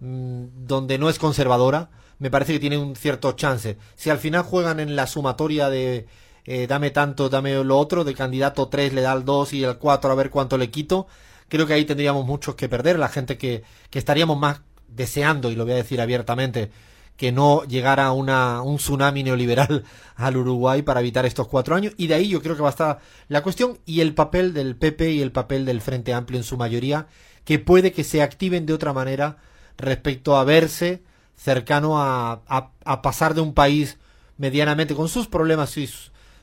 mm, 0.00 0.66
donde 0.66 0.98
no 0.98 1.08
es 1.08 1.18
conservadora, 1.18 1.90
me 2.18 2.30
parece 2.30 2.52
que 2.52 2.60
tiene 2.60 2.78
un 2.78 2.96
cierto 2.96 3.32
chance. 3.32 3.78
Si 3.94 4.10
al 4.10 4.18
final 4.18 4.42
juegan 4.42 4.80
en 4.80 4.96
la 4.96 5.06
sumatoria 5.06 5.70
de 5.70 6.06
eh, 6.50 6.66
dame 6.66 6.90
tanto, 6.90 7.28
dame 7.28 7.62
lo 7.62 7.76
otro, 7.76 8.04
de 8.04 8.14
candidato 8.14 8.68
3 8.68 8.94
le 8.94 9.02
da 9.02 9.12
el 9.12 9.26
2 9.26 9.52
y 9.52 9.64
el 9.64 9.76
4 9.76 10.10
a 10.10 10.14
ver 10.14 10.30
cuánto 10.30 10.56
le 10.56 10.70
quito, 10.70 11.06
creo 11.48 11.66
que 11.66 11.74
ahí 11.74 11.84
tendríamos 11.84 12.26
muchos 12.26 12.54
que 12.54 12.68
perder, 12.68 12.98
la 12.98 13.08
gente 13.08 13.38
que, 13.38 13.62
que 13.90 13.98
estaríamos 13.98 14.38
más 14.38 14.62
deseando, 14.88 15.50
y 15.50 15.56
lo 15.56 15.64
voy 15.64 15.74
a 15.74 15.76
decir 15.76 16.00
abiertamente, 16.00 16.70
que 17.18 17.32
no 17.32 17.64
llegara 17.64 18.12
una, 18.12 18.62
un 18.62 18.76
tsunami 18.76 19.24
neoliberal 19.24 19.84
al 20.14 20.36
Uruguay 20.36 20.82
para 20.82 21.00
evitar 21.00 21.26
estos 21.26 21.48
cuatro 21.48 21.74
años. 21.74 21.92
Y 21.96 22.06
de 22.06 22.14
ahí 22.14 22.28
yo 22.28 22.40
creo 22.40 22.56
que 22.56 22.62
va 22.62 22.68
a 22.68 22.70
estar 22.70 23.00
la 23.26 23.42
cuestión 23.42 23.78
y 23.84 24.00
el 24.00 24.14
papel 24.14 24.54
del 24.54 24.76
PP 24.76 25.12
y 25.12 25.20
el 25.20 25.32
papel 25.32 25.66
del 25.66 25.80
Frente 25.80 26.14
Amplio 26.14 26.38
en 26.38 26.44
su 26.44 26.56
mayoría, 26.56 27.08
que 27.44 27.58
puede 27.58 27.92
que 27.92 28.04
se 28.04 28.22
activen 28.22 28.66
de 28.66 28.72
otra 28.72 28.92
manera 28.92 29.38
respecto 29.76 30.36
a 30.36 30.44
verse 30.44 31.02
cercano 31.34 32.00
a, 32.00 32.42
a, 32.48 33.02
pasar 33.02 33.34
de 33.34 33.40
un 33.40 33.54
país 33.54 33.98
medianamente 34.36 34.94
con 34.94 35.08
sus 35.08 35.28
problemas 35.28 35.76
y 35.76 35.88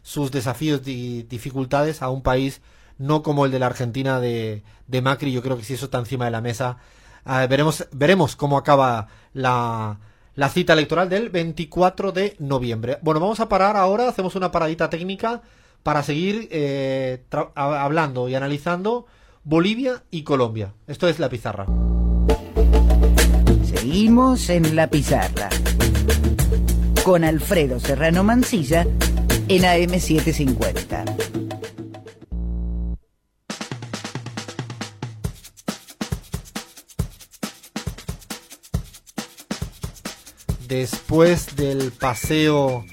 sus, 0.01 0.31
desafíos 0.31 0.81
y 0.87 1.23
dificultades 1.23 2.01
a 2.01 2.09
un 2.09 2.21
país 2.21 2.61
no 2.97 3.23
como 3.23 3.45
el 3.45 3.51
de 3.51 3.59
la 3.59 3.67
Argentina 3.67 4.19
de, 4.19 4.63
de 4.87 5.01
Macri. 5.01 5.31
Yo 5.31 5.41
creo 5.41 5.57
que 5.57 5.63
si 5.63 5.73
eso 5.73 5.85
está 5.85 5.99
encima 5.99 6.25
de 6.25 6.31
la 6.31 6.41
mesa, 6.41 6.77
ah, 7.25 7.45
veremos, 7.47 7.87
veremos 7.91 8.35
cómo 8.35 8.57
acaba 8.57 9.07
la, 9.33 9.99
la 10.35 10.49
cita 10.49 10.73
electoral 10.73 11.09
del 11.09 11.29
24 11.29 12.11
de 12.11 12.35
noviembre. 12.39 12.99
Bueno, 13.01 13.19
vamos 13.19 13.39
a 13.39 13.49
parar 13.49 13.77
ahora, 13.77 14.09
hacemos 14.09 14.35
una 14.35 14.51
paradita 14.51 14.89
técnica 14.89 15.41
para 15.83 16.03
seguir 16.03 16.47
eh, 16.51 17.23
hablando 17.55 18.27
y 18.27 18.35
analizando 18.35 19.05
Bolivia 19.43 20.03
y 20.09 20.23
Colombia. 20.23 20.73
Esto 20.87 21.07
es 21.07 21.19
la 21.19 21.29
pizarra. 21.29 21.67
Seguimos 23.63 24.49
en 24.49 24.75
la 24.75 24.89
pizarra 24.89 25.49
con 27.03 27.23
Alfredo 27.23 27.79
Serrano 27.79 28.23
Mancilla 28.23 28.87
en 29.47 29.61
AM750. 29.61 31.44
Después 40.67 41.55
del 41.55 41.91
paseo 41.91 42.85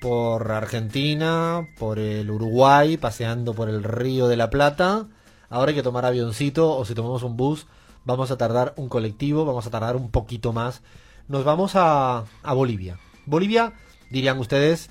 por 0.00 0.50
Argentina, 0.50 1.68
por 1.78 1.98
el 1.98 2.30
Uruguay, 2.30 2.96
paseando 2.96 3.54
por 3.54 3.68
el 3.68 3.84
Río 3.84 4.28
de 4.28 4.36
la 4.36 4.48
Plata, 4.48 5.06
ahora 5.50 5.70
hay 5.70 5.74
que 5.74 5.82
tomar 5.82 6.06
avioncito 6.06 6.76
o 6.76 6.84
si 6.84 6.94
tomamos 6.94 7.22
un 7.22 7.36
bus 7.36 7.66
vamos 8.04 8.30
a 8.30 8.36
tardar 8.36 8.72
un 8.76 8.88
colectivo, 8.88 9.44
vamos 9.44 9.66
a 9.66 9.70
tardar 9.70 9.96
un 9.96 10.10
poquito 10.10 10.52
más. 10.52 10.82
Nos 11.28 11.44
vamos 11.44 11.72
a, 11.74 12.24
Bolivia. 12.42 12.98
Bolivia, 13.26 13.74
dirían 14.10 14.38
ustedes, 14.38 14.90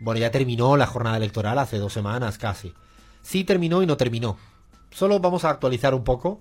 bueno, 0.00 0.20
ya 0.20 0.30
terminó 0.30 0.76
la 0.76 0.86
jornada 0.86 1.16
electoral 1.16 1.58
hace 1.58 1.78
dos 1.78 1.92
semanas 1.92 2.38
casi. 2.38 2.72
Sí 3.22 3.44
terminó 3.44 3.82
y 3.82 3.86
no 3.86 3.96
terminó. 3.96 4.36
Solo 4.90 5.20
vamos 5.20 5.44
a 5.44 5.50
actualizar 5.50 5.94
un 5.94 6.04
poco. 6.04 6.40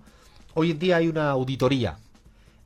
Hoy 0.54 0.72
en 0.72 0.80
día 0.80 0.98
hay 0.98 1.08
una 1.08 1.30
auditoría 1.30 1.98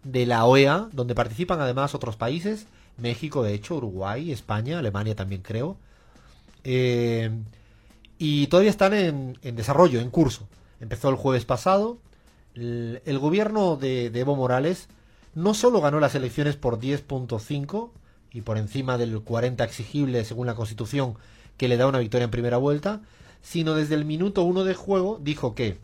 de 0.05 0.25
la 0.25 0.45
OEA, 0.45 0.87
donde 0.93 1.15
participan 1.15 1.59
además 1.59 1.93
otros 1.93 2.15
países, 2.15 2.67
México 2.97 3.43
de 3.43 3.53
hecho, 3.53 3.75
Uruguay, 3.75 4.31
España, 4.31 4.79
Alemania 4.79 5.15
también 5.15 5.41
creo. 5.41 5.75
Eh, 6.63 7.29
y 8.17 8.47
todavía 8.47 8.71
están 8.71 8.93
en, 8.93 9.37
en 9.41 9.57
desarrollo, 9.57 9.99
en 9.99 10.09
curso. 10.09 10.47
Empezó 10.79 11.09
el 11.09 11.15
jueves 11.15 11.43
pasado, 11.43 11.97
el, 12.55 13.19
gobierno 13.19 13.75
de, 13.75 14.05
Evo 14.05 14.35
Morales 14.35 14.87
no 15.33 15.53
solo 15.53 15.81
ganó 15.81 15.99
las 15.99 16.15
elecciones 16.15 16.55
por 16.55 16.79
10.5 16.79 17.89
y 18.31 18.41
por 18.41 18.57
encima 18.57 18.97
del 18.97 19.19
40 19.21 19.63
exigible 19.63 20.23
según 20.23 20.47
la 20.47 20.55
Constitución 20.55 21.15
que 21.57 21.67
le 21.67 21.77
da 21.77 21.87
una 21.87 21.99
victoria 21.99 22.25
en 22.25 22.31
primera 22.31 22.57
vuelta, 22.57 23.01
sino 23.41 23.73
desde 23.73 23.95
el 23.95 24.05
minuto 24.05 24.43
uno 24.43 24.63
de 24.63 24.73
juego 24.73 25.19
dijo 25.21 25.53
que 25.53 25.77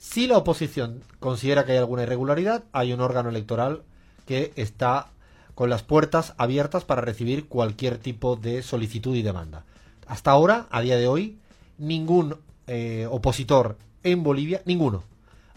si 0.00 0.26
la 0.26 0.38
oposición 0.38 1.02
considera 1.18 1.66
que 1.66 1.72
hay 1.72 1.78
alguna 1.78 2.04
irregularidad, 2.04 2.64
hay 2.72 2.94
un 2.94 3.02
órgano 3.02 3.28
electoral 3.28 3.82
que 4.26 4.50
está 4.56 5.08
con 5.54 5.68
las 5.68 5.82
puertas 5.82 6.32
abiertas 6.38 6.86
para 6.86 7.02
recibir 7.02 7.48
cualquier 7.48 7.98
tipo 7.98 8.34
de 8.34 8.62
solicitud 8.62 9.14
y 9.14 9.20
demanda. 9.20 9.64
Hasta 10.06 10.30
ahora, 10.30 10.66
a 10.70 10.80
día 10.80 10.96
de 10.96 11.06
hoy, 11.06 11.36
ningún 11.76 12.36
eh, 12.66 13.06
opositor 13.10 13.76
en 14.02 14.22
Bolivia, 14.22 14.62
ninguno, 14.64 15.04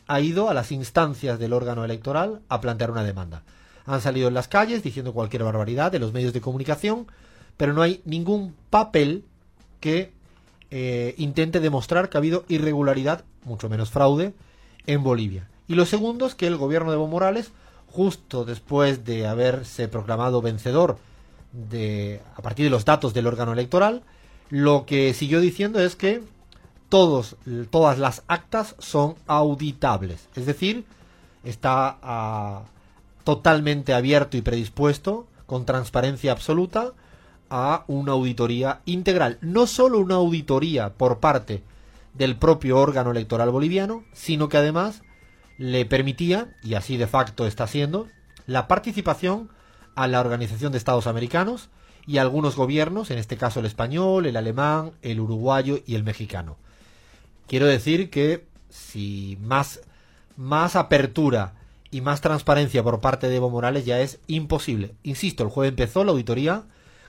ha 0.07 0.19
ido 0.19 0.49
a 0.49 0.53
las 0.53 0.73
instancias 0.73 1.39
del 1.39 1.53
órgano 1.53 1.85
electoral 1.85 2.41
a 2.49 2.59
plantear 2.59 2.91
una 2.91 3.05
demanda. 3.05 3.43
Han 3.85 4.01
salido 4.01 4.27
en 4.27 4.33
las 4.33 4.49
calles 4.49 4.83
diciendo 4.83 5.13
cualquier 5.13 5.45
barbaridad 5.45 5.89
de 5.89 5.99
los 5.99 6.11
medios 6.11 6.33
de 6.33 6.41
comunicación, 6.41 7.07
pero 7.55 7.71
no 7.71 7.81
hay 7.81 8.01
ningún 8.03 8.55
papel 8.69 9.23
que 9.79 10.11
eh, 10.76 11.13
intente 11.19 11.59
demostrar 11.59 12.09
que 12.09 12.17
ha 12.17 12.19
habido 12.19 12.45
irregularidad, 12.47 13.26
mucho 13.45 13.69
menos 13.69 13.91
fraude, 13.91 14.34
en 14.88 15.03
Bolivia. 15.03 15.47
Y 15.67 15.76
lo 15.76 15.86
segundo 15.86 16.26
es 16.26 16.34
que 16.34 16.47
el 16.47 16.57
gobierno 16.57 16.89
de 16.89 16.95
Evo 16.95 17.07
Morales, 17.07 17.51
justo 17.91 18.43
después 18.43 19.05
de 19.05 19.28
haberse 19.28 19.88
proclamado 19.88 20.41
vencedor 20.41 20.97
de, 21.51 22.21
a 22.36 22.41
partir 22.41 22.65
de 22.65 22.71
los 22.71 22.86
datos 22.86 23.13
del 23.13 23.28
órgano 23.28 23.53
electoral, 23.53 24.01
lo 24.49 24.88
que 24.88 25.13
siguió 25.13 25.41
diciendo 25.41 25.80
es 25.80 25.95
que 25.95 26.24
todos, 26.89 27.36
todas 27.69 27.99
las 27.99 28.24
actas 28.26 28.76
son 28.80 29.13
auditables. 29.28 30.28
Es 30.34 30.47
decir, 30.47 30.86
está 31.43 31.99
ah, 32.01 32.63
totalmente 33.24 33.93
abierto 33.93 34.38
y 34.38 34.41
predispuesto, 34.41 35.28
con 35.45 35.65
transparencia 35.65 36.32
absoluta, 36.32 36.93
a 37.49 37.83
una 37.87 38.13
auditoría 38.13 38.81
integral. 38.85 39.37
No 39.41 39.67
solo 39.67 39.99
una 39.99 40.15
auditoría 40.15 40.93
por 40.93 41.19
parte 41.19 41.63
del 42.13 42.35
propio 42.35 42.77
órgano 42.77 43.11
electoral 43.11 43.49
boliviano, 43.49 44.03
sino 44.13 44.49
que 44.49 44.57
además 44.57 45.01
le 45.57 45.85
permitía, 45.85 46.55
y 46.63 46.73
así 46.75 46.97
de 46.97 47.07
facto 47.07 47.45
está 47.47 47.67
siendo, 47.67 48.07
la 48.47 48.67
participación 48.67 49.49
a 49.95 50.07
la 50.07 50.19
Organización 50.19 50.71
de 50.71 50.77
Estados 50.77 51.07
Americanos 51.07 51.69
y 52.05 52.17
a 52.17 52.21
algunos 52.21 52.55
gobiernos, 52.55 53.11
en 53.11 53.17
este 53.17 53.37
caso 53.37 53.59
el 53.59 53.65
español, 53.65 54.25
el 54.25 54.35
alemán, 54.35 54.91
el 55.01 55.19
uruguayo 55.19 55.79
y 55.85 55.95
el 55.95 56.03
mexicano. 56.03 56.57
Quiero 57.47 57.65
decir 57.65 58.09
que 58.09 58.45
si 58.69 59.37
más, 59.41 59.81
más 60.35 60.75
apertura 60.75 61.53
y 61.91 62.01
más 62.01 62.21
transparencia 62.21 62.83
por 62.83 62.99
parte 62.99 63.29
de 63.29 63.35
Evo 63.35 63.49
Morales 63.49 63.85
ya 63.85 63.99
es 63.99 64.19
imposible. 64.27 64.95
Insisto, 65.03 65.43
el 65.43 65.49
jueves 65.49 65.69
empezó 65.69 66.03
la 66.03 66.11
auditoría, 66.11 66.63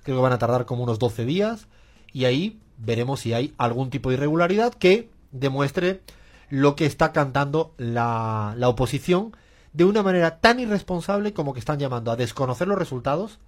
creo 0.05 0.17
que 0.19 0.23
van 0.23 0.33
a 0.33 0.39
tardar 0.39 0.65
como 0.65 0.85
unos 0.85 1.01
12 1.01 1.25
días, 1.25 1.67
y 2.13 2.27
ahí 2.27 2.61
veremos 2.79 3.21
si 3.21 3.33
hay 3.33 3.53
algún 3.59 3.91
tipo 3.91 4.11
de 4.11 4.17
irregularidad 4.17 4.73
que 4.73 5.11
demuestre 5.33 6.03
lo 6.49 6.77
que 6.77 6.87
está 6.87 7.13
cantando 7.13 7.75
la, 7.77 8.55
la 8.57 8.69
oposición 8.69 9.37
de 9.73 9.85
una 9.85 10.05
manera 10.05 10.39
tan 10.39 10.61
irresponsable 10.61 11.33
como 11.33 11.53
que 11.53 11.59
están 11.59 11.81
llamando 11.81 12.13
a 12.13 12.17
desconocer 12.17 12.69
los 12.69 12.79
resultados. 12.79 13.41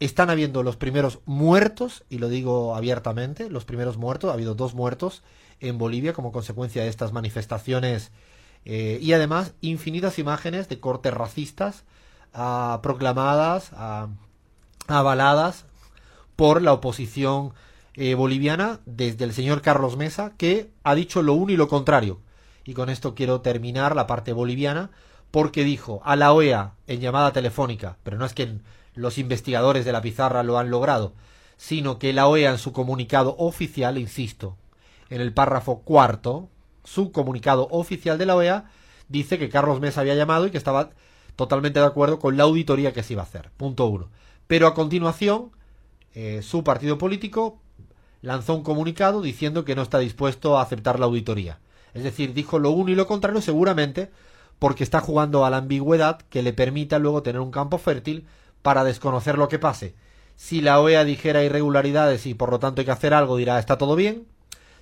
Están 0.00 0.30
habiendo 0.30 0.62
los 0.62 0.76
primeros 0.76 1.20
muertos, 1.26 2.04
y 2.08 2.18
lo 2.18 2.28
digo 2.28 2.74
abiertamente, 2.74 3.50
los 3.50 3.66
primeros 3.66 3.98
muertos, 3.98 4.30
ha 4.30 4.34
habido 4.34 4.54
dos 4.54 4.74
muertos 4.74 5.22
en 5.60 5.78
Bolivia 5.78 6.14
como 6.14 6.32
consecuencia 6.32 6.82
de 6.82 6.88
estas 6.88 7.12
manifestaciones 7.12 8.12
eh, 8.66 8.98
y 9.00 9.12
además 9.12 9.54
infinitas 9.60 10.18
imágenes 10.18 10.68
de 10.68 10.80
cortes 10.80 11.14
racistas 11.14 11.84
ah, 12.34 12.80
proclamadas, 12.82 13.70
ah, 13.74 14.08
avaladas 14.88 15.64
por 16.36 16.62
la 16.62 16.72
oposición 16.72 17.52
eh, 17.94 18.14
boliviana 18.14 18.80
desde 18.84 19.24
el 19.24 19.32
señor 19.32 19.62
Carlos 19.62 19.96
Mesa 19.96 20.32
que 20.36 20.70
ha 20.84 20.94
dicho 20.94 21.22
lo 21.22 21.34
uno 21.34 21.52
y 21.52 21.56
lo 21.56 21.68
contrario. 21.68 22.20
Y 22.64 22.74
con 22.74 22.90
esto 22.90 23.14
quiero 23.14 23.40
terminar 23.40 23.96
la 23.96 24.06
parte 24.06 24.32
boliviana 24.32 24.90
porque 25.30 25.64
dijo 25.64 26.00
a 26.04 26.16
la 26.16 26.32
OEA 26.32 26.72
en 26.86 27.00
llamada 27.00 27.32
telefónica, 27.32 27.96
pero 28.02 28.18
no 28.18 28.26
es 28.26 28.34
que 28.34 28.58
los 28.94 29.18
investigadores 29.18 29.84
de 29.84 29.92
la 29.92 30.02
pizarra 30.02 30.42
lo 30.42 30.58
han 30.58 30.70
logrado, 30.70 31.12
sino 31.56 31.98
que 31.98 32.12
la 32.12 32.26
OEA 32.26 32.50
en 32.50 32.58
su 32.58 32.72
comunicado 32.72 33.34
oficial, 33.38 33.98
insisto, 33.98 34.56
en 35.10 35.20
el 35.20 35.32
párrafo 35.32 35.80
cuarto, 35.80 36.48
su 36.84 37.12
comunicado 37.12 37.68
oficial 37.70 38.18
de 38.18 38.26
la 38.26 38.36
OEA 38.36 38.64
dice 39.08 39.38
que 39.38 39.48
Carlos 39.48 39.80
Mesa 39.80 40.00
había 40.00 40.14
llamado 40.14 40.46
y 40.46 40.50
que 40.50 40.58
estaba 40.58 40.90
totalmente 41.36 41.80
de 41.80 41.86
acuerdo 41.86 42.18
con 42.18 42.36
la 42.36 42.44
auditoría 42.44 42.92
que 42.92 43.02
se 43.02 43.12
iba 43.12 43.22
a 43.22 43.26
hacer. 43.26 43.50
Punto 43.56 43.86
uno. 43.86 44.08
Pero 44.46 44.66
a 44.66 44.74
continuación, 44.74 45.50
eh, 46.14 46.40
su 46.42 46.64
partido 46.64 46.98
político 46.98 47.60
lanzó 48.22 48.54
un 48.54 48.62
comunicado 48.62 49.22
diciendo 49.22 49.64
que 49.64 49.74
no 49.74 49.82
está 49.82 49.98
dispuesto 49.98 50.56
a 50.56 50.62
aceptar 50.62 50.98
la 50.98 51.06
auditoría. 51.06 51.58
Es 51.94 52.02
decir, 52.02 52.34
dijo 52.34 52.58
lo 52.58 52.70
uno 52.70 52.90
y 52.90 52.94
lo 52.94 53.06
contrario 53.06 53.40
seguramente 53.40 54.10
porque 54.58 54.84
está 54.84 55.00
jugando 55.00 55.44
a 55.44 55.50
la 55.50 55.58
ambigüedad 55.58 56.20
que 56.30 56.42
le 56.42 56.52
permita 56.52 56.98
luego 56.98 57.22
tener 57.22 57.40
un 57.40 57.50
campo 57.50 57.78
fértil 57.78 58.26
para 58.62 58.84
desconocer 58.84 59.38
lo 59.38 59.48
que 59.48 59.58
pase. 59.58 59.94
Si 60.36 60.60
la 60.60 60.80
OEA 60.80 61.04
dijera 61.04 61.44
irregularidades 61.44 62.26
y 62.26 62.34
por 62.34 62.50
lo 62.50 62.58
tanto 62.58 62.80
hay 62.80 62.84
que 62.86 62.90
hacer 62.90 63.14
algo, 63.14 63.36
dirá 63.36 63.58
está 63.58 63.78
todo 63.78 63.96
bien 63.96 64.26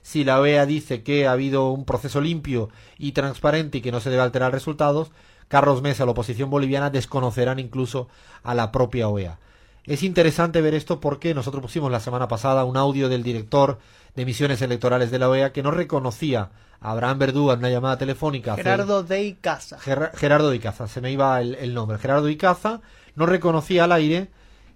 si 0.05 0.23
la 0.23 0.39
OEA 0.39 0.67
dice 0.67 1.03
que 1.03 1.27
ha 1.27 1.33
habido 1.33 1.71
un 1.71 1.87
proceso 1.87 2.21
limpio 2.21 2.69
y 2.99 3.13
transparente 3.13 3.79
y 3.79 3.81
que 3.81 3.91
no 3.91 4.01
se 4.01 4.11
debe 4.11 4.23
alterar 4.23 4.53
resultados, 4.53 5.11
Carlos 5.49 5.81
Mesa, 5.81 6.05
la 6.05 6.11
oposición 6.11 6.51
boliviana, 6.51 6.91
desconocerán 6.91 7.59
incluso 7.59 8.09
a 8.43 8.55
la 8.55 8.71
propia 8.71 9.09
OEA. 9.09 9.39
Es 9.87 10.03
interesante 10.03 10.63
ver 10.63 10.75
esto 10.75 10.99
porque 10.99 11.35
nosotros 11.35 11.63
pusimos 11.63 11.91
la 11.91 12.01
semana 12.01 12.27
pasada 12.27 12.65
un 12.65 12.77
audio 12.77 13.09
del 13.09 13.23
director 13.23 13.79
de 14.15 14.25
misiones 14.25 14.63
electorales 14.63 15.11
de 15.11 15.19
la 15.19 15.29
OEA 15.29 15.53
que 15.53 15.63
no 15.63 15.71
reconocía 15.71 16.51
a 16.81 16.91
Abraham 16.93 17.19
Verdú 17.19 17.51
en 17.51 17.59
una 17.59 17.69
llamada 17.69 17.99
telefónica. 17.99 18.57
Gerardo 18.57 19.03
de 19.03 19.25
Icaza. 19.25 19.79
Gerardo 19.79 20.51
de 20.51 20.57
Icaza, 20.57 20.89
se 20.89 21.01
me 21.03 21.13
iba 21.13 21.39
el, 21.41 21.55
el 21.57 21.75
nombre. 21.75 21.99
Gerardo 21.99 22.27
de 22.27 22.33
Icaza 22.33 22.81
no 23.15 23.27
reconocía 23.27 23.85
al 23.85 23.93
aire 23.93 24.31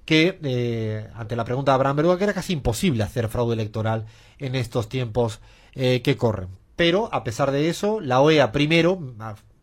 que, 0.05 0.39
eh, 0.43 1.07
ante 1.15 1.37
la 1.37 1.45
pregunta 1.45 1.73
de 1.73 1.75
Abraham 1.75 1.97
Berúa, 1.97 2.17
que 2.17 2.25
era 2.25 2.33
casi 2.33 2.55
imposible 2.55 3.03
hacer 3.03 3.29
fraude 3.29 3.53
electoral 3.53 4.07
en 4.39 4.55
estos 4.55 4.89
tiempos 4.89 5.41
eh, 5.75 6.01
que 6.03 6.17
corren. 6.17 6.49
Pero, 6.77 7.09
a 7.13 7.25
pesar 7.25 7.51
de 7.51 7.69
eso, 7.69 8.01
la 8.01 8.21
OEA 8.21 8.51
primero, 8.51 8.99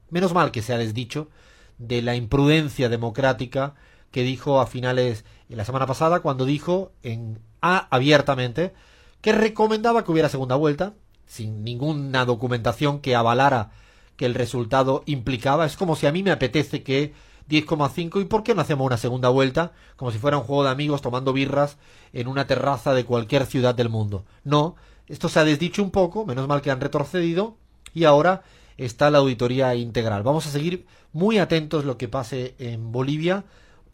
menos 0.10 0.34
mal 0.34 0.52
que 0.52 0.62
se 0.62 0.74
ha 0.74 0.78
desdicho 0.78 1.30
de 1.78 2.02
la 2.02 2.16
imprudencia 2.16 2.90
democrática 2.90 3.74
que 4.12 4.24
dijo 4.24 4.60
a 4.60 4.68
finales 4.68 5.26
de 5.50 5.56
la 5.56 5.66
semana 5.66 5.86
pasada 5.86 6.22
cuando 6.22 6.46
dijo 6.46 6.92
en 7.04 7.40
A 7.62 7.88
abiertamente 7.90 8.74
que 9.22 9.32
recomendaba 9.32 10.04
que 10.04 10.12
hubiera 10.12 10.30
segunda 10.30 10.56
vuelta 10.56 10.94
sin 11.26 11.64
ninguna 11.64 12.26
documentación 12.26 13.00
que 13.00 13.16
avalara 13.16 13.72
que 14.16 14.26
el 14.26 14.36
resultado 14.36 15.04
implicaba. 15.06 15.66
Es 15.66 15.76
como 15.76 15.96
si 15.96 16.08
a 16.08 16.12
mí 16.12 16.24
me 16.24 16.32
apetece 16.32 16.84
que 16.84 17.14
10,5 17.50 18.22
y 18.22 18.26
por 18.26 18.44
qué 18.44 18.56
no 18.56 18.62
hacemos 18.62 18.86
una 18.86 18.98
segunda 18.98 19.30
vuelta 19.30 19.74
como 19.96 20.12
si 20.12 20.18
fuera 20.18 20.38
un 20.38 20.44
juego 20.44 20.64
de 20.64 20.70
amigos 20.70 21.02
tomando 21.02 21.34
birras 21.34 21.78
en 22.14 22.28
una 22.28 22.48
terraza 22.48 22.94
de 22.94 23.06
cualquier 23.06 23.46
ciudad 23.46 23.76
del 23.76 23.90
mundo. 23.90 24.26
No, 24.44 24.76
esto 25.08 25.30
se 25.30 25.40
ha 25.40 25.44
desdicho 25.44 25.84
un 25.84 25.92
poco, 25.92 26.26
menos 26.26 26.48
mal 26.48 26.62
que 26.62 26.72
han 26.72 26.82
retrocedido 26.82 27.58
y 27.94 28.06
ahora 28.06 28.44
está 28.78 29.10
la 29.10 29.20
auditoría 29.20 29.76
integral. 29.76 30.24
Vamos 30.24 30.48
a 30.48 30.52
seguir 30.52 30.86
muy 31.14 31.38
atentos 31.38 31.86
lo 31.86 31.98
que 31.98 32.08
pase 32.08 32.56
en 32.58 32.92
Bolivia 32.92 33.46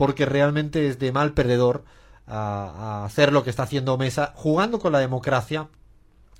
porque 0.02 0.26
realmente 0.26 0.88
es 0.88 0.98
de 0.98 1.12
mal 1.12 1.34
perdedor 1.34 1.84
a, 2.26 3.06
hacer 3.06 3.32
lo 3.32 3.44
que 3.44 3.52
está 3.52 3.62
haciendo 3.62 4.00
Mesa, 4.00 4.34
jugando 4.36 4.80
con 4.80 4.94
la 4.94 4.98
democracia, 4.98 5.68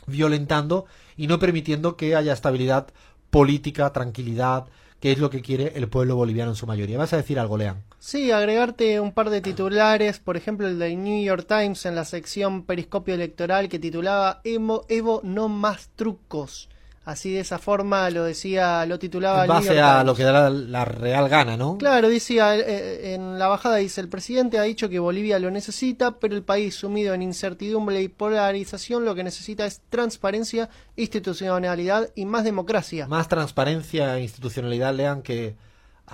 violentando 0.08 0.88
y 1.16 1.28
no 1.28 1.38
permitiendo 1.38 1.96
que 1.96 2.16
haya 2.16 2.34
estabilidad 2.34 2.88
política, 3.30 3.94
tranquilidad, 3.94 4.66
que 5.00 5.12
es 5.12 5.20
lo 5.20 5.30
que 5.30 5.44
quiere 5.44 5.74
el 5.76 5.90
pueblo 5.90 6.16
boliviano 6.16 6.50
en 6.50 6.56
su 6.56 6.66
mayoría. 6.66 6.98
¿Vas 6.98 7.14
a 7.14 7.18
decir 7.18 7.38
algo, 7.38 7.56
Lean? 7.56 7.84
Sí, 8.00 8.32
agregarte 8.32 9.00
un 9.00 9.12
par 9.12 9.30
de 9.30 9.42
titulares, 9.42 10.18
por 10.18 10.38
ejemplo 10.38 10.68
el 10.68 10.80
del 10.80 11.04
New 11.04 11.24
York 11.24 11.46
Times 11.48 11.86
en 11.86 11.94
la 11.94 12.06
sección 12.06 12.66
Periscopio 12.66 13.14
Electoral 13.14 13.70
que 13.70 13.78
titulaba 13.78 14.42
Evo, 14.44 14.88
Evo 14.90 15.22
no 15.24 15.50
más 15.50 15.90
trucos. 15.96 16.68
Así 17.04 17.34
de 17.34 17.40
esa 17.40 17.58
forma 17.58 18.08
lo 18.12 18.26
decía, 18.26 18.86
lo 18.86 19.00
titulaba. 19.00 19.44
En 19.44 19.48
base 19.48 19.80
a 19.80 20.04
lo 20.04 20.14
que 20.14 20.22
da 20.24 20.52
la, 20.52 20.86
real 20.86 21.30
gana, 21.30 21.58
¿no? 21.58 21.80
Claro, 21.80 22.10
decía 22.10 22.56
eh, 22.56 22.64
eh, 22.68 23.14
en 23.16 23.40
la 23.40 23.48
bajada 23.48 23.78
dice 23.78 24.02
el 24.02 24.08
presidente 24.08 24.60
ha 24.60 24.64
dicho 24.64 24.88
que 24.88 25.00
Bolivia 25.00 25.40
lo 25.40 25.50
necesita, 25.50 26.20
pero 26.20 26.36
el 26.36 26.44
país 26.44 26.76
sumido 26.76 27.16
en 27.16 27.24
incertidumbre 27.24 28.04
y 28.04 28.08
polarización 28.08 29.04
lo 29.04 29.16
que 29.16 29.24
necesita 29.24 29.66
es 29.66 29.82
transparencia, 29.90 30.70
institucionalidad 30.96 32.10
y 32.14 32.26
más 32.26 32.44
democracia. 32.44 33.08
Más 33.08 33.28
transparencia 33.28 34.16
e 34.18 34.22
institucionalidad, 34.22 34.94
lean 34.94 35.24
que 35.24 35.56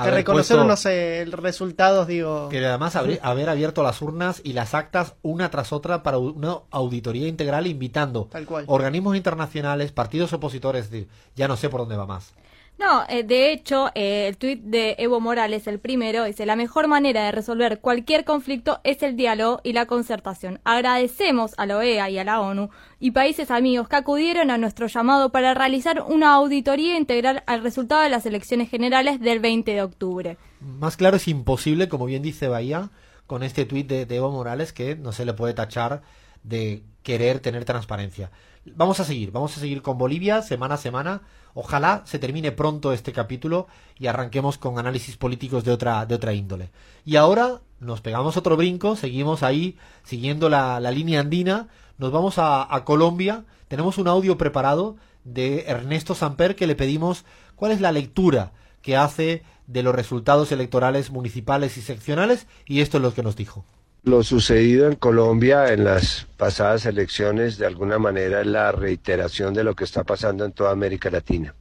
que 0.05 0.11
reconocer 0.11 0.59
unos 0.59 0.83
resultados, 1.31 2.07
digo. 2.07 2.49
Que 2.49 2.65
además 2.65 2.95
haber, 2.95 3.19
haber, 3.23 3.49
abierto 3.49 3.83
las 3.83 4.01
urnas 4.01 4.41
y 4.43 4.53
las 4.53 4.73
actas 4.73 5.15
una 5.21 5.49
tras 5.49 5.73
otra 5.73 6.03
para 6.03 6.17
una 6.17 6.57
auditoría 6.71 7.27
integral 7.27 7.67
invitando 7.67 8.29
organismos 8.67 9.15
internacionales, 9.15 9.91
partidos 9.91 10.33
opositores, 10.33 10.85
es 10.85 10.91
decir, 10.91 11.07
ya 11.35 11.47
no 11.47 11.57
sé 11.57 11.69
por 11.69 11.81
dónde 11.81 11.97
va 11.97 12.05
más. 12.05 12.33
No, 12.79 13.03
eh, 13.09 13.23
de 13.23 13.51
hecho, 13.51 13.89
eh, 13.95 14.27
el 14.27 14.37
tuit 14.37 14.61
de 14.61 14.95
Evo 14.99 15.19
Morales, 15.19 15.65
el 15.65 15.79
primero, 15.79 16.25
dice, 16.25 16.45
la 16.45 16.55
mejor 16.55 16.87
manera 16.87 17.25
de 17.25 17.31
resolver 17.31 17.79
cualquier 17.79 18.23
conflicto 18.23 18.79
es 18.83 19.01
el 19.01 19.15
diálogo 19.15 19.61
y 19.63 19.73
la 19.73 19.87
concertación. 19.87 20.59
Agradecemos 20.63 21.53
a 21.57 21.65
la 21.65 21.77
OEA 21.77 22.09
y 22.11 22.19
a 22.19 22.23
la 22.23 22.39
ONU 22.39 22.69
y 22.99 23.11
países 23.11 23.49
amigos 23.49 23.89
que 23.89 23.95
acudieron 23.95 24.51
a 24.51 24.59
nuestro 24.59 24.85
llamado 24.85 25.31
para 25.31 25.55
realizar 25.55 26.03
una 26.07 26.35
auditoría 26.35 26.97
integral 26.97 27.41
al 27.47 27.63
resultado 27.63 28.03
de 28.03 28.09
las 28.09 28.27
elecciones 28.27 28.69
generales 28.69 29.19
del 29.19 29.39
20 29.39 29.71
de 29.71 29.81
octubre. 29.81 30.37
Más 30.59 30.97
claro 30.97 31.17
es 31.17 31.27
imposible, 31.27 31.89
como 31.89 32.05
bien 32.05 32.21
dice 32.21 32.47
Bahía, 32.47 32.91
con 33.25 33.41
este 33.41 33.65
tuit 33.65 33.87
de, 33.87 34.05
de 34.05 34.15
Evo 34.17 34.31
Morales 34.31 34.71
que 34.71 34.95
no 34.95 35.13
se 35.13 35.25
le 35.25 35.33
puede 35.33 35.55
tachar 35.55 36.03
de 36.43 36.83
querer 37.01 37.39
tener 37.39 37.65
transparencia. 37.65 38.29
Vamos 38.75 38.99
a 38.99 39.05
seguir, 39.05 39.31
vamos 39.31 39.57
a 39.57 39.59
seguir 39.59 39.81
con 39.81 39.97
Bolivia 39.97 40.41
semana 40.41 40.75
a 40.75 40.77
semana 40.77 41.21
Ojalá 41.59 42.03
se 42.05 42.19
termine 42.19 42.51
pronto 42.51 42.93
este 42.93 43.11
capítulo 43.11 43.65
y 43.97 44.05
arranquemos 44.05 44.59
con 44.59 44.77
análisis 44.77 45.17
políticos 45.17 45.63
de 45.63 45.71
otra, 45.71 46.05
de 46.05 46.13
otra 46.13 46.31
índole. 46.33 46.69
Y 47.03 47.15
ahora 47.15 47.61
nos 47.79 47.99
pegamos 47.99 48.37
otro 48.37 48.55
brinco, 48.55 48.95
seguimos 48.95 49.41
ahí 49.41 49.75
siguiendo 50.03 50.49
la, 50.49 50.79
línea 50.91 51.19
andina, 51.19 51.67
nos 51.97 52.11
vamos 52.11 52.37
a, 52.37 52.71
a, 52.71 52.85
Colombia, 52.85 53.43
tenemos 53.69 53.97
un 53.97 54.07
audio 54.07 54.37
preparado 54.37 54.97
de 55.23 55.63
Ernesto 55.65 56.13
Samper 56.13 56.55
que 56.55 56.67
le 56.67 56.75
pedimos 56.75 57.25
cuál 57.55 57.71
es 57.71 57.81
la 57.81 57.91
lectura 57.91 58.51
que 58.83 58.95
hace 58.95 59.41
de 59.65 59.81
los 59.81 59.95
resultados 59.95 60.51
electorales 60.51 61.09
municipales 61.09 61.75
y 61.77 61.81
seccionales 61.81 62.45
y 62.67 62.81
esto 62.81 62.97
es 62.97 63.01
lo 63.01 63.15
que 63.15 63.23
nos 63.23 63.35
dijo. 63.35 63.65
Lo 64.07 64.23
sucedido 64.23 64.87
en 64.87 64.95
Colombia 64.95 65.73
en 65.73 65.83
las 65.83 66.27
pasadas 66.37 66.85
elecciones 66.85 67.57
de 67.57 67.65
alguna 67.65 67.99
manera 67.99 68.39
es 68.39 68.47
la 68.47 68.71
reiteración 68.71 69.53
de 69.53 69.65
lo 69.65 69.75
que 69.75 69.83
está 69.83 70.05
pasando 70.05 70.45
en 70.45 70.53
toda 70.53 70.71
América 70.71 71.09
Latina. 71.09 71.53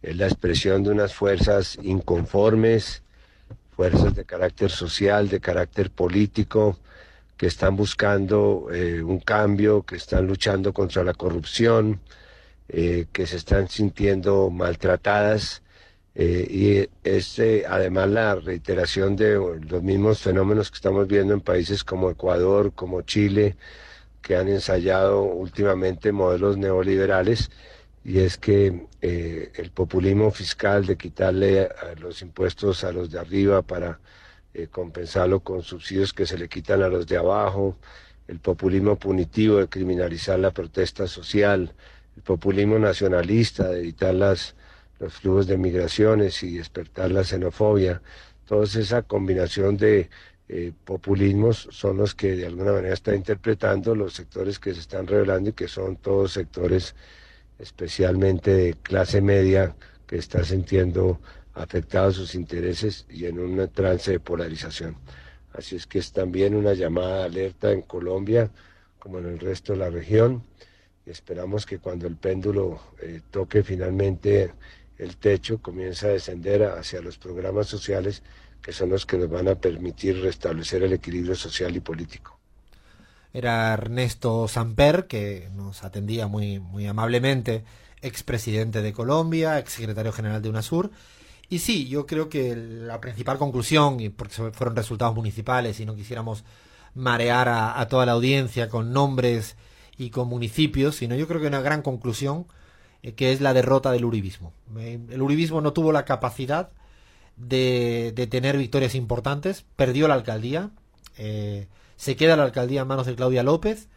Es 0.00 0.14
la 0.14 0.26
expresión 0.26 0.84
de 0.84 0.90
unas 0.90 1.14
fuerzas 1.14 1.76
inconformes, 1.82 3.02
fuerzas 3.74 4.14
de 4.14 4.24
carácter 4.24 4.70
social, 4.70 5.28
de 5.28 5.40
carácter 5.40 5.90
político, 5.90 6.78
que 7.36 7.48
están 7.48 7.74
buscando 7.74 8.68
eh, 8.72 9.02
un 9.02 9.18
cambio, 9.18 9.82
que 9.82 9.96
están 9.96 10.28
luchando 10.28 10.72
contra 10.72 11.02
la 11.02 11.14
corrupción, 11.14 11.98
eh, 12.68 13.06
que 13.12 13.26
se 13.26 13.34
están 13.34 13.68
sintiendo 13.68 14.48
maltratadas 14.48 15.63
eh, 16.16 16.46
y 16.48 17.08
es 17.08 17.38
eh, 17.40 17.64
además 17.68 18.08
la 18.08 18.36
reiteración 18.36 19.16
de 19.16 19.34
los 19.34 19.82
mismos 19.82 20.20
fenómenos 20.20 20.70
que 20.70 20.76
estamos 20.76 21.08
viendo 21.08 21.34
en 21.34 21.40
países 21.40 21.82
como 21.82 22.10
Ecuador, 22.10 22.72
como 22.74 23.02
Chile, 23.02 23.56
que 24.22 24.36
han 24.36 24.48
ensayado 24.48 25.22
últimamente 25.22 26.12
modelos 26.12 26.56
neoliberales, 26.56 27.50
y 28.04 28.20
es 28.20 28.38
que 28.38 28.86
eh, 29.02 29.52
el 29.56 29.70
populismo 29.70 30.30
fiscal 30.30 30.86
de 30.86 30.96
quitarle 30.96 31.68
los 32.00 32.22
impuestos 32.22 32.84
a 32.84 32.92
los 32.92 33.10
de 33.10 33.18
arriba 33.18 33.62
para 33.62 33.98
compensarlo 34.70 35.40
con 35.40 35.62
subsidios 35.62 36.12
que 36.12 36.26
se 36.26 36.38
le 36.38 36.48
quitan 36.48 36.82
a 36.82 36.88
los 36.88 37.06
de 37.08 37.16
abajo, 37.16 37.76
el 38.28 38.38
populismo 38.38 38.96
punitivo 38.96 39.58
de 39.58 39.68
criminalizar 39.68 40.38
la 40.38 40.52
protesta 40.52 41.08
social, 41.08 41.72
el 42.16 42.22
populismo 42.22 42.78
nacionalista 42.78 43.68
de 43.68 43.80
evitar 43.80 44.14
las 44.14 44.54
los 44.98 45.14
flujos 45.14 45.46
de 45.46 45.58
migraciones 45.58 46.42
y 46.42 46.56
despertar 46.58 47.10
la 47.10 47.24
xenofobia. 47.24 48.02
Toda 48.46 48.64
esa 48.64 49.02
combinación 49.02 49.76
de 49.76 50.10
eh, 50.48 50.72
populismos 50.84 51.68
son 51.70 51.96
los 51.96 52.14
que 52.14 52.36
de 52.36 52.46
alguna 52.46 52.72
manera 52.72 52.94
están 52.94 53.14
interpretando 53.16 53.94
los 53.94 54.12
sectores 54.12 54.58
que 54.58 54.74
se 54.74 54.80
están 54.80 55.06
revelando 55.06 55.50
y 55.50 55.52
que 55.54 55.68
son 55.68 55.96
todos 55.96 56.32
sectores 56.32 56.94
especialmente 57.58 58.52
de 58.52 58.74
clase 58.74 59.20
media 59.20 59.74
que 60.06 60.16
está 60.16 60.44
sintiendo 60.44 61.20
afectados 61.54 62.16
sus 62.16 62.34
intereses 62.34 63.06
y 63.08 63.26
en 63.26 63.38
un 63.38 63.68
trance 63.70 64.10
de 64.10 64.20
polarización. 64.20 64.96
Así 65.52 65.76
es 65.76 65.86
que 65.86 66.00
es 66.00 66.12
también 66.12 66.54
una 66.54 66.74
llamada 66.74 67.20
de 67.20 67.24
alerta 67.24 67.70
en 67.72 67.82
Colombia 67.82 68.50
como 68.98 69.18
en 69.18 69.26
el 69.26 69.38
resto 69.38 69.72
de 69.72 69.78
la 69.78 69.90
región. 69.90 70.42
Y 71.06 71.10
esperamos 71.10 71.64
que 71.64 71.78
cuando 71.78 72.06
el 72.06 72.16
péndulo 72.16 72.80
eh, 73.00 73.20
toque 73.30 73.62
finalmente 73.62 74.52
el 74.98 75.16
techo 75.16 75.60
comienza 75.60 76.06
a 76.06 76.10
descender 76.10 76.62
hacia 76.64 77.00
los 77.00 77.18
programas 77.18 77.66
sociales 77.66 78.22
que 78.64 78.72
son 78.72 78.88
los 78.88 79.04
que 79.04 79.18
nos 79.18 79.28
van 79.28 79.48
a 79.48 79.56
permitir 79.56 80.22
restablecer 80.22 80.82
el 80.82 80.94
equilibrio 80.94 81.34
social 81.34 81.76
y 81.76 81.80
político. 81.80 82.38
Era 83.34 83.74
Ernesto 83.74 84.48
Samper, 84.48 85.06
que 85.06 85.50
nos 85.54 85.84
atendía 85.84 86.28
muy, 86.28 86.60
muy 86.60 86.86
amablemente, 86.86 87.64
expresidente 88.00 88.80
de 88.80 88.92
Colombia, 88.94 89.58
exsecretario 89.58 90.12
general 90.12 90.40
de 90.40 90.48
UNASUR. 90.48 90.90
Y 91.50 91.58
sí, 91.58 91.88
yo 91.88 92.06
creo 92.06 92.30
que 92.30 92.56
la 92.56 93.02
principal 93.02 93.36
conclusión, 93.36 94.00
y 94.00 94.08
porque 94.08 94.34
fueron 94.52 94.76
resultados 94.76 95.14
municipales 95.14 95.78
y 95.80 95.84
no 95.84 95.94
quisiéramos 95.94 96.44
marear 96.94 97.48
a, 97.48 97.78
a 97.78 97.88
toda 97.88 98.06
la 98.06 98.12
audiencia 98.12 98.70
con 98.70 98.94
nombres 98.94 99.56
y 99.98 100.08
con 100.08 100.28
municipios, 100.28 100.96
sino 100.96 101.16
yo 101.16 101.28
creo 101.28 101.40
que 101.40 101.48
una 101.48 101.60
gran 101.60 101.82
conclusión 101.82 102.46
que 103.12 103.32
es 103.32 103.40
la 103.40 103.52
derrota 103.52 103.90
del 103.92 104.04
uribismo. 104.04 104.52
Eh, 104.78 104.98
el 105.10 105.22
uribismo 105.22 105.60
no 105.60 105.72
tuvo 105.72 105.92
la 105.92 106.04
capacidad 106.04 106.70
de, 107.36 108.12
tener 108.30 108.56
victorias 108.56 108.94
importantes, 108.94 109.64
perdió 109.76 110.08
la 110.08 110.14
alcaldía, 110.14 110.70
eh, 111.18 111.68
se 111.96 112.16
queda 112.16 112.36
la 112.36 112.44
alcaldía 112.44 112.82
en 112.82 112.88
manos 112.88 113.06
de 113.06 113.14
Claudia 113.14 113.42
López, 113.42 113.88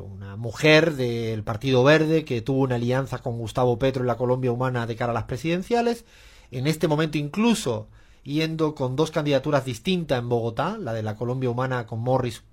una 0.00 0.36
mujer 0.36 0.94
del 0.94 1.42
Partido 1.42 1.82
Verde 1.82 2.24
que 2.24 2.40
tuvo 2.40 2.60
una 2.60 2.76
alianza 2.76 3.18
con 3.18 3.38
Gustavo 3.38 3.76
Petro 3.76 4.02
en 4.02 4.06
la 4.06 4.16
Colombia 4.16 4.52
Humana 4.52 4.86
de 4.86 4.94
cara 4.94 5.10
a 5.10 5.14
las 5.14 5.24
presidenciales, 5.24 6.04
en 6.52 6.68
este 6.68 6.86
momento 6.86 7.18
incluso 7.18 7.88
yendo 8.22 8.76
con 8.76 8.94
dos 8.94 9.10
candidaturas 9.10 9.64
distintas 9.64 10.20
en 10.20 10.28
Bogotá, 10.28 10.78
la 10.78 10.92
de 10.92 11.02
la 11.02 11.16
Colombia 11.16 11.50
Humana 11.50 11.88
con 11.88 11.98
Morris 11.98 12.44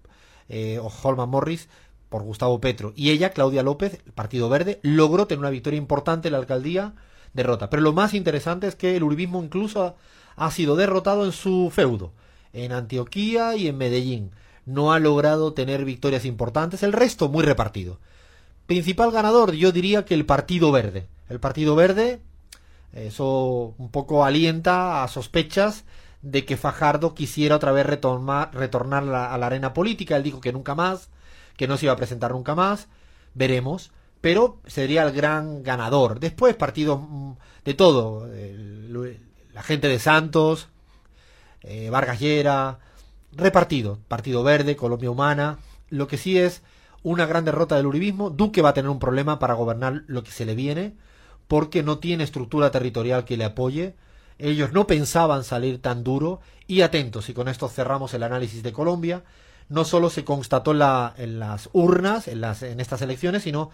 o 0.49 0.91
Holman 1.03 1.29
Morris, 1.29 1.69
por 2.11 2.23
Gustavo 2.23 2.59
Petro 2.59 2.91
y 2.93 3.11
ella, 3.11 3.31
Claudia 3.31 3.63
López, 3.63 4.01
el 4.05 4.11
Partido 4.11 4.49
Verde, 4.49 4.81
logró 4.83 5.27
tener 5.27 5.39
una 5.39 5.49
victoria 5.49 5.77
importante 5.77 6.27
en 6.27 6.33
la 6.33 6.39
alcaldía, 6.39 6.93
derrota. 7.33 7.69
Pero 7.69 7.81
lo 7.81 7.93
más 7.93 8.13
interesante 8.13 8.67
es 8.67 8.75
que 8.75 8.97
el 8.97 9.03
uribismo 9.03 9.41
incluso 9.41 9.95
ha, 10.35 10.51
sido 10.51 10.75
derrotado 10.75 11.23
en 11.23 11.31
su 11.31 11.71
feudo, 11.73 12.11
en 12.51 12.73
Antioquía 12.73 13.55
y 13.55 13.69
en 13.69 13.77
Medellín. 13.77 14.31
No 14.65 14.91
ha 14.91 14.99
logrado 14.99 15.53
tener 15.53 15.85
victorias 15.85 16.25
importantes, 16.25 16.83
el 16.83 16.91
resto 16.91 17.29
muy 17.29 17.45
repartido. 17.45 17.97
Principal 18.67 19.11
ganador, 19.11 19.53
yo 19.53 19.71
diría 19.71 20.03
que 20.03 20.13
el 20.13 20.25
Partido 20.25 20.73
Verde. 20.73 21.07
El 21.29 21.39
Partido 21.39 21.77
Verde, 21.77 22.19
eso 22.91 23.73
un 23.77 23.89
poco 23.89 24.25
alienta 24.25 25.01
a 25.01 25.07
sospechas 25.07 25.85
de 26.21 26.43
que 26.43 26.57
Fajardo 26.57 27.15
quisiera 27.15 27.55
otra 27.55 27.71
vez 27.71 27.85
retornar, 27.85 28.53
retornar 28.53 29.03
a 29.03 29.37
la 29.37 29.45
arena 29.45 29.73
política. 29.73 30.17
Él 30.17 30.23
dijo 30.23 30.41
que 30.41 30.51
nunca 30.51 30.75
más, 30.75 31.09
que 31.61 31.67
no 31.67 31.77
se 31.77 31.85
iba 31.85 31.93
a 31.93 31.97
presentar 31.97 32.31
nunca 32.31 32.55
más. 32.55 32.87
Veremos. 33.35 33.91
Pero 34.19 34.57
sería 34.65 35.03
el 35.03 35.11
gran 35.11 35.61
ganador. 35.61 36.19
Después, 36.19 36.55
partidos 36.55 37.01
mm, 37.07 37.33
de 37.65 37.73
todo. 37.75 38.27
la 39.53 39.61
gente 39.61 39.87
de 39.87 39.99
Santos, 39.99 40.69
eh, 41.61 41.91
Vargas 41.91 42.19
Llera, 42.19 42.79
repartido. 43.33 43.99
Partido 44.07 44.41
Verde, 44.41 44.75
Colombia 44.75 45.11
Humana. 45.11 45.59
Lo 45.91 46.07
que 46.07 46.17
sí 46.17 46.39
es 46.39 46.63
una 47.03 47.27
gran 47.27 47.45
derrota 47.45 47.75
del 47.75 47.85
uribismo. 47.85 48.31
Duque 48.31 48.63
va 48.63 48.69
a 48.69 48.73
tener 48.73 48.89
un 48.89 48.97
problema 48.97 49.37
para 49.37 49.53
gobernar 49.53 50.01
lo 50.07 50.23
que 50.23 50.31
se 50.31 50.47
le 50.47 50.55
viene, 50.55 50.95
porque 51.47 51.83
no 51.83 51.99
tiene 51.99 52.23
estructura 52.23 52.71
territorial 52.71 53.23
que 53.23 53.37
le 53.37 53.45
apoye. 53.45 53.93
Ellos 54.39 54.73
no 54.73 54.87
pensaban 54.87 55.43
salir 55.43 55.79
tan 55.79 56.03
duro. 56.03 56.39
Y 56.65 56.81
atentos, 56.81 57.29
y 57.29 57.35
con 57.35 57.47
esto 57.47 57.69
cerramos 57.69 58.15
el 58.15 58.23
análisis 58.23 58.63
de 58.63 58.73
Colombia, 58.73 59.23
no 59.71 59.85
solo 59.85 60.09
se 60.09 60.25
constató 60.25 60.71
en, 60.71 61.39
las 61.39 61.69
urnas, 61.71 62.27
en, 62.27 62.41
las, 62.41 62.61
en 62.61 62.81
estas 62.81 63.01
elecciones, 63.01 63.43
sino 63.43 63.69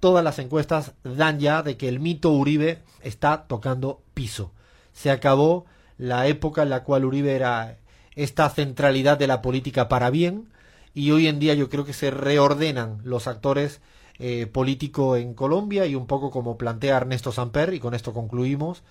todas 0.00 0.24
las 0.24 0.38
encuestas 0.38 0.94
dan 1.04 1.40
ya 1.40 1.62
de 1.62 1.76
que 1.76 1.90
el 1.90 2.00
mito 2.00 2.30
Uribe 2.30 2.82
está 3.02 3.44
tocando 3.46 4.00
piso. 4.14 4.50
Se 4.94 5.10
acabó 5.10 5.66
la 5.98 6.26
época 6.26 6.62
en 6.62 6.70
la 6.70 6.84
cual 6.84 7.04
Uribe 7.04 7.34
era 7.34 7.76
esta 8.16 8.48
centralidad 8.48 9.18
de 9.18 9.26
la 9.26 9.42
política 9.42 9.88
para 9.88 10.08
bien, 10.08 10.48
y 10.94 11.10
hoy 11.10 11.26
en 11.26 11.38
día 11.38 11.52
yo 11.52 11.68
creo 11.68 11.84
que 11.84 11.92
se 11.92 12.10
reordenan 12.10 13.02
los 13.04 13.26
actores 13.26 13.82
eh, 14.18 14.46
políticos 14.46 15.18
en 15.18 15.34
Colombia 15.34 15.84
y 15.84 15.94
un 15.94 16.06
poco 16.06 16.30
como 16.30 16.56
plantea 16.56 16.96
Ernesto 16.96 17.30
Samper, 17.30 17.74
y 17.74 17.78
con 17.78 17.92
esto 17.92 18.14
concluimos, 18.14 18.82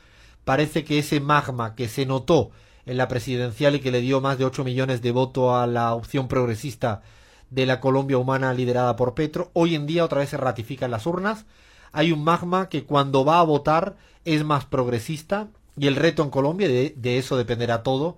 parece 0.46 0.84
que 0.84 1.00
ese 1.00 1.22
magma 1.22 1.74
que 1.74 1.90
se 1.90 2.06
notó 2.06 2.52
en 2.86 2.98
la 2.98 3.08
presidencial 3.08 3.76
y 3.76 3.80
que 3.80 3.92
le 3.92 4.02
dio 4.02 4.22
más 4.22 4.38
de 4.38 4.46
8 4.46 4.64
millones 4.64 5.02
de 5.02 5.12
votos 5.12 5.54
a 5.56 5.68
la 5.68 5.94
opción 5.94 6.28
progresista 6.28 7.02
de 7.50 7.66
la 7.66 7.80
Colombia 7.80 8.18
humana 8.18 8.54
liderada 8.54 8.96
por 8.96 9.14
Petro, 9.14 9.52
hoy 9.54 9.76
en 9.76 9.86
día 9.86 10.06
otra 10.06 10.20
vez 10.20 10.30
se 10.30 10.38
ratifica 10.38 10.86
en 10.86 10.92
las 10.92 11.06
urnas. 11.06 11.46
Hay 11.92 12.12
un 12.12 12.24
magma 12.24 12.70
que 12.70 12.86
cuando 12.86 13.26
va 13.26 13.40
a 13.40 13.44
votar 13.44 13.98
es 14.24 14.44
más 14.44 14.66
progresista 14.66 15.48
y 15.78 15.88
el 15.88 15.96
reto 15.96 16.24
en 16.24 16.30
Colombia, 16.30 16.68
de, 16.68 16.94
de 16.96 17.18
eso 17.18 17.38
dependerá 17.38 17.84
todo, 17.84 18.18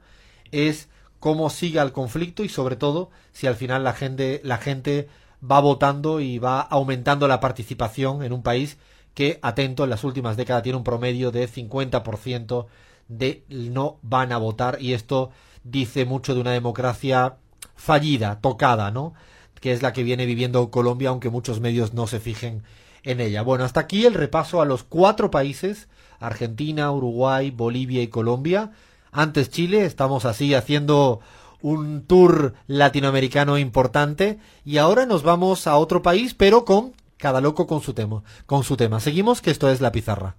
es 0.51 0.89
cómo 1.19 1.49
siga 1.49 1.81
el 1.81 1.91
conflicto 1.91 2.43
y 2.43 2.49
sobre 2.49 2.75
todo 2.75 3.09
si 3.31 3.47
al 3.47 3.55
final 3.55 3.83
la 3.83 3.93
gente, 3.93 4.41
la 4.43 4.57
gente 4.57 5.07
va 5.43 5.59
votando 5.59 6.19
y 6.19 6.37
va 6.37 6.61
aumentando 6.61 7.27
la 7.27 7.39
participación 7.39 8.23
en 8.23 8.33
un 8.33 8.43
país 8.43 8.77
que, 9.13 9.39
atento, 9.41 9.83
en 9.83 9.89
las 9.89 10.03
últimas 10.03 10.37
décadas 10.37 10.63
tiene 10.63 10.77
un 10.77 10.83
promedio 10.83 11.31
de 11.31 11.47
50% 11.47 12.65
de 13.07 13.43
no 13.49 13.97
van 14.01 14.31
a 14.31 14.37
votar 14.37 14.77
y 14.81 14.93
esto 14.93 15.31
dice 15.63 16.05
mucho 16.05 16.33
de 16.35 16.41
una 16.41 16.51
democracia 16.51 17.37
fallida, 17.75 18.39
tocada, 18.41 18.91
¿no? 18.91 19.13
Que 19.59 19.71
es 19.71 19.81
la 19.81 19.93
que 19.93 20.03
viene 20.03 20.25
viviendo 20.25 20.69
Colombia, 20.71 21.09
aunque 21.09 21.29
muchos 21.29 21.59
medios 21.59 21.93
no 21.93 22.07
se 22.07 22.19
fijen 22.19 22.63
en 23.03 23.19
ella. 23.19 23.41
Bueno, 23.41 23.63
hasta 23.63 23.81
aquí 23.81 24.05
el 24.05 24.13
repaso 24.13 24.61
a 24.61 24.65
los 24.65 24.83
cuatro 24.83 25.31
países, 25.31 25.87
Argentina, 26.19 26.91
Uruguay, 26.91 27.51
Bolivia 27.51 28.01
y 28.01 28.07
Colombia, 28.07 28.71
antes 29.11 29.49
Chile, 29.49 29.85
estamos 29.85 30.25
así 30.25 30.53
haciendo 30.53 31.19
un 31.61 32.05
tour 32.05 32.55
latinoamericano 32.67 33.57
importante 33.57 34.39
y 34.65 34.77
ahora 34.77 35.05
nos 35.05 35.23
vamos 35.23 35.67
a 35.67 35.77
otro 35.77 36.01
país, 36.01 36.33
pero 36.33 36.65
con 36.65 36.93
cada 37.17 37.39
loco 37.39 37.67
con 37.67 37.81
su 37.81 37.93
tema, 37.93 38.23
con 38.45 38.63
su 38.63 38.75
tema. 38.75 38.99
Seguimos 38.99 39.41
que 39.41 39.51
esto 39.51 39.69
es 39.69 39.79
la 39.79 39.91
pizarra. 39.91 40.35